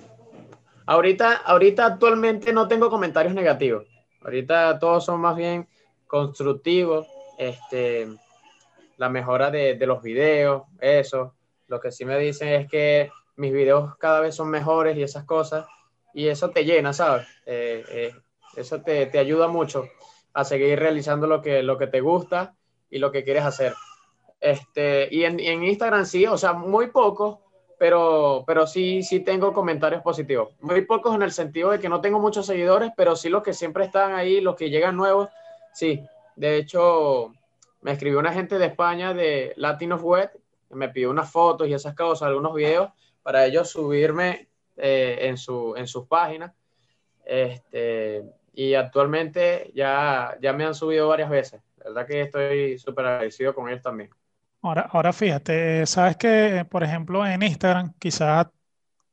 ahorita, 0.86 1.34
ahorita 1.36 1.86
actualmente 1.86 2.54
no 2.54 2.66
tengo 2.70 2.90
comentarios 2.90 3.34
negativos. 3.34 3.86
Ahorita 4.22 4.80
todos 4.80 5.04
son 5.04 5.20
más 5.20 5.36
bien 5.36 5.68
constructivos, 6.08 7.06
este, 7.38 8.08
la 8.96 9.10
mejora 9.10 9.52
de 9.52 9.86
los 9.86 10.02
videos, 10.02 10.64
eso. 10.80 11.36
Lo 11.68 11.82
que 11.82 11.92
sí 11.92 12.06
me 12.06 12.18
dicen 12.18 12.48
es 12.48 12.70
que 12.70 13.12
mis 13.36 13.52
videos 13.52 13.96
cada 13.98 14.20
vez 14.20 14.36
son 14.36 14.50
mejores 14.50 14.98
y 14.98 15.04
esas 15.04 15.26
cosas, 15.26 15.66
y 16.14 16.28
eso 16.28 16.52
te 16.52 16.66
llena, 16.66 16.94
¿sabes? 16.94 17.28
Eh, 17.46 17.84
eh, 17.90 18.16
eso 18.56 18.82
te, 18.82 19.08
te, 19.08 19.18
ayuda 19.20 19.48
mucho 19.48 19.86
a 20.34 20.44
seguir 20.44 20.80
realizando 20.80 21.26
lo 21.28 21.42
que, 21.42 21.64
lo 21.64 21.78
que 21.78 21.88
te 21.88 22.02
gusta 22.02 22.56
y 22.90 23.00
lo 23.00 23.12
que 23.12 23.24
quieres 23.24 23.44
hacer. 23.44 23.74
Este, 24.40 25.08
y 25.10 25.24
en, 25.24 25.40
en 25.40 25.64
Instagram 25.64 26.06
sí, 26.06 26.28
o 26.28 26.38
sea, 26.38 26.54
muy 26.54 26.92
poco, 26.92 27.42
pero, 27.80 28.44
pero 28.46 28.68
sí, 28.68 29.04
sí 29.04 29.22
tengo 29.22 29.54
comentarios 29.54 30.02
positivos. 30.02 30.54
Muy 30.62 30.86
pocos 30.86 31.16
en 31.16 31.24
el 31.24 31.32
sentido 31.32 31.72
de 31.72 31.80
que 31.80 31.90
no 31.90 32.02
tengo 32.02 32.20
muchos 32.20 32.46
seguidores, 32.46 32.92
pero 32.96 33.16
sí 33.16 33.30
los 33.30 33.44
que 33.44 33.54
siempre 33.54 33.86
están 33.86 34.14
ahí, 34.14 34.42
los 34.42 34.56
que 34.56 34.70
llegan 34.70 34.96
nuevos, 34.96 35.30
sí. 35.74 36.02
De 36.36 36.58
hecho, 36.58 37.34
me 37.82 37.92
escribió 37.92 38.20
una 38.20 38.34
gente 38.34 38.58
de 38.58 38.68
España 38.68 39.14
de 39.14 39.54
Latino 39.58 39.98
Web, 39.98 40.32
me 40.70 40.90
pidió 40.90 41.10
unas 41.10 41.32
fotos 41.32 41.68
y 41.68 41.74
esas 41.74 41.96
cosas, 41.96 42.28
algunos 42.28 42.54
videos, 42.54 42.90
para 43.24 43.46
ellos 43.46 43.70
subirme 43.70 44.50
eh, 44.78 45.18
en, 45.22 45.38
su, 45.38 45.76
en 45.76 45.88
sus 45.88 46.06
páginas. 46.08 46.54
Este, 47.26 48.24
y 48.54 48.74
actualmente 48.76 49.72
ya, 49.74 50.38
ya 50.42 50.54
me 50.54 50.66
han 50.66 50.76
subido 50.76 51.08
varias 51.08 51.30
veces. 51.30 51.62
La 51.78 51.86
verdad 51.86 52.08
que 52.08 52.22
estoy 52.22 52.78
súper 52.78 53.06
agradecido 53.06 53.56
con 53.56 53.70
ellos 53.70 53.82
también. 53.82 54.10
Ahora, 54.62 54.88
ahora 54.92 55.12
fíjate, 55.12 55.86
sabes 55.86 56.16
que, 56.16 56.66
por 56.70 56.84
ejemplo, 56.84 57.26
en 57.26 57.44
Instagram 57.44 57.94
quizás 58.00 58.48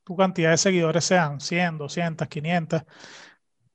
tu 0.04 0.16
cantidad 0.16 0.50
de 0.50 0.56
seguidores 0.56 1.04
sean 1.04 1.40
100, 1.40 1.78
200, 1.78 2.28
500, 2.28 2.82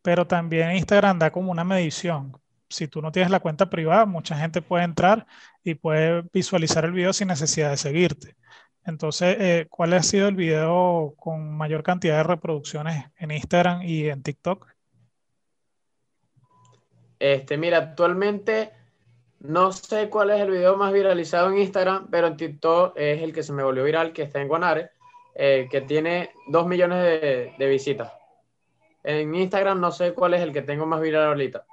pero 0.02 0.26
también 0.28 0.72
Instagram 0.76 1.20
da 1.20 1.32
como 1.32 1.52
una 1.52 1.64
medición. 1.64 2.34
Si 2.70 2.88
tú 2.88 3.02
no 3.02 3.12
tienes 3.12 3.32
la 3.32 3.40
cuenta 3.40 3.70
privada, 3.70 4.06
mucha 4.06 4.38
gente 4.38 4.62
puede 4.62 4.86
entrar 4.86 5.26
y 5.64 5.76
puede 5.76 6.24
visualizar 6.34 6.86
el 6.86 6.92
video 6.92 7.14
sin 7.14 7.28
necesidad 7.28 7.70
de 7.72 7.78
seguirte. 7.78 8.36
Entonces, 8.86 9.38
eh, 9.40 9.68
¿cuál 9.70 9.94
ha 9.94 10.04
sido 10.04 10.28
el 10.28 10.36
video 10.36 11.16
con 11.18 11.58
mayor 11.58 11.82
cantidad 11.82 12.18
de 12.18 12.24
reproducciones 12.24 13.06
en 13.18 13.32
Instagram 13.32 13.82
y 13.82 14.10
en 14.10 14.22
TikTok? 14.22 14.68
Este, 17.18 17.58
mira, 17.58 17.80
actualmente 17.80 18.72
no 19.40 19.72
sé 19.72 20.10
cuál 20.10 20.30
es 20.32 20.42
el 20.42 20.52
video 20.52 20.78
más 20.78 20.94
viralizado 20.94 21.50
en 21.50 21.58
Instagram, 21.58 22.08
pero 22.12 22.28
en 22.28 22.38
TikTok 22.38 22.94
es 22.96 23.24
el 23.24 23.34
que 23.34 23.42
se 23.44 23.54
me 23.54 23.64
volvió 23.64 23.84
viral, 23.84 24.14
que 24.14 24.24
está 24.24 24.40
en 24.40 24.48
Guanare, 24.48 24.92
eh, 25.34 25.68
que 25.70 25.82
tiene 25.82 26.32
dos 26.48 26.68
millones 26.68 27.04
de, 27.58 27.68
visitas. 27.68 28.12
En 29.04 29.34
Instagram 29.34 29.80
no 29.80 29.92
sé 29.92 30.14
cuál 30.14 30.36
es 30.36 30.42
el 30.42 30.52
que 30.52 30.62
tengo 30.62 30.86
más 30.86 31.02
viral 31.02 31.28
ahorita. 31.28 31.66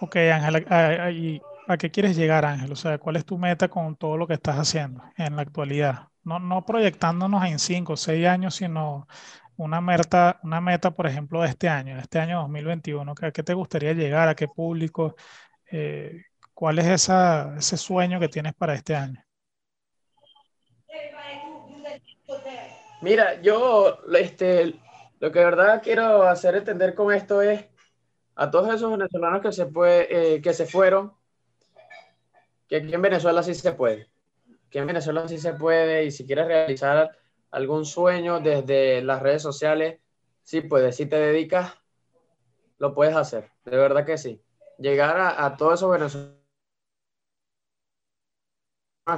Ok, 0.00 0.16
Ángel, 0.16 1.42
¿a, 1.66 1.76
qué 1.76 1.90
quieres 1.90 2.16
llegar, 2.16 2.44
Ángel? 2.44 2.72
O 2.72 2.76
sea, 2.76 2.98
¿cuál 2.98 3.16
es 3.16 3.24
tu 3.24 3.38
meta 3.38 3.68
con 3.68 3.96
todo 3.96 4.16
lo 4.16 4.26
que 4.26 4.34
estás 4.34 4.56
haciendo 4.56 5.02
en 5.16 5.36
la 5.36 5.42
actualidad? 5.42 6.08
No, 6.24 6.38
no 6.38 6.64
proyectándonos 6.64 7.44
en 7.44 7.58
cinco 7.58 7.94
o 7.94 7.96
seis 7.96 8.26
años, 8.26 8.54
sino 8.56 9.06
una 9.56 9.80
meta, 9.80 10.40
una 10.42 10.60
meta, 10.60 10.90
por 10.90 11.06
ejemplo, 11.06 11.42
de 11.42 11.48
este 11.48 11.68
año, 11.68 11.94
de 11.94 12.02
este 12.02 12.18
año 12.18 12.40
2021. 12.40 13.14
¿A 13.20 13.30
qué 13.30 13.42
te 13.42 13.54
gustaría 13.54 13.92
llegar? 13.92 14.28
¿A 14.28 14.34
qué 14.34 14.48
público? 14.48 15.16
Eh, 15.70 16.22
¿cuál 16.54 16.78
es 16.78 16.86
esa, 16.86 17.54
ese 17.58 17.76
sueño 17.76 18.18
que 18.18 18.28
tienes 18.28 18.54
para 18.54 18.74
este 18.74 18.96
año? 18.96 19.22
Mira, 23.02 23.40
yo 23.42 23.98
este, 24.14 24.74
lo 25.20 25.30
que 25.30 25.38
de 25.38 25.44
verdad 25.44 25.82
quiero 25.82 26.22
hacer 26.22 26.56
entender 26.56 26.94
con 26.94 27.12
esto 27.12 27.42
es 27.42 27.66
a 28.34 28.50
todos 28.50 28.74
esos 28.74 28.90
venezolanos 28.90 29.42
que 29.42 29.52
se, 29.52 29.66
puede, 29.66 30.34
eh, 30.36 30.42
que 30.42 30.54
se 30.54 30.66
fueron, 30.66 31.12
que 32.68 32.76
aquí 32.76 32.94
en 32.94 33.02
Venezuela 33.02 33.42
sí 33.42 33.54
se 33.54 33.72
puede, 33.72 34.08
que 34.70 34.78
en 34.78 34.86
Venezuela 34.86 35.26
sí 35.28 35.38
se 35.38 35.54
puede 35.54 36.04
y 36.04 36.10
si 36.10 36.26
quieres 36.26 36.46
realizar 36.46 37.16
algún 37.50 37.84
sueño 37.84 38.40
desde 38.40 39.02
las 39.02 39.22
redes 39.22 39.42
sociales, 39.42 40.00
sí 40.42 40.60
puedes, 40.60 40.96
si 40.96 41.06
te 41.06 41.16
dedicas, 41.16 41.74
lo 42.78 42.94
puedes 42.94 43.16
hacer, 43.16 43.50
de 43.64 43.76
verdad 43.76 44.04
que 44.04 44.18
sí 44.18 44.42
llegar 44.78 45.18
a, 45.20 45.56
todos 45.56 45.74
esos 45.74 45.90
venezolanos 45.90 46.36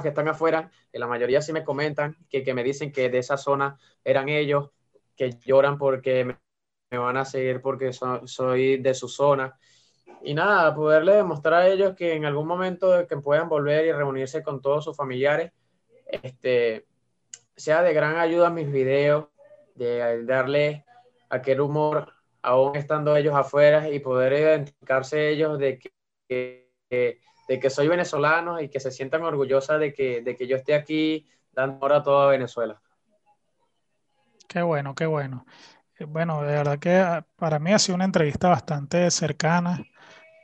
que 0.01 0.09
están 0.09 0.27
afuera, 0.27 0.71
que 0.91 0.99
la 0.99 1.07
mayoría 1.07 1.41
sí 1.41 1.51
me 1.51 1.63
comentan, 1.63 2.15
que, 2.29 2.43
que, 2.43 2.53
me 2.53 2.63
dicen 2.63 2.91
que 2.91 3.09
de 3.09 3.17
esa 3.17 3.37
zona 3.37 3.77
eran 4.03 4.29
ellos, 4.29 4.69
que 5.15 5.31
lloran 5.43 5.77
porque 5.77 6.25
me, 6.25 6.97
van 6.97 7.17
a 7.17 7.25
seguir 7.25 7.61
porque 7.61 7.91
soy 7.93 8.77
de 8.77 8.93
su 8.93 9.07
zona. 9.07 9.57
Y 10.21 10.33
nada, 10.33 10.73
poderle 10.75 11.15
demostrar 11.15 11.61
a 11.61 11.67
ellos 11.67 11.95
que 11.95 12.13
en 12.13 12.25
algún 12.25 12.47
momento 12.47 13.07
que 13.07 13.17
puedan 13.17 13.49
volver 13.49 13.85
y 13.85 13.91
reunirse 13.91 14.43
con 14.43 14.61
todos 14.61 14.83
sus 14.83 14.95
familiares, 14.95 15.51
este, 16.05 16.85
sea 17.55 17.81
de 17.81 17.93
gran 17.93 18.17
ayuda 18.17 18.47
a 18.47 18.51
mis 18.51 18.71
videos, 18.71 19.27
de 19.75 20.25
darle 20.25 20.85
aquel 21.29 21.61
humor 21.61 22.13
aún 22.41 22.75
estando 22.75 23.15
ellos 23.15 23.35
afuera 23.35 23.89
y 23.89 23.99
poder 23.99 24.33
identificarse 24.33 25.29
ellos 25.29 25.57
de 25.57 25.79
que, 26.27 26.69
de 26.89 27.59
que 27.59 27.69
soy 27.69 27.87
venezolano 27.87 28.59
y 28.59 28.69
que 28.69 28.79
se 28.79 28.91
sientan 28.91 29.23
orgullosas 29.23 29.79
de 29.79 29.93
que, 29.93 30.21
de 30.21 30.35
que 30.35 30.47
yo 30.47 30.57
esté 30.57 30.75
aquí 30.75 31.27
dando 31.51 31.85
hora 31.85 31.97
a 31.97 32.03
toda 32.03 32.29
Venezuela. 32.29 32.81
Qué 34.47 34.61
bueno, 34.61 34.95
qué 34.95 35.05
bueno. 35.05 35.45
Eh, 35.97 36.05
bueno, 36.05 36.41
de 36.41 36.53
verdad 36.53 36.79
que 36.79 36.95
ah, 36.95 37.25
para 37.35 37.59
mí 37.59 37.71
ha 37.71 37.79
sido 37.79 37.95
una 37.95 38.05
entrevista 38.05 38.49
bastante 38.49 39.11
cercana, 39.11 39.83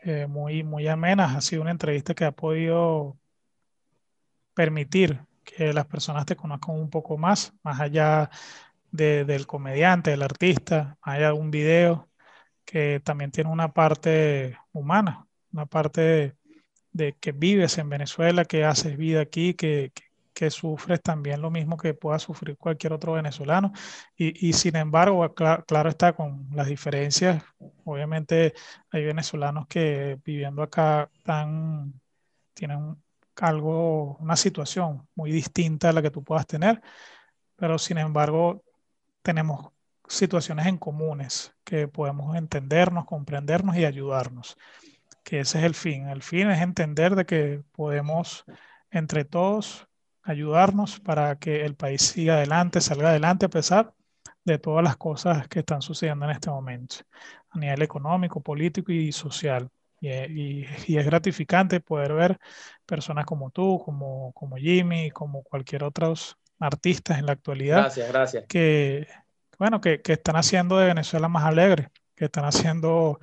eh, 0.06 0.28
muy, 0.28 0.64
muy 0.64 0.88
amena. 0.88 1.36
Ha 1.36 1.42
sido 1.42 1.64
una 1.64 1.72
entrevista 1.72 2.14
que 2.14 2.26
ha 2.26 2.32
podido 2.32 3.18
permitir 4.54 5.20
que 5.44 5.74
las 5.74 5.88
personas 5.88 6.26
te 6.26 6.36
conozcan 6.36 6.76
un 6.76 6.90
poco 6.92 7.18
más, 7.18 7.54
más 7.64 7.80
allá 7.80 8.30
del 8.92 9.48
comediante, 9.48 10.12
del 10.12 10.24
artista, 10.24 10.98
hay 11.02 11.24
algún 11.24 11.52
video 11.52 12.08
que 12.66 13.02
también 13.04 13.32
tiene 13.32 13.50
una 13.50 13.74
parte 13.74 14.58
humana, 14.74 15.28
una 15.52 15.66
parte 15.66 16.36
de, 16.92 17.14
que 17.20 17.32
vives 17.32 17.78
en 17.78 17.90
Venezuela, 17.90 18.46
que 18.46 18.64
haces 18.64 18.98
vida 18.98 19.22
aquí, 19.22 19.54
que, 19.54 19.92
sufres 20.52 21.02
también 21.02 21.42
lo 21.42 21.50
mismo 21.50 21.78
que 21.78 21.94
pueda 21.94 22.20
sufrir 22.20 22.58
cualquier 22.58 22.94
otro 22.94 23.14
venezolano. 23.14 23.72
Y, 24.16 24.50
y 24.50 24.54
sin 24.54 24.76
embargo, 24.76 25.34
claro, 25.34 25.90
está 25.90 26.14
con 26.14 26.48
las 26.52 26.68
diferencias. 26.68 27.44
Obviamente 27.86 28.54
hay 28.92 29.06
venezolanos 29.06 29.68
que 29.68 30.20
viviendo 30.24 30.62
acá 30.62 31.10
tan, 31.24 31.94
tienen 32.54 32.98
algo, 33.38 34.18
una 34.18 34.36
situación 34.36 35.08
muy 35.16 35.32
distinta 35.32 35.90
a 35.90 35.94
la 35.94 36.02
que 36.02 36.12
tú 36.12 36.24
puedas 36.24 36.48
tener, 36.48 36.82
pero 37.56 37.78
sin 37.78 37.98
embargo 37.98 38.64
tenemos 39.22 39.72
situaciones 40.08 40.68
en 40.68 40.78
comunes 40.78 41.54
que 41.64 41.88
podemos 41.88 42.36
entendernos, 42.36 43.06
comprendernos 43.06 43.76
y 43.78 43.86
ayudarnos. 43.86 44.58
Que 45.24 45.40
ese 45.40 45.60
es 45.60 45.64
el 45.66 45.74
fin. 45.74 46.08
El 46.08 46.22
fin 46.22 46.50
es 46.52 46.62
entender 46.62 47.16
de 47.16 47.26
que 47.26 47.64
podemos 47.72 48.46
entre 48.92 49.26
todos 49.26 49.88
ayudarnos 50.26 51.00
para 51.00 51.38
que 51.38 51.64
el 51.64 51.76
país 51.76 52.02
siga 52.02 52.36
adelante, 52.36 52.82
salga 52.82 53.10
adelante 53.10 53.46
a 53.46 53.50
pesar 53.50 53.94
de 54.44 54.58
todas 54.58 54.84
las 54.84 54.98
cosas 54.98 55.48
que 55.48 55.60
están 55.60 55.82
sucediendo 55.82 56.26
en 56.26 56.32
este 56.32 56.50
momento, 56.50 56.98
a 57.50 57.60
nivel 57.60 57.82
económico, 57.84 58.42
político 58.42 58.92
y 58.92 59.12
social. 59.12 59.70
Y, 60.02 60.66
es 60.66 61.06
gratificante 61.06 61.80
poder 61.80 62.14
ver 62.14 62.38
personas 62.86 63.26
como 63.26 63.50
tú, 63.50 63.82
como, 63.84 64.34
como 64.34 64.56
Jimmy, 64.58 65.10
como 65.10 65.42
cualquier 65.42 65.84
otro 65.84 66.14
artistas 66.60 67.18
en 67.18 67.26
la 67.26 67.34
actualidad. 67.34 67.82
Gracias, 67.82 68.08
gracias. 68.08 68.46
Que, 68.48 69.08
bueno, 69.58 69.82
que, 69.82 70.02
que 70.02 70.14
están 70.14 70.36
haciendo 70.36 70.78
de 70.78 70.88
Venezuela 70.88 71.28
más 71.28 71.46
alegre, 71.46 71.90
que 72.16 72.26
están 72.26 72.46
haciendo 72.46 73.20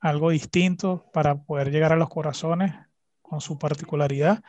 algo 0.00 0.30
distinto 0.30 1.04
para 1.12 1.34
poder 1.34 1.70
llegar 1.70 1.92
a 1.92 1.96
los 1.96 2.08
corazones 2.08 2.74
con 3.20 3.40
su 3.40 3.58
particularidad, 3.58 4.42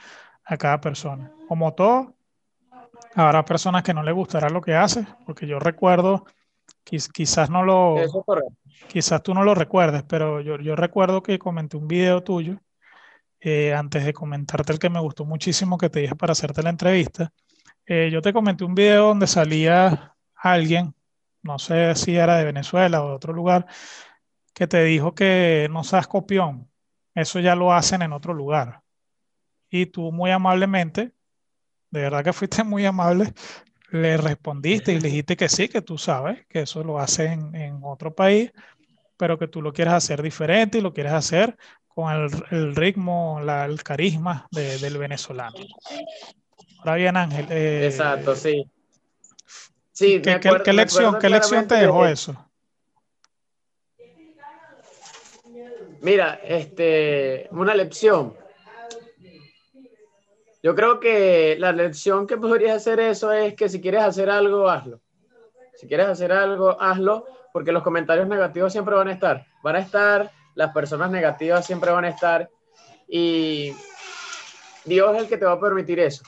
a 0.46 0.58
cada 0.58 0.82
persona. 0.82 1.32
Como 1.48 1.74
todo, 1.74 2.16
habrá 3.16 3.46
personas 3.46 3.84
que 3.84 3.94
no 3.94 4.04
les 4.04 4.14
gustará 4.14 4.50
lo 4.50 4.62
que 4.62 4.76
haces, 4.76 5.08
porque 5.26 5.48
yo 5.48 5.60
recuerdo, 5.60 6.26
quizás 6.84 7.50
no 7.50 7.64
lo, 7.64 7.96
quizás 8.88 9.24
tú 9.24 9.34
no 9.34 9.44
lo 9.44 9.56
recuerdes, 9.56 10.04
pero 10.04 10.42
yo, 10.42 10.58
yo 10.58 10.76
recuerdo 10.76 11.24
que 11.24 11.40
comenté 11.40 11.78
un 11.78 11.88
video 11.88 12.24
tuyo 12.24 12.60
eh, 13.40 13.74
antes 13.74 14.06
de 14.06 14.14
comentarte 14.14 14.74
el 14.74 14.80
que 14.80 14.90
me 14.90 15.00
gustó 15.00 15.26
muchísimo 15.26 15.78
que 15.78 15.90
te 15.90 16.02
dije 16.02 16.16
para 16.16 16.32
hacerte 16.32 16.64
la 16.64 16.70
entrevista. 16.70 17.32
Eh, 17.86 18.10
yo 18.12 18.22
te 18.22 18.34
comenté 18.34 18.64
un 18.64 18.76
video 18.76 19.08
donde 19.08 19.28
salía 19.28 20.16
alguien, 20.36 20.96
no 21.42 21.60
sé 21.60 21.96
si 21.96 22.16
era 22.16 22.38
de 22.38 22.46
Venezuela 22.46 23.04
o 23.04 23.10
de 23.10 23.16
otro 23.16 23.34
lugar, 23.34 23.66
que 24.54 24.68
te 24.68 24.84
dijo 24.84 25.14
que 25.14 25.68
no 25.72 25.84
seas 25.84 26.08
copión, 26.08 26.70
eso 27.16 27.40
ya 27.40 27.56
lo 27.56 27.74
hacen 27.74 28.02
en 28.02 28.14
otro 28.14 28.34
lugar. 28.34 28.83
Y 29.76 29.88
tú 29.88 30.12
muy 30.12 30.30
amablemente, 30.30 31.14
de 31.90 32.02
verdad 32.02 32.24
que 32.24 32.32
fuiste 32.32 32.64
muy 32.64 32.86
amable, 32.86 33.34
le 33.90 34.18
respondiste 34.18 34.94
y 34.94 35.00
le 35.00 35.08
dijiste 35.08 35.36
que 35.36 35.50
sí, 35.50 35.68
que 35.68 35.82
tú 35.82 35.98
sabes 35.98 36.46
que 36.46 36.62
eso 36.62 36.84
lo 36.84 37.00
hacen 37.00 37.56
en 37.56 37.80
otro 37.82 38.14
país, 38.14 38.52
pero 39.18 39.40
que 39.40 39.48
tú 39.48 39.64
lo 39.64 39.74
quieres 39.74 39.96
hacer 39.96 40.22
diferente 40.22 40.78
y 40.78 40.82
lo 40.82 40.94
quieres 40.94 41.14
hacer 41.14 41.58
con 41.88 42.14
el, 42.52 42.76
ritmo, 42.76 43.40
el 43.42 43.82
carisma 43.82 44.48
del 44.52 44.96
venezolano. 45.00 45.56
Ahora 46.78 46.94
bien, 46.94 47.18
Ángel. 47.18 47.48
Eh, 47.50 47.88
Exacto, 47.88 48.36
sí. 48.36 48.70
sí 49.92 50.22
¿Qué, 50.22 50.40
¿qué, 50.40 50.74
lección, 50.74 51.18
¿qué 51.18 51.30
lección 51.30 51.68
te 51.68 51.76
dejó 51.78 52.06
eso? 52.06 52.36
Mira, 56.00 56.40
este, 56.44 57.48
una 57.50 57.74
lección. 57.74 58.43
Yo 60.64 60.74
creo 60.74 61.00
que 61.00 61.58
la 61.60 61.72
lección 61.72 62.26
que 62.26 62.38
podrías 62.38 62.78
hacer 62.78 63.00
eso 63.00 63.32
es 63.32 63.54
que 63.54 63.70
si 63.70 63.80
quieres 63.80 64.02
hacer 64.02 64.30
algo, 64.30 64.70
hazlo. 64.70 65.02
Si 65.76 65.88
quieres 65.88 66.08
hacer 66.08 66.32
algo, 66.32 66.82
hazlo, 66.82 67.26
porque 67.52 67.72
los 67.72 67.84
comentarios 67.84 68.28
negativos 68.28 68.72
siempre 68.72 68.96
van 68.96 69.10
a 69.10 69.12
estar. 69.12 69.46
Van 69.62 69.76
a 69.76 69.80
estar 69.80 70.32
las 70.56 70.72
personas 70.72 71.10
negativas 71.12 71.66
siempre 71.66 71.92
van 71.92 72.06
a 72.06 72.10
estar 72.10 72.50
y 73.08 73.74
Dios 74.86 75.16
es 75.16 75.24
el 75.24 75.30
que 75.30 75.38
te 75.38 75.46
va 75.46 75.54
a 75.54 75.60
permitir 75.60 76.00
eso. 76.00 76.24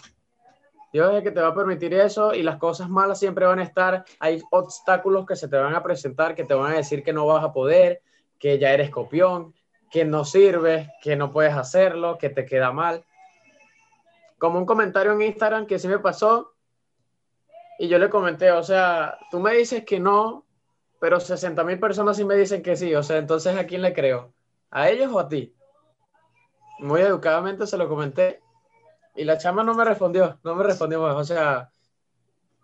Dios 0.91 1.09
es 1.11 1.17
el 1.17 1.23
que 1.23 1.31
te 1.31 1.41
va 1.41 1.49
a 1.49 1.55
permitir 1.55 1.93
eso 1.93 2.33
y 2.33 2.41
las 2.41 2.57
cosas 2.57 2.89
malas 2.89 3.19
siempre 3.19 3.45
van 3.45 3.59
a 3.59 3.63
estar. 3.63 4.05
Hay 4.19 4.41
obstáculos 4.51 5.25
que 5.25 5.36
se 5.36 5.47
te 5.47 5.57
van 5.57 5.75
a 5.75 5.83
presentar, 5.83 6.36
que 6.36 6.45
te 6.45 6.53
van 6.53 6.73
a 6.73 6.77
decir 6.77 7.03
que 7.03 7.11
no 7.11 7.25
vas 7.25 7.43
a 7.43 7.51
poder, 7.51 8.01
que 8.39 8.57
ya 8.59 8.71
eres 8.71 8.89
copión, 8.89 9.53
que 9.91 10.05
no 10.05 10.23
sirves, 10.23 10.88
que 11.01 11.15
no 11.15 11.31
puedes 11.31 11.53
hacerlo, 11.53 12.17
que 12.17 12.29
te 12.29 12.45
queda 12.45 12.71
mal. 12.71 13.03
Como 14.38 14.59
un 14.59 14.65
comentario 14.65 15.13
en 15.13 15.21
Instagram 15.21 15.65
que 15.65 15.79
sí 15.79 15.88
me 15.88 15.99
pasó 15.99 16.55
y 17.77 17.88
yo 17.88 17.97
le 17.97 18.09
comenté, 18.09 18.51
o 18.51 18.63
sea, 18.63 19.17
tú 19.31 19.39
me 19.39 19.53
dices 19.53 19.83
que 19.86 19.99
no, 19.99 20.45
pero 20.99 21.19
60 21.19 21.63
mil 21.63 21.79
personas 21.79 22.17
sí 22.17 22.23
me 22.23 22.36
dicen 22.36 22.61
que 22.61 22.75
sí, 22.75 22.95
o 22.95 23.03
sea, 23.03 23.17
entonces 23.17 23.57
¿a 23.57 23.65
quién 23.65 23.81
le 23.81 23.93
creo? 23.93 24.33
¿A 24.71 24.89
ellos 24.89 25.11
o 25.11 25.19
a 25.19 25.27
ti? 25.27 25.53
Muy 26.79 27.01
educadamente 27.01 27.67
se 27.67 27.77
lo 27.77 27.88
comenté 27.88 28.41
y 29.15 29.23
la 29.23 29.38
chama 29.38 29.63
no 29.63 29.73
me 29.73 29.86
respondió, 29.86 30.39
no 30.43 30.55
me 30.55 30.63
respondió 30.63 31.01
más, 31.01 31.15
o 31.15 31.23
sea, 31.23 31.71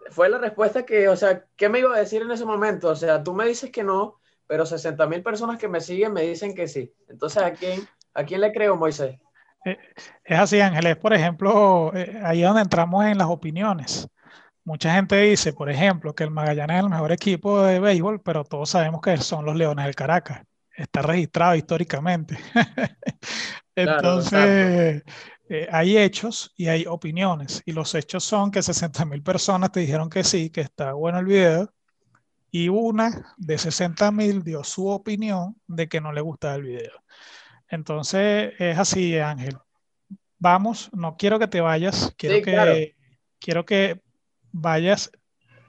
fue 0.09 0.29
la 0.29 0.37
respuesta 0.37 0.85
que, 0.85 1.07
o 1.07 1.15
sea, 1.15 1.45
¿qué 1.55 1.69
me 1.69 1.79
iba 1.79 1.95
a 1.95 1.99
decir 1.99 2.21
en 2.21 2.31
ese 2.31 2.45
momento? 2.45 2.89
O 2.89 2.95
sea, 2.95 3.23
tú 3.23 3.33
me 3.33 3.45
dices 3.45 3.71
que 3.71 3.83
no, 3.83 4.19
pero 4.47 4.65
60 4.65 5.07
mil 5.07 5.23
personas 5.23 5.57
que 5.57 5.67
me 5.67 5.79
siguen 5.79 6.13
me 6.13 6.23
dicen 6.23 6.53
que 6.53 6.67
sí. 6.67 6.93
Entonces, 7.07 7.41
¿a 7.41 7.53
quién, 7.53 7.87
a 8.13 8.25
quién 8.25 8.41
le 8.41 8.51
creo, 8.51 8.75
Moisés? 8.75 9.17
Eh, 9.65 9.77
es 10.23 10.39
así, 10.39 10.59
Ángeles. 10.59 10.97
Por 10.97 11.13
ejemplo, 11.13 11.91
eh, 11.95 12.19
ahí 12.23 12.41
es 12.41 12.47
donde 12.47 12.61
entramos 12.63 13.05
en 13.05 13.17
las 13.17 13.27
opiniones. 13.27 14.07
Mucha 14.63 14.93
gente 14.93 15.19
dice, 15.21 15.53
por 15.53 15.69
ejemplo, 15.69 16.13
que 16.13 16.23
el 16.23 16.31
Magallanes 16.31 16.77
es 16.77 16.83
el 16.83 16.89
mejor 16.89 17.11
equipo 17.11 17.61
de 17.63 17.79
béisbol, 17.79 18.21
pero 18.21 18.43
todos 18.43 18.69
sabemos 18.69 19.01
que 19.01 19.17
son 19.17 19.45
los 19.45 19.55
Leones 19.55 19.85
del 19.85 19.95
Caracas. 19.95 20.43
Está 20.75 21.01
registrado 21.01 21.55
históricamente. 21.55 22.37
Entonces, 23.75 25.03
eh, 25.49 25.67
hay 25.71 25.97
hechos 25.97 26.53
y 26.55 26.67
hay 26.67 26.85
opiniones. 26.85 27.61
Y 27.65 27.71
los 27.71 27.93
hechos 27.95 28.23
son 28.23 28.51
que 28.51 28.61
60 28.61 29.05
mil 29.05 29.23
personas 29.23 29.71
te 29.71 29.79
dijeron 29.79 30.09
que 30.09 30.23
sí, 30.23 30.49
que 30.49 30.61
está 30.61 30.93
bueno 30.93 31.19
el 31.19 31.25
video. 31.25 31.73
Y 32.51 32.69
una 32.69 33.33
de 33.37 33.57
60 33.57 34.11
mil 34.11 34.43
dio 34.43 34.63
su 34.63 34.87
opinión 34.87 35.55
de 35.67 35.87
que 35.87 36.01
no 36.01 36.11
le 36.11 36.21
gustaba 36.21 36.55
el 36.55 36.63
video. 36.63 36.91
Entonces, 37.71 38.53
es 38.59 38.77
así, 38.77 39.17
Ángel. 39.17 39.57
Vamos, 40.37 40.89
no 40.93 41.15
quiero 41.17 41.39
que 41.39 41.47
te 41.47 41.61
vayas, 41.61 42.13
quiero 42.17 42.43
que, 42.43 42.95
quiero 43.39 43.65
que 43.65 44.01
vayas, 44.51 45.09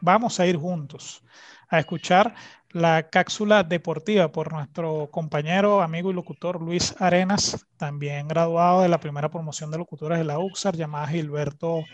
vamos 0.00 0.40
a 0.40 0.46
ir 0.46 0.56
juntos 0.56 1.22
a 1.68 1.78
escuchar 1.78 2.34
la 2.70 3.08
cápsula 3.08 3.62
deportiva 3.62 4.32
por 4.32 4.52
nuestro 4.52 5.08
compañero, 5.10 5.80
amigo 5.80 6.10
y 6.10 6.14
locutor 6.14 6.60
Luis 6.60 6.94
Arenas, 6.98 7.66
también 7.76 8.28
graduado 8.28 8.82
de 8.82 8.88
la 8.88 8.98
primera 8.98 9.30
promoción 9.30 9.70
de 9.70 9.78
locutores 9.78 10.18
de 10.18 10.24
la 10.24 10.38
UXAR, 10.38 10.74
llamada 10.74 11.06
Gilberto 11.06 11.84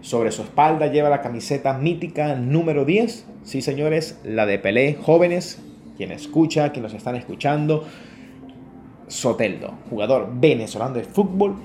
Sobre 0.00 0.30
su 0.30 0.42
espalda 0.42 0.86
lleva 0.86 1.10
la 1.10 1.22
camiseta 1.22 1.76
mítica 1.76 2.34
número 2.34 2.84
10. 2.84 3.26
Sí, 3.42 3.62
señores, 3.62 4.20
la 4.24 4.46
de 4.46 4.58
Pelé. 4.58 4.96
Jóvenes, 5.00 5.60
quien 5.96 6.12
escucha, 6.12 6.70
quien 6.70 6.84
nos 6.84 6.94
están 6.94 7.16
escuchando. 7.16 7.84
Soteldo, 9.08 9.74
jugador 9.90 10.28
venezolano 10.34 10.94
de 10.94 11.04
fútbol, 11.04 11.56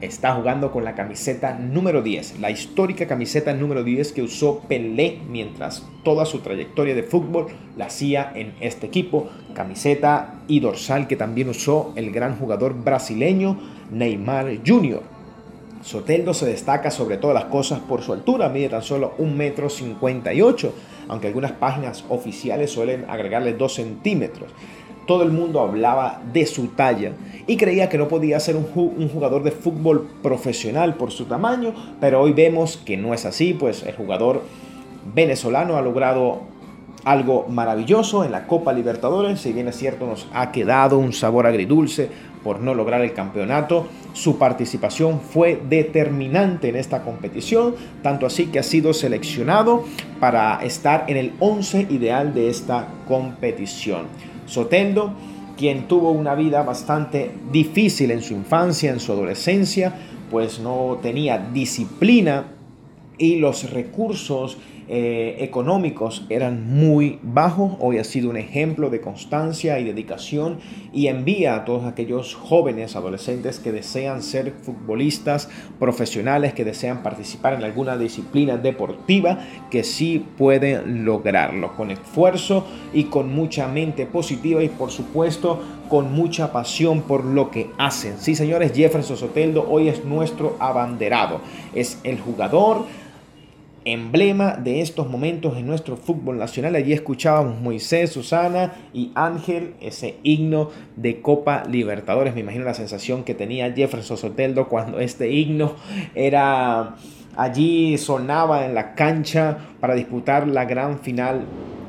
está 0.00 0.34
jugando 0.34 0.70
con 0.70 0.84
la 0.84 0.94
camiseta 0.94 1.54
número 1.54 2.02
10, 2.02 2.38
la 2.40 2.50
histórica 2.50 3.06
camiseta 3.06 3.52
número 3.52 3.82
10 3.82 4.12
que 4.12 4.22
usó 4.22 4.60
Pelé 4.68 5.18
mientras 5.28 5.84
toda 6.04 6.24
su 6.24 6.38
trayectoria 6.38 6.94
de 6.94 7.02
fútbol 7.02 7.46
la 7.76 7.86
hacía 7.86 8.32
en 8.34 8.54
este 8.60 8.86
equipo, 8.86 9.28
camiseta 9.54 10.40
y 10.46 10.60
dorsal 10.60 11.08
que 11.08 11.16
también 11.16 11.48
usó 11.48 11.92
el 11.96 12.12
gran 12.12 12.38
jugador 12.38 12.74
brasileño 12.74 13.58
Neymar 13.90 14.58
Jr. 14.64 15.02
Soteldo 15.82 16.34
se 16.34 16.46
destaca 16.46 16.90
sobre 16.90 17.18
todas 17.18 17.34
las 17.34 17.44
cosas 17.44 17.80
por 17.80 18.02
su 18.02 18.12
altura, 18.12 18.48
mide 18.48 18.68
tan 18.68 18.82
solo 18.82 19.14
1,58 19.18 20.64
m, 20.64 20.72
aunque 21.08 21.28
algunas 21.28 21.52
páginas 21.52 22.04
oficiales 22.08 22.72
suelen 22.72 23.04
agregarle 23.08 23.54
2 23.54 23.74
centímetros. 23.74 24.50
Todo 25.08 25.22
el 25.22 25.32
mundo 25.32 25.62
hablaba 25.62 26.20
de 26.34 26.44
su 26.44 26.66
talla 26.66 27.12
y 27.46 27.56
creía 27.56 27.88
que 27.88 27.96
no 27.96 28.08
podía 28.08 28.38
ser 28.40 28.56
un, 28.56 29.08
jugador 29.08 29.42
de 29.42 29.52
fútbol 29.52 30.06
profesional 30.22 30.96
por 30.96 31.12
su 31.12 31.24
tamaño, 31.24 31.72
pero 31.98 32.20
hoy 32.20 32.34
vemos 32.34 32.76
que 32.76 32.98
no 32.98 33.14
es 33.14 33.24
así, 33.24 33.54
pues 33.54 33.84
el 33.84 33.96
jugador 33.96 34.42
venezolano 35.14 35.78
ha 35.78 35.80
logrado 35.80 36.42
algo 37.04 37.46
maravilloso 37.48 38.22
en 38.22 38.32
la 38.32 38.46
Copa 38.46 38.74
Libertadores, 38.74 39.40
si 39.40 39.54
bien 39.54 39.68
es 39.68 39.78
cierto 39.78 40.06
nos 40.06 40.28
ha 40.34 40.52
quedado 40.52 40.98
un 40.98 41.14
sabor 41.14 41.46
agridulce 41.46 42.10
por 42.44 42.60
no 42.60 42.74
lograr 42.74 43.00
el 43.00 43.14
campeonato, 43.14 43.86
su 44.12 44.36
participación 44.36 45.20
fue 45.20 45.58
determinante 45.70 46.68
en 46.68 46.76
esta 46.76 47.02
competición, 47.02 47.76
tanto 48.02 48.26
así 48.26 48.48
que 48.48 48.58
ha 48.58 48.62
sido 48.62 48.92
seleccionado 48.92 49.84
para 50.20 50.62
estar 50.62 51.06
en 51.08 51.16
el 51.16 51.32
11 51.40 51.86
ideal 51.88 52.34
de 52.34 52.50
esta 52.50 52.88
competición. 53.08 54.02
Sotendo, 54.48 55.12
quien 55.56 55.88
tuvo 55.88 56.10
una 56.10 56.34
vida 56.34 56.62
bastante 56.62 57.30
difícil 57.52 58.10
en 58.10 58.22
su 58.22 58.34
infancia, 58.34 58.90
en 58.90 59.00
su 59.00 59.12
adolescencia, 59.12 59.94
pues 60.30 60.58
no 60.60 60.98
tenía 61.02 61.38
disciplina 61.38 62.44
y 63.18 63.36
los 63.36 63.70
recursos 63.70 64.58
eh, 64.90 65.36
económicos 65.40 66.24
eran 66.30 66.66
muy 66.66 67.18
bajos. 67.22 67.72
Hoy 67.78 67.98
ha 67.98 68.04
sido 68.04 68.30
un 68.30 68.38
ejemplo 68.38 68.88
de 68.88 69.02
constancia 69.02 69.78
y 69.78 69.84
dedicación 69.84 70.60
y 70.94 71.08
envía 71.08 71.56
a 71.56 71.64
todos 71.66 71.84
aquellos 71.84 72.34
jóvenes, 72.34 72.96
adolescentes 72.96 73.58
que 73.58 73.70
desean 73.70 74.22
ser 74.22 74.54
futbolistas 74.62 75.50
profesionales, 75.78 76.54
que 76.54 76.64
desean 76.64 77.02
participar 77.02 77.52
en 77.52 77.64
alguna 77.64 77.98
disciplina 77.98 78.56
deportiva, 78.56 79.40
que 79.70 79.84
sí 79.84 80.24
pueden 80.38 81.04
lograrlo 81.04 81.76
con 81.76 81.90
esfuerzo 81.90 82.66
y 82.94 83.04
con 83.04 83.34
mucha 83.34 83.68
mente 83.68 84.06
positiva 84.06 84.62
y 84.62 84.70
por 84.70 84.90
supuesto 84.90 85.60
con 85.90 86.14
mucha 86.14 86.50
pasión 86.50 87.02
por 87.02 87.26
lo 87.26 87.50
que 87.50 87.70
hacen. 87.76 88.18
Sí, 88.18 88.34
señores, 88.34 88.72
Jefferson 88.74 89.18
Soteldo 89.18 89.66
hoy 89.68 89.88
es 89.88 90.04
nuestro 90.06 90.56
abanderado. 90.60 91.42
Es 91.74 91.98
el 92.04 92.18
jugador 92.18 92.86
emblema 93.88 94.52
de 94.52 94.80
estos 94.80 95.08
momentos 95.08 95.56
en 95.56 95.66
nuestro 95.66 95.96
fútbol 95.96 96.38
nacional. 96.38 96.74
Allí 96.74 96.92
escuchábamos 96.92 97.60
Moisés, 97.60 98.10
Susana 98.10 98.74
y 98.92 99.10
Ángel, 99.14 99.74
ese 99.80 100.16
himno 100.22 100.70
de 100.96 101.20
Copa 101.20 101.64
Libertadores. 101.68 102.34
Me 102.34 102.40
imagino 102.40 102.64
la 102.64 102.74
sensación 102.74 103.24
que 103.24 103.34
tenía 103.34 103.72
Jefferson 103.72 104.16
Soteldo 104.16 104.68
cuando 104.68 105.00
este 105.00 105.30
himno 105.30 105.76
era 106.14 106.96
allí 107.36 107.98
sonaba 107.98 108.66
en 108.66 108.74
la 108.74 108.94
cancha 108.94 109.58
para 109.80 109.94
disputar 109.94 110.48
la 110.48 110.64
gran 110.64 110.98
final 111.00 111.46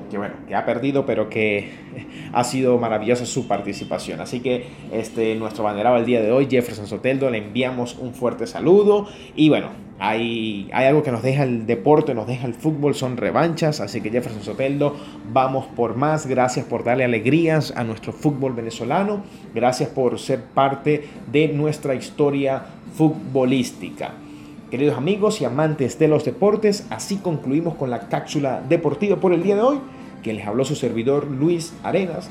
que 0.10 0.18
bueno, 0.18 0.36
que 0.48 0.56
ha 0.56 0.66
perdido, 0.66 1.06
pero 1.06 1.30
que 1.30 1.70
ha 2.34 2.44
sido 2.44 2.78
maravillosa 2.78 3.26
su 3.26 3.48
participación. 3.48 4.22
Así 4.22 4.40
que 4.40 4.68
este, 4.92 5.36
nuestro 5.36 5.64
banderado 5.64 5.98
el 5.98 6.06
día 6.06 6.22
de 6.22 6.32
hoy, 6.32 6.48
Jefferson 6.50 6.88
Soteldo, 6.88 7.30
le 7.30 7.38
enviamos 7.38 7.96
un 7.98 8.14
fuerte 8.14 8.48
saludo. 8.48 9.08
Y 9.36 9.50
bueno, 9.50 9.70
hay, 10.00 10.70
hay 10.74 10.86
algo 10.88 11.04
que 11.04 11.12
nos 11.12 11.22
deja 11.22 11.44
el 11.44 11.66
deporte, 11.66 12.14
nos 12.14 12.28
deja 12.28 12.48
el 12.48 12.54
fútbol, 12.54 12.96
son 12.96 13.18
revanchas. 13.18 13.80
Así 13.80 14.02
que 14.02 14.10
Jefferson 14.10 14.44
Soteldo, 14.44 14.96
vamos 15.32 15.66
por 15.76 15.96
más. 15.96 16.26
Gracias 16.26 16.66
por 16.66 16.84
darle 16.84 17.04
alegrías 17.04 17.74
a 17.76 17.84
nuestro 17.84 18.12
fútbol 18.12 18.54
venezolano. 18.54 19.24
Gracias 19.54 19.90
por 19.90 20.20
ser 20.20 20.42
parte 20.42 21.06
de 21.32 21.50
nuestra 21.50 21.96
historia 21.96 22.64
futbolística. 22.96 24.14
Queridos 24.72 24.98
amigos 24.98 25.42
y 25.42 25.46
amantes 25.46 25.98
de 25.98 26.08
los 26.08 26.26
deportes, 26.26 26.86
así 26.92 27.18
concluimos 27.18 27.74
con 27.74 27.90
la 27.90 28.08
cápsula 28.08 28.62
deportiva 28.70 29.16
por 29.16 29.34
el 29.34 29.42
día 29.42 29.56
de 29.56 29.62
hoy 29.62 29.80
que 30.24 30.34
les 30.34 30.48
habló 30.48 30.66
su 30.66 30.76
servidor 30.76 31.28
Luis 31.28 31.74
Arenas, 31.84 32.30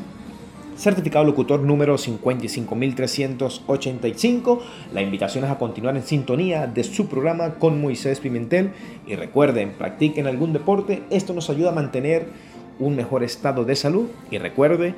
certificado 0.76 1.24
locutor 1.24 1.61
número 1.61 1.97
55385. 1.99 4.61
La 4.95 5.03
invitación 5.03 5.45
es 5.45 5.51
a 5.51 5.59
continuar 5.59 5.97
en 5.97 6.05
sintonía 6.05 6.66
de 6.66 6.84
su 6.84 7.09
programa 7.09 7.55
con 7.55 7.80
Moisés 7.80 8.20
Pimentel 8.20 8.72
y 9.07 9.16
recuerden, 9.16 9.72
practiquen 9.72 10.26
algún 10.26 10.53
deporte, 10.53 11.03
esto 11.11 11.32
nos 11.34 11.51
ayuda 11.51 11.70
a 11.70 11.74
mantener 11.74 12.28
un 12.78 12.95
mejor 12.95 13.24
estado 13.24 13.64
de 13.64 13.74
salud 13.74 14.07
y 14.30 14.39
recuerde 14.39 14.95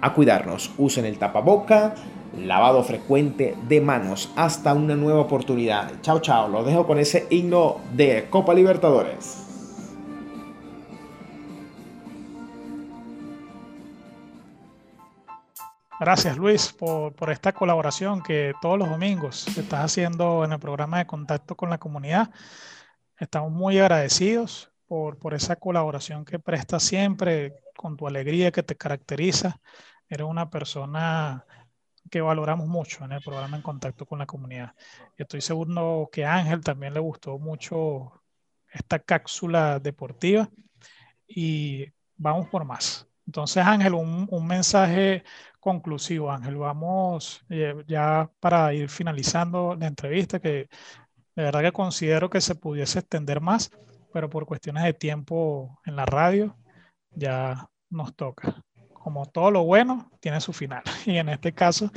a 0.00 0.12
cuidarnos, 0.12 0.72
usen 0.76 1.04
el 1.04 1.18
tapaboca, 1.18 1.94
lavado 2.36 2.82
frecuente 2.82 3.54
de 3.68 3.80
manos, 3.80 4.32
hasta 4.36 4.74
una 4.74 4.96
nueva 4.96 5.20
oportunidad. 5.20 5.92
Chao, 6.02 6.18
chao, 6.20 6.48
los 6.48 6.66
dejo 6.66 6.84
con 6.86 6.98
ese 6.98 7.26
himno 7.30 7.76
de 7.94 8.26
Copa 8.28 8.52
Libertadores. 8.52 9.43
Gracias 16.00 16.36
Luis 16.36 16.72
por, 16.72 17.30
esta 17.30 17.52
colaboración 17.52 18.20
que 18.20 18.52
todos 18.60 18.76
los 18.78 18.88
domingos 18.88 19.46
estás 19.56 19.84
haciendo 19.84 20.44
en 20.44 20.52
el 20.52 20.58
programa 20.58 20.98
de 20.98 21.06
contacto 21.06 21.56
con 21.56 21.70
la 21.70 21.78
comunidad. 21.78 22.30
Estamos 23.16 23.52
muy 23.52 23.78
agradecidos 23.78 24.72
por, 24.86 25.18
por 25.18 25.34
esa 25.34 25.56
colaboración 25.56 26.24
que 26.24 26.40
prestas 26.40 26.82
siempre, 26.82 27.54
con 27.76 27.96
tu 27.96 28.08
alegría 28.08 28.50
que 28.50 28.64
te 28.64 28.76
caracteriza. 28.76 29.60
Eres 30.08 30.26
una 30.26 30.50
persona 30.50 31.46
que 32.10 32.20
valoramos 32.20 32.66
mucho 32.66 33.04
en 33.04 33.12
el 33.12 33.22
programa 33.22 33.56
en 33.56 33.62
contacto 33.62 34.04
con 34.04 34.18
la 34.18 34.26
comunidad. 34.26 34.74
Estoy 35.16 35.40
seguro 35.40 36.08
que 36.12 36.24
a 36.24 36.34
Ángel 36.34 36.60
también 36.60 36.92
le 36.92 37.00
gustó 37.00 37.38
mucho 37.38 38.20
esta 38.72 38.98
cápsula 38.98 39.78
deportiva 39.78 40.48
y 41.26 41.86
vamos 42.16 42.48
por 42.48 42.64
más. 42.64 43.06
Entonces, 43.26 43.64
Ángel, 43.64 43.94
un, 43.94 44.26
un 44.30 44.46
mensaje 44.46 45.24
conclusivo, 45.60 46.30
Ángel. 46.30 46.56
Vamos 46.56 47.44
eh, 47.48 47.74
ya 47.86 48.30
para 48.38 48.74
ir 48.74 48.88
finalizando 48.90 49.74
la 49.74 49.86
entrevista, 49.86 50.38
que 50.38 50.68
de 51.34 51.42
verdad 51.42 51.62
que 51.62 51.72
considero 51.72 52.28
que 52.28 52.40
se 52.40 52.54
pudiese 52.54 52.98
extender 53.00 53.40
más, 53.40 53.70
pero 54.12 54.28
por 54.28 54.46
cuestiones 54.46 54.84
de 54.84 54.92
tiempo 54.92 55.80
en 55.84 55.96
la 55.96 56.04
radio 56.06 56.56
ya 57.10 57.66
nos 57.90 58.14
toca. 58.14 58.62
Como 58.92 59.26
todo 59.26 59.50
lo 59.50 59.64
bueno, 59.64 60.10
tiene 60.20 60.40
su 60.40 60.52
final. 60.52 60.82
Y 61.06 61.16
en 61.16 61.28
este 61.30 61.52
caso 61.52 61.90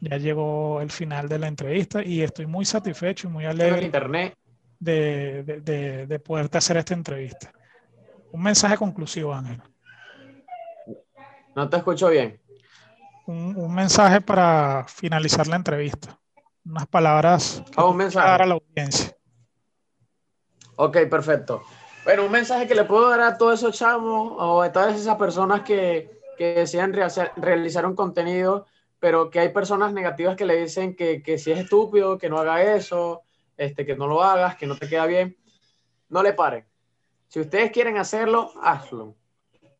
ya 0.00 0.16
llegó 0.18 0.80
el 0.80 0.90
final 0.90 1.28
de 1.28 1.38
la 1.38 1.48
entrevista 1.48 2.04
y 2.04 2.20
estoy 2.22 2.46
muy 2.46 2.64
satisfecho 2.64 3.28
y 3.28 3.30
muy 3.30 3.44
alegre 3.44 3.84
internet. 3.84 4.34
De, 4.78 5.42
de, 5.44 6.06
de 6.06 6.18
poderte 6.18 6.58
hacer 6.58 6.76
esta 6.76 6.94
entrevista. 6.94 7.52
Un 8.32 8.42
mensaje 8.42 8.76
conclusivo, 8.76 9.32
Ángel. 9.32 9.62
No 11.54 11.68
te 11.68 11.76
escucho 11.76 12.08
bien 12.08 12.40
un, 13.26 13.74
mensaje 13.74 14.20
para 14.20 14.84
finalizar 14.88 15.46
la 15.46 15.56
entrevista. 15.56 16.18
Unas 16.64 16.86
palabras 16.86 17.62
ah, 17.76 17.84
un 17.84 17.96
mensaje. 17.96 18.42
a 18.42 18.46
la 18.46 18.54
audiencia. 18.54 19.16
Ok, 20.76 20.98
perfecto. 21.10 21.62
Bueno, 22.04 22.26
un 22.26 22.32
mensaje 22.32 22.66
que 22.66 22.74
le 22.74 22.84
puedo 22.84 23.08
dar 23.08 23.20
a 23.20 23.38
todos 23.38 23.60
esos 23.60 23.78
chamos 23.78 24.32
o 24.36 24.62
a 24.62 24.72
todas 24.72 24.96
esas 24.96 25.16
personas 25.16 25.62
que, 25.62 26.20
que 26.36 26.54
desean 26.54 26.92
realizar 26.92 27.86
un 27.86 27.94
contenido, 27.94 28.66
pero 28.98 29.30
que 29.30 29.40
hay 29.40 29.50
personas 29.50 29.92
negativas 29.92 30.36
que 30.36 30.44
le 30.44 30.56
dicen 30.56 30.96
que, 30.96 31.22
que 31.22 31.38
si 31.38 31.52
es 31.52 31.60
estúpido, 31.60 32.18
que 32.18 32.28
no 32.28 32.38
haga 32.38 32.62
eso, 32.62 33.22
este, 33.56 33.86
que 33.86 33.96
no 33.96 34.06
lo 34.06 34.22
hagas, 34.22 34.56
que 34.56 34.66
no 34.66 34.76
te 34.76 34.88
queda 34.88 35.06
bien. 35.06 35.36
No 36.08 36.22
le 36.22 36.32
paren. 36.32 36.66
Si 37.28 37.40
ustedes 37.40 37.70
quieren 37.70 37.96
hacerlo, 37.96 38.52
hazlo 38.62 39.16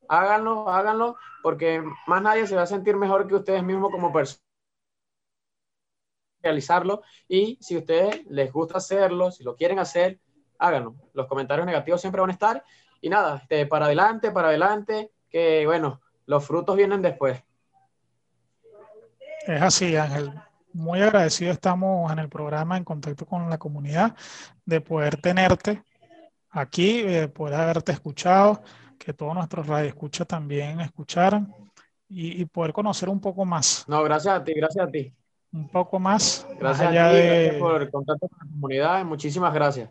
háganlo, 0.09 0.69
háganlo, 0.69 1.17
porque 1.43 1.83
más 2.07 2.23
nadie 2.23 2.47
se 2.47 2.57
va 2.57 2.63
a 2.63 2.67
sentir 2.67 2.97
mejor 2.97 3.27
que 3.27 3.35
ustedes 3.35 3.63
mismos 3.63 3.91
como 3.91 4.13
personas 4.13 4.45
realizarlo 6.45 7.03
y 7.27 7.59
si 7.61 7.75
a 7.75 7.79
ustedes 7.79 8.25
les 8.29 8.53
gusta 8.53 8.79
hacerlo, 8.79 9.31
si 9.31 9.43
lo 9.43 9.57
quieren 9.57 9.79
hacer, 9.79 10.21
háganlo. 10.59 10.95
Los 11.15 11.27
comentarios 11.27 11.67
negativos 11.67 12.01
siempre 12.01 12.21
van 12.21 12.31
a 12.31 12.35
estar 12.35 12.65
y 13.01 13.09
nada, 13.09 13.39
este, 13.39 13.67
para 13.67 13.87
adelante, 13.87 14.31
para 14.31 14.49
adelante, 14.49 15.11
que 15.31 15.67
bueno, 15.67 16.01
los 16.27 16.47
frutos 16.47 16.77
vienen 16.77 17.03
después. 17.03 17.43
Es 19.47 19.61
así, 19.61 19.97
Ángel. 19.97 20.33
Muy 20.73 21.01
agradecido 21.01 21.53
estamos 21.53 22.11
en 22.13 22.19
el 22.19 22.29
programa 22.29 22.77
en 22.77 22.85
contacto 22.85 23.27
con 23.27 23.49
la 23.49 23.59
comunidad 23.59 24.17
de 24.65 24.81
poder 24.81 25.21
tenerte 25.21 25.83
aquí, 26.51 27.03
de 27.03 27.29
poder 27.29 27.61
haberte 27.61 27.93
escuchado 27.93 28.63
que 28.99 29.13
todos 29.13 29.35
nuestros 29.35 29.67
radioescuchas 29.67 30.27
también 30.27 30.81
escucharan 30.81 31.53
y, 32.09 32.45
poder 32.45 32.73
conocer 32.73 33.09
un 33.09 33.21
poco 33.21 33.45
más. 33.45 33.85
No, 33.89 34.03
gracias 34.03 34.35
a 34.35 34.45
ti, 34.45 34.53
gracias 34.55 34.87
a 34.87 34.91
ti. 34.91 35.13
Un 35.53 35.69
poco 35.69 35.99
más. 35.99 36.47
Gracias 36.59 36.87
a 36.87 36.91
ti, 36.91 36.97
gracias 36.97 37.57
por 37.57 37.83
el 37.83 37.91
contacto 37.91 38.29
con 38.29 38.39
la 38.39 38.53
comunidad, 38.53 39.05
muchísimas 39.05 39.53
gracias. 39.53 39.91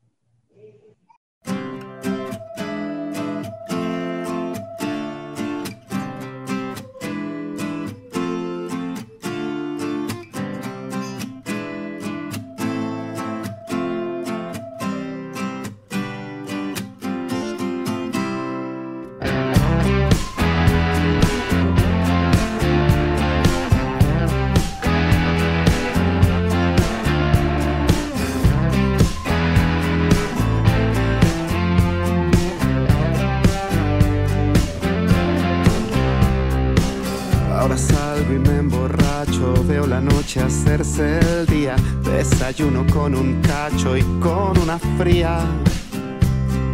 Hacerse 40.38 41.18
el 41.18 41.46
día. 41.46 41.74
Desayuno 42.04 42.86
con 42.92 43.14
un 43.14 43.40
cacho 43.42 43.96
y 43.96 44.02
con 44.20 44.56
una 44.58 44.78
fría. 44.98 45.40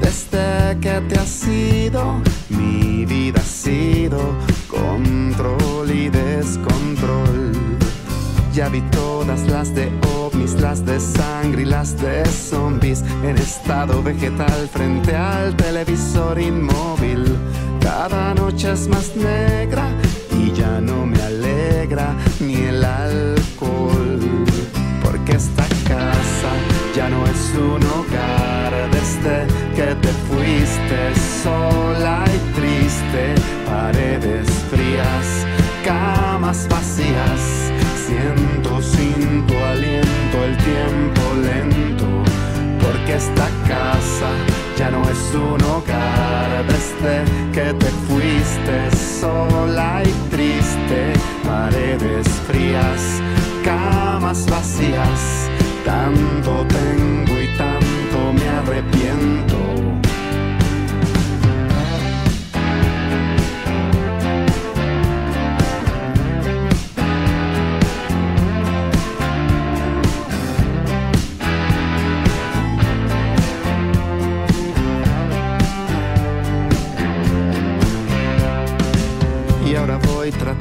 Desde 0.00 0.78
que 0.80 1.00
te 1.08 1.18
has 1.18 1.48
ido, 1.48 2.20
mi 2.50 3.06
vida 3.06 3.40
ha 3.40 3.44
sido 3.44 4.18
control 4.68 5.90
y 5.90 6.10
descontrol. 6.10 7.52
Ya 8.52 8.68
vi 8.68 8.80
todas 8.90 9.46
las 9.48 9.74
de 9.74 9.90
ovnis, 10.16 10.54
las 10.60 10.84
de 10.84 11.00
sangre 11.00 11.62
y 11.62 11.66
las 11.66 11.96
de 12.00 12.24
zombies 12.26 13.02
en 13.22 13.36
estado 13.36 14.02
vegetal 14.02 14.68
frente 14.72 15.14
al 15.14 15.56
televisor 15.56 16.38
inmóvil. 16.38 17.36
Cada 17.80 18.34
noche 18.34 18.72
es 18.72 18.88
más 18.88 19.14
negra 19.16 19.88
y 20.38 20.52
ya 20.52 20.80
no 20.80 21.06
me 21.06 21.25
ni 22.40 22.54
el 22.54 22.84
alcohol, 22.84 24.18
porque 25.04 25.32
esta 25.32 25.64
casa 25.86 26.50
ya 26.96 27.08
no 27.08 27.24
es 27.24 27.54
un 27.54 27.80
hogar. 27.84 28.90
Desde 28.90 29.46
que 29.76 29.94
te 29.94 30.08
fuiste 30.26 31.14
sola 31.44 32.24
y 32.26 32.38
triste, 32.58 33.34
paredes 33.64 34.48
frías, 34.68 35.46
camas 35.84 36.66
vacías, 36.68 37.70
siento 38.04 38.82
sin 38.82 39.46
tu 39.46 39.54
aliento 39.54 40.36
el 40.44 40.56
tiempo 40.56 41.22
lento, 41.40 42.08
porque 42.80 43.14
esta 43.14 43.48
casa 43.68 44.30
ya 44.76 44.90
no 44.90 45.02
es 45.02 45.34
un 45.34 45.62
hogar 45.62 46.64
desde 46.66 47.24
que 47.52 47.72
te 47.74 47.90
fuiste 48.06 48.96
sola 48.96 50.02
y 50.04 50.30
triste, 50.30 51.12
paredes 51.44 52.26
frías, 52.46 53.22
camas 53.64 54.46
vacías, 54.50 55.48
tanto 55.84 56.66
tengo 56.68 57.40
y 57.40 57.48
tanto 57.56 58.32
me 58.34 58.48
arrepiento. 58.48 59.45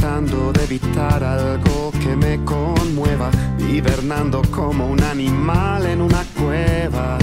De 0.06 0.64
evitar 0.64 1.24
algo 1.24 1.92
que 1.92 2.16
me 2.16 2.38
conmueva, 2.46 3.32
hibernando 3.58 4.44
como 4.52 4.86
un 4.86 5.04
animal 5.04 5.84
en 5.88 6.00
una 6.00 6.24
cueva. 6.40 7.18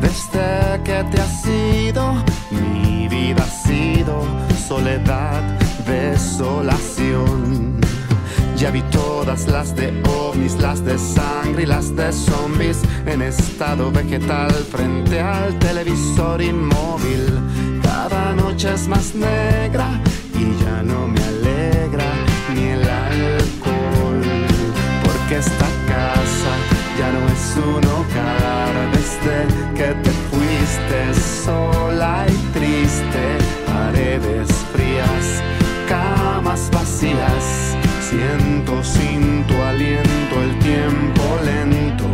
Desde 0.00 0.82
que 0.82 1.04
te 1.04 1.20
has 1.20 1.46
ido, 1.46 2.14
mi 2.50 3.06
vida 3.06 3.44
ha 3.44 3.68
sido 3.68 4.24
soledad, 4.66 5.40
desolación. 5.86 7.78
Ya 8.56 8.72
vi 8.72 8.82
todas 8.90 9.46
las 9.46 9.76
de 9.76 10.02
ovnis, 10.08 10.56
las 10.60 10.84
de 10.84 10.98
sangre 10.98 11.62
y 11.62 11.66
las 11.66 11.94
de 11.94 12.12
zombies 12.12 12.82
en 13.06 13.22
estado 13.22 13.92
vegetal 13.92 14.50
frente 14.50 15.20
al 15.20 15.56
televisor 15.60 16.42
inmóvil. 16.42 17.38
Cada 17.82 18.34
noche 18.34 18.74
es 18.74 18.88
más 18.88 19.14
negra 19.14 19.88
y 20.34 20.64
ya 20.64 20.82
no 20.82 21.06
me 21.06 21.17
porque 25.28 25.40
esta 25.40 25.66
casa 25.86 26.52
ya 26.98 27.12
no 27.12 27.26
es 27.28 27.56
un 27.56 27.84
hogar. 27.84 28.74
Desde 28.92 29.46
que 29.74 29.94
te 30.02 30.10
fuiste 30.30 31.20
sola 31.44 32.24
y 32.28 32.36
triste, 32.58 33.38
paredes 33.66 34.48
frías, 34.72 35.42
camas 35.86 36.70
vacías, 36.72 37.76
siento 38.00 38.82
sin 38.82 39.44
tu 39.46 39.54
aliento 39.62 40.42
el 40.42 40.58
tiempo 40.60 41.22
lento, 41.44 42.06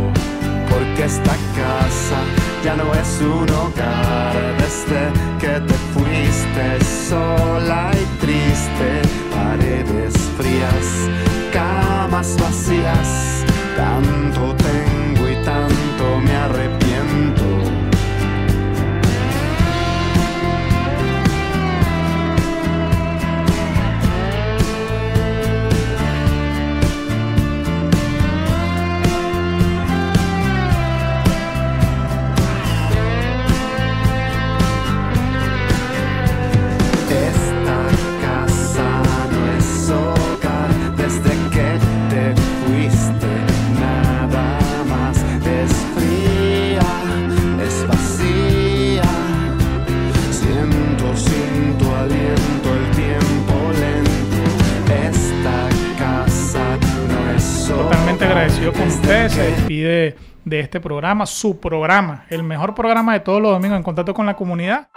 porque 0.69 1.05
esta 1.05 1.35
casa 1.55 2.19
ya 2.65 2.75
no 2.75 2.93
es 2.93 3.21
un 3.21 3.49
hogar. 3.49 4.33
Desde 4.57 5.11
que 5.39 5.61
te 5.61 5.73
fuiste 5.93 6.83
sola 7.09 7.91
y 7.93 8.04
camas 12.15 12.37
vacías, 12.37 13.34
con 58.75 58.87
ustedes. 58.87 59.33
Se 59.33 59.41
despide 59.41 60.15
de 60.43 60.59
este 60.59 60.79
programa, 60.79 61.25
su 61.25 61.59
programa, 61.59 62.25
el 62.29 62.43
mejor 62.43 62.75
programa 62.75 63.13
de 63.13 63.19
todos 63.19 63.41
los 63.41 63.51
domingos 63.51 63.77
en 63.77 63.83
contacto 63.83 64.13
con 64.13 64.25
la 64.25 64.35
comunidad. 64.35 64.87